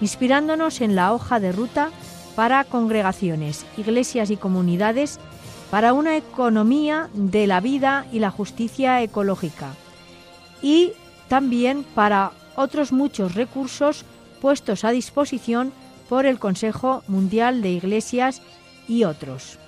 inspirándonos 0.00 0.80
en 0.80 0.96
la 0.96 1.12
hoja 1.12 1.38
de 1.38 1.52
ruta 1.52 1.90
para 2.36 2.64
congregaciones, 2.64 3.66
iglesias 3.76 4.30
y 4.30 4.36
comunidades 4.36 5.18
para 5.70 5.92
una 5.92 6.16
economía 6.16 7.08
de 7.14 7.46
la 7.46 7.60
vida 7.60 8.06
y 8.12 8.18
la 8.18 8.30
justicia 8.30 9.02
ecológica 9.02 9.74
y 10.62 10.92
también 11.28 11.84
para 11.94 12.32
otros 12.56 12.92
muchos 12.92 13.34
recursos 13.34 14.04
puestos 14.40 14.84
a 14.84 14.90
disposición 14.90 15.72
por 16.08 16.26
el 16.26 16.38
Consejo 16.38 17.02
Mundial 17.06 17.62
de 17.62 17.70
Iglesias 17.70 18.42
y 18.88 19.04
otros. 19.04 19.58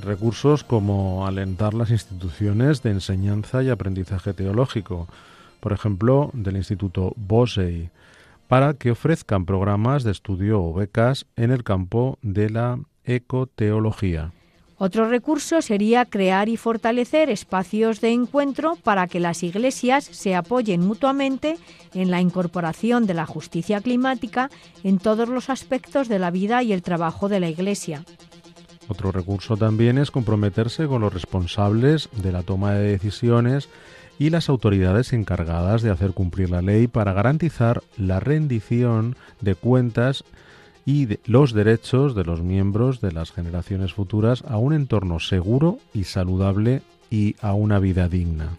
Recursos 0.00 0.64
como 0.64 1.26
alentar 1.26 1.74
las 1.74 1.90
instituciones 1.90 2.82
de 2.82 2.90
enseñanza 2.90 3.62
y 3.62 3.68
aprendizaje 3.68 4.32
teológico, 4.32 5.08
por 5.58 5.72
ejemplo, 5.72 6.30
del 6.32 6.56
Instituto 6.56 7.12
Bosey, 7.16 7.90
para 8.50 8.74
que 8.74 8.90
ofrezcan 8.90 9.46
programas 9.46 10.02
de 10.02 10.10
estudio 10.10 10.60
o 10.60 10.74
becas 10.74 11.24
en 11.36 11.52
el 11.52 11.62
campo 11.62 12.18
de 12.20 12.50
la 12.50 12.80
ecoteología. 13.04 14.32
Otro 14.76 15.08
recurso 15.08 15.62
sería 15.62 16.04
crear 16.04 16.48
y 16.48 16.56
fortalecer 16.56 17.30
espacios 17.30 18.00
de 18.00 18.10
encuentro 18.10 18.76
para 18.82 19.06
que 19.06 19.20
las 19.20 19.44
iglesias 19.44 20.04
se 20.04 20.34
apoyen 20.34 20.80
mutuamente 20.80 21.58
en 21.94 22.10
la 22.10 22.20
incorporación 22.20 23.06
de 23.06 23.14
la 23.14 23.24
justicia 23.24 23.80
climática 23.80 24.50
en 24.82 24.98
todos 24.98 25.28
los 25.28 25.48
aspectos 25.48 26.08
de 26.08 26.18
la 26.18 26.32
vida 26.32 26.64
y 26.64 26.72
el 26.72 26.82
trabajo 26.82 27.28
de 27.28 27.38
la 27.38 27.48
iglesia. 27.48 28.04
Otro 28.88 29.12
recurso 29.12 29.56
también 29.56 29.96
es 29.96 30.10
comprometerse 30.10 30.88
con 30.88 31.02
los 31.02 31.14
responsables 31.14 32.08
de 32.20 32.32
la 32.32 32.42
toma 32.42 32.72
de 32.72 32.90
decisiones 32.90 33.68
y 34.20 34.28
las 34.28 34.50
autoridades 34.50 35.14
encargadas 35.14 35.80
de 35.80 35.88
hacer 35.88 36.12
cumplir 36.12 36.50
la 36.50 36.60
ley 36.60 36.88
para 36.88 37.14
garantizar 37.14 37.82
la 37.96 38.20
rendición 38.20 39.16
de 39.40 39.54
cuentas 39.54 40.24
y 40.84 41.08
los 41.24 41.54
derechos 41.54 42.14
de 42.14 42.24
los 42.24 42.42
miembros 42.42 43.00
de 43.00 43.12
las 43.12 43.32
generaciones 43.32 43.94
futuras 43.94 44.44
a 44.46 44.58
un 44.58 44.74
entorno 44.74 45.20
seguro 45.20 45.78
y 45.94 46.04
saludable 46.04 46.82
y 47.10 47.34
a 47.40 47.54
una 47.54 47.78
vida 47.78 48.10
digna. 48.10 48.58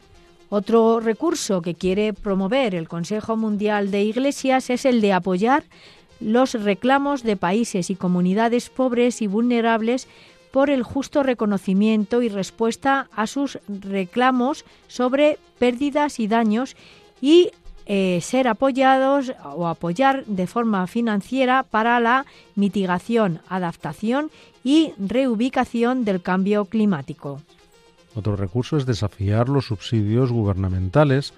Otro 0.49 0.99
recurso 0.99 1.61
que 1.61 1.75
quiere 1.75 2.11
promover 2.13 2.73
el 2.73 2.87
Consejo 2.87 3.37
Mundial 3.37 3.91
de 3.91 4.01
Iglesias 4.01 4.71
es 4.71 4.83
el 4.85 4.99
de 4.99 5.13
apoyar 5.13 5.63
los 6.19 6.55
reclamos 6.55 7.21
de 7.21 7.37
países 7.37 7.91
y 7.91 7.95
comunidades 7.95 8.71
pobres 8.71 9.21
y 9.21 9.27
vulnerables 9.27 10.07
por 10.51 10.69
el 10.69 10.83
justo 10.83 11.23
reconocimiento 11.23 12.21
y 12.21 12.29
respuesta 12.29 13.07
a 13.15 13.27
sus 13.27 13.59
reclamos 13.67 14.65
sobre 14.87 15.39
pérdidas 15.59 16.19
y 16.19 16.27
daños 16.27 16.75
y 17.21 17.51
eh, 17.85 18.19
ser 18.21 18.47
apoyados 18.47 19.33
o 19.55 19.67
apoyar 19.67 20.25
de 20.25 20.47
forma 20.47 20.85
financiera 20.87 21.63
para 21.63 21.99
la 21.99 22.25
mitigación, 22.55 23.41
adaptación 23.49 24.29
y 24.63 24.93
reubicación 24.97 26.05
del 26.05 26.21
cambio 26.21 26.65
climático. 26.65 27.41
Otro 28.13 28.35
recurso 28.35 28.77
es 28.77 28.85
desafiar 28.85 29.49
los 29.49 29.65
subsidios 29.65 30.31
gubernamentales 30.31 31.33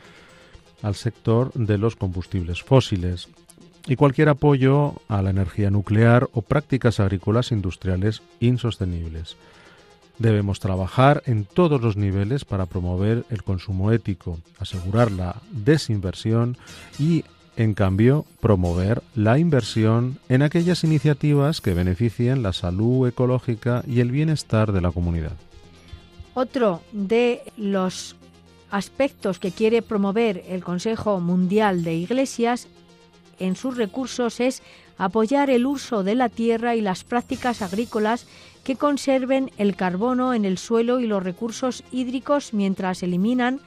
al 0.82 0.96
sector 0.96 1.54
de 1.54 1.78
los 1.78 1.96
combustibles 1.96 2.62
fósiles 2.62 3.30
y 3.88 3.96
cualquier 3.96 4.30
apoyo 4.30 4.94
a 5.08 5.22
la 5.22 5.30
energía 5.30 5.70
nuclear 5.70 6.30
o 6.34 6.42
prácticas 6.42 7.00
agrícolas 7.00 7.52
industriales 7.52 8.22
insostenibles. 8.40 9.36
Debemos 10.20 10.60
trabajar 10.60 11.24
en 11.26 11.44
todos 11.46 11.82
los 11.82 11.98
niveles 11.98 12.46
para 12.46 12.66
promover 12.66 13.26
el 13.30 13.44
consumo 13.44 13.92
ético, 13.92 14.40
asegurar 14.60 15.12
la 15.12 15.42
desinversión 15.52 16.56
y, 17.00 17.26
en 17.58 17.74
cambio, 17.74 18.26
promover 18.40 19.02
la 19.16 19.40
inversión 19.40 20.20
en 20.30 20.44
aquellas 20.44 20.84
iniciativas 20.84 21.62
que 21.62 21.74
beneficien 21.74 22.44
la 22.44 22.54
salud 22.54 23.08
ecológica 23.08 23.84
y 23.88 24.00
el 24.02 24.12
bienestar 24.12 24.72
de 24.72 24.82
la 24.82 24.92
comunidad. 24.92 25.34
Otro 26.36 26.82
de 26.92 27.42
los 27.58 28.16
aspectos 28.72 29.40
que 29.40 29.52
quiere 29.52 29.82
promover 29.82 30.44
el 30.48 30.64
Consejo 30.64 31.20
Mundial 31.20 31.84
de 31.84 31.96
Iglesias 31.96 32.68
en 33.46 33.56
sus 33.56 33.78
recursos 33.78 34.40
es 34.40 34.62
apoyar 34.98 35.50
el 35.50 35.66
uso 35.66 36.04
de 36.04 36.16
la 36.16 36.30
tierra 36.30 36.76
y 36.76 36.82
las 36.82 37.04
prácticas 37.04 37.62
agrícolas 37.62 38.28
que 38.64 38.76
conserven 38.76 39.52
el 39.58 39.76
carbono 39.76 40.34
en 40.34 40.46
el 40.46 40.58
suelo 40.58 41.00
y 41.00 41.08
los 41.08 41.24
recursos 41.24 41.84
hídricos 41.92 42.54
mientras 42.54 43.04
eliminan 43.04 43.60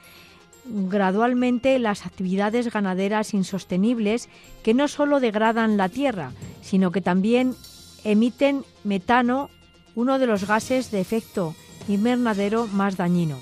gradualmente 0.65 1.79
las 1.79 2.05
actividades 2.05 2.71
ganaderas 2.71 3.33
insostenibles 3.33 4.29
que 4.63 4.73
no 4.73 4.87
solo 4.87 5.19
degradan 5.19 5.77
la 5.77 5.89
tierra, 5.89 6.31
sino 6.61 6.91
que 6.91 7.01
también 7.01 7.55
emiten 8.03 8.63
metano, 8.83 9.49
uno 9.95 10.19
de 10.19 10.27
los 10.27 10.45
gases 10.45 10.91
de 10.91 10.99
efecto 11.01 11.55
invernadero 11.87 12.67
más 12.67 12.97
dañino. 12.97 13.37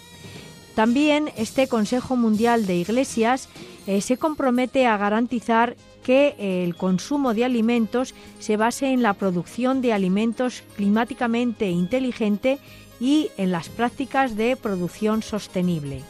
También 0.76 1.32
este 1.38 1.68
Consejo 1.68 2.16
Mundial 2.16 2.66
de 2.66 2.76
Iglesias 2.76 3.50
eh, 3.88 4.02
se 4.02 4.18
compromete 4.18 4.86
a 4.88 4.98
garantizar 4.98 5.76
que 6.06 6.36
el 6.38 6.76
consumo 6.76 7.34
de 7.34 7.46
alimentos 7.46 8.14
se 8.38 8.58
base 8.58 8.94
en 8.94 9.02
la 9.02 9.16
producción 9.16 9.82
de 9.82 9.92
alimentos 9.92 10.62
climáticamente 10.76 11.72
inteligente 11.72 12.60
y 13.00 13.32
en 13.38 13.52
las 13.52 13.70
prácticas 13.70 14.38
de 14.38 14.56
producción 14.56 15.24
sostenible. 15.24 16.04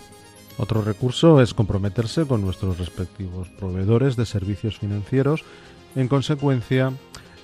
Otro 0.58 0.82
recurso 0.82 1.42
es 1.42 1.54
comprometerse 1.54 2.26
con 2.26 2.42
nuestros 2.42 2.78
respectivos 2.78 3.48
proveedores 3.58 4.18
de 4.18 4.26
servicios 4.26 4.78
financieros, 4.80 5.46
en 5.96 6.10
consecuencia, 6.10 6.92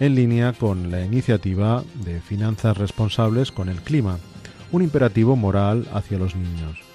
en 0.01 0.15
línea 0.15 0.51
con 0.51 0.91
la 0.91 1.05
iniciativa 1.05 1.85
de 2.03 2.19
finanzas 2.19 2.77
responsables 2.77 3.53
con 3.53 3.69
el 3.69 3.81
clima, 3.81 4.19
un 4.73 4.81
imperativo 4.81 5.37
moral 5.37 5.87
hacia 5.93 6.17
los 6.17 6.35
niños. 6.35 6.90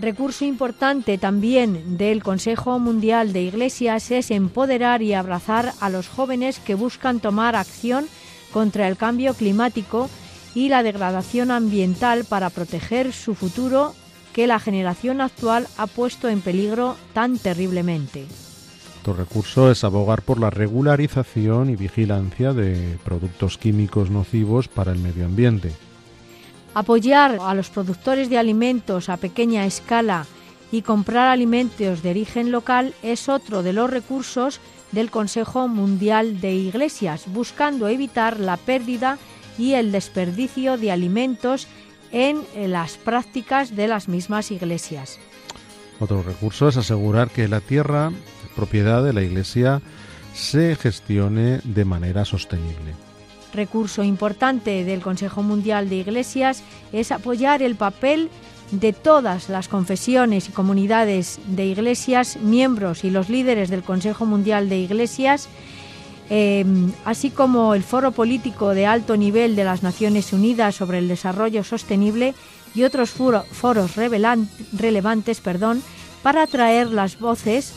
Recurso 0.00 0.44
importante 0.44 1.18
también 1.18 1.98
del 1.98 2.22
Consejo 2.22 2.78
Mundial 2.78 3.32
de 3.32 3.42
Iglesias 3.42 4.12
es 4.12 4.30
empoderar 4.30 5.02
y 5.02 5.12
abrazar 5.12 5.72
a 5.80 5.90
los 5.90 6.08
jóvenes 6.08 6.60
que 6.60 6.76
buscan 6.76 7.18
tomar 7.18 7.56
acción 7.56 8.06
contra 8.52 8.86
el 8.86 8.96
cambio 8.96 9.34
climático 9.34 10.08
y 10.54 10.68
la 10.68 10.84
degradación 10.84 11.50
ambiental 11.50 12.24
para 12.24 12.48
proteger 12.50 13.12
su 13.12 13.34
futuro 13.34 13.92
que 14.32 14.46
la 14.46 14.60
generación 14.60 15.20
actual 15.20 15.66
ha 15.76 15.88
puesto 15.88 16.28
en 16.28 16.42
peligro 16.42 16.96
tan 17.12 17.36
terriblemente. 17.36 18.26
Otro 19.00 19.14
recurso 19.14 19.68
es 19.70 19.82
abogar 19.82 20.22
por 20.22 20.38
la 20.38 20.50
regularización 20.50 21.70
y 21.70 21.76
vigilancia 21.76 22.52
de 22.52 22.98
productos 23.04 23.58
químicos 23.58 24.10
nocivos 24.10 24.68
para 24.68 24.92
el 24.92 25.00
medio 25.00 25.24
ambiente 25.24 25.72
apoyar 26.78 27.38
a 27.40 27.54
los 27.54 27.70
productores 27.70 28.30
de 28.30 28.38
alimentos 28.38 29.08
a 29.08 29.16
pequeña 29.16 29.66
escala 29.66 30.26
y 30.70 30.82
comprar 30.82 31.26
alimentos 31.26 32.04
de 32.04 32.10
origen 32.10 32.52
local 32.52 32.94
es 33.02 33.28
otro 33.28 33.64
de 33.64 33.72
los 33.72 33.90
recursos 33.90 34.60
del 34.92 35.10
Consejo 35.10 35.66
Mundial 35.66 36.40
de 36.40 36.54
Iglesias, 36.54 37.24
buscando 37.26 37.88
evitar 37.88 38.38
la 38.38 38.56
pérdida 38.56 39.18
y 39.58 39.72
el 39.72 39.90
desperdicio 39.90 40.78
de 40.78 40.92
alimentos 40.92 41.66
en 42.12 42.44
las 42.54 42.96
prácticas 42.96 43.74
de 43.74 43.88
las 43.88 44.06
mismas 44.06 44.52
iglesias. 44.52 45.18
Otro 45.98 46.22
recurso 46.22 46.68
es 46.68 46.76
asegurar 46.76 47.28
que 47.30 47.48
la 47.48 47.60
tierra, 47.60 48.12
propiedad 48.54 49.02
de 49.02 49.12
la 49.12 49.22
Iglesia, 49.22 49.82
se 50.32 50.76
gestione 50.76 51.60
de 51.64 51.84
manera 51.84 52.24
sostenible 52.24 53.07
recurso 53.52 54.02
importante 54.04 54.84
del 54.84 55.00
Consejo 55.00 55.42
Mundial 55.42 55.88
de 55.88 55.96
Iglesias 55.96 56.62
es 56.92 57.12
apoyar 57.12 57.62
el 57.62 57.76
papel 57.76 58.30
de 58.70 58.92
todas 58.92 59.48
las 59.48 59.68
confesiones 59.68 60.48
y 60.48 60.52
comunidades 60.52 61.40
de 61.46 61.66
iglesias, 61.66 62.36
miembros 62.36 63.04
y 63.04 63.10
los 63.10 63.28
líderes 63.28 63.70
del 63.70 63.82
Consejo 63.82 64.26
Mundial 64.26 64.68
de 64.68 64.78
Iglesias, 64.78 65.48
em, 66.28 66.92
así 67.04 67.30
como 67.30 67.74
el 67.74 67.82
Foro 67.82 68.12
Político 68.12 68.74
de 68.74 68.86
Alto 68.86 69.16
Nivel 69.16 69.56
de 69.56 69.64
las 69.64 69.82
Naciones 69.82 70.32
Unidas 70.32 70.74
sobre 70.74 70.98
el 70.98 71.08
Desarrollo 71.08 71.64
Sostenible 71.64 72.34
y 72.74 72.82
otros 72.82 73.10
foros 73.10 73.96
relevantes 73.96 75.40
perdón, 75.40 75.82
para 76.22 76.42
atraer 76.42 76.88
las 76.88 77.18
voces 77.18 77.72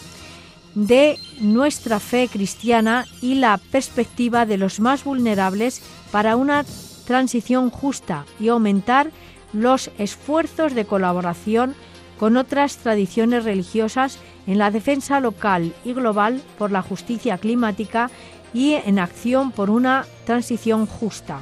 de 0.76 1.18
nuestra 1.40 2.00
fe 2.00 2.30
cristiana 2.32 3.06
y 3.22 3.36
la 3.36 3.58
perspectiva 3.58 4.46
de 4.46 4.58
los 4.58 4.80
más 4.80 5.04
vulnerables 5.04 5.82
para 6.12 6.36
una 6.36 6.66
transición 7.06 7.70
justa 7.70 8.26
y 8.40 8.48
aumentar 8.48 9.12
los 9.54 9.92
esfuerzos 9.98 10.74
de 10.74 10.86
colaboración 10.86 11.76
con 12.18 12.38
otras 12.38 12.78
tradiciones 12.78 13.44
religiosas 13.44 14.18
en 14.48 14.58
la 14.60 14.72
defensa 14.72 15.20
local 15.20 15.74
y 15.84 15.94
global 15.94 16.42
por 16.58 16.72
la 16.72 16.82
justicia 16.82 17.38
climática 17.38 18.10
y 18.54 18.74
en 18.74 19.00
acción 19.00 19.52
por 19.52 19.70
una 19.70 20.06
transición 20.26 20.86
justa. 20.86 21.42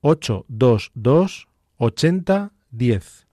822 0.00 1.48
8010. 1.76 3.26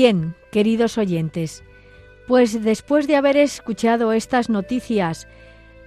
Bien, 0.02 0.34
queridos 0.52 0.98
oyentes, 0.98 1.64
Pues 2.28 2.64
después 2.64 3.06
de 3.06 3.18
haber 3.18 3.38
escuchado 3.38 4.14
estas 4.14 4.50
noticias 4.50 5.28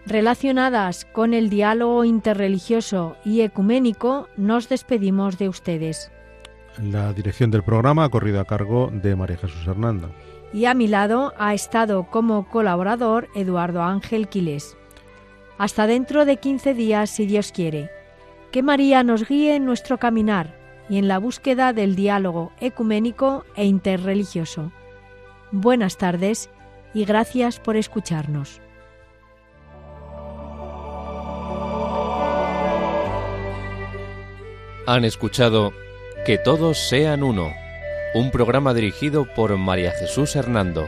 relacionadas 0.06 1.04
con 1.04 1.34
el 1.34 1.50
diálogo 1.50 2.04
interreligioso 2.04 3.16
y 3.24 3.40
ecuménico, 3.40 4.28
nos 4.36 4.68
despedimos 4.68 5.36
de 5.36 5.48
ustedes. 5.48 6.12
La 6.80 7.12
dirección 7.12 7.50
del 7.50 7.64
programa 7.64 8.04
ha 8.04 8.08
corrido 8.08 8.38
a 8.38 8.44
cargo 8.44 8.88
de 8.92 9.16
María 9.16 9.36
Jesús 9.36 9.66
Hernanda. 9.66 10.10
Y 10.52 10.66
a 10.66 10.74
mi 10.74 10.86
lado 10.86 11.32
ha 11.36 11.52
estado 11.52 12.06
como 12.08 12.48
colaborador 12.48 13.26
Eduardo 13.34 13.82
Ángel 13.82 14.28
Quiles. 14.28 14.76
Hasta 15.58 15.88
dentro 15.88 16.24
de 16.24 16.36
15 16.36 16.72
días, 16.72 17.10
si 17.10 17.26
Dios 17.26 17.50
quiere. 17.50 17.90
Que 18.52 18.62
María 18.62 19.02
nos 19.02 19.26
guíe 19.26 19.56
en 19.56 19.64
nuestro 19.64 19.98
caminar 19.98 20.63
y 20.88 20.98
en 20.98 21.08
la 21.08 21.18
búsqueda 21.18 21.72
del 21.72 21.96
diálogo 21.96 22.52
ecuménico 22.60 23.44
e 23.56 23.64
interreligioso. 23.64 24.72
Buenas 25.50 25.96
tardes 25.96 26.50
y 26.92 27.04
gracias 27.04 27.58
por 27.58 27.76
escucharnos. 27.76 28.60
Han 34.86 35.04
escuchado 35.04 35.72
Que 36.26 36.38
todos 36.38 36.78
sean 36.78 37.22
uno, 37.22 37.52
un 38.14 38.30
programa 38.30 38.74
dirigido 38.74 39.26
por 39.34 39.56
María 39.56 39.92
Jesús 39.92 40.36
Hernando. 40.36 40.86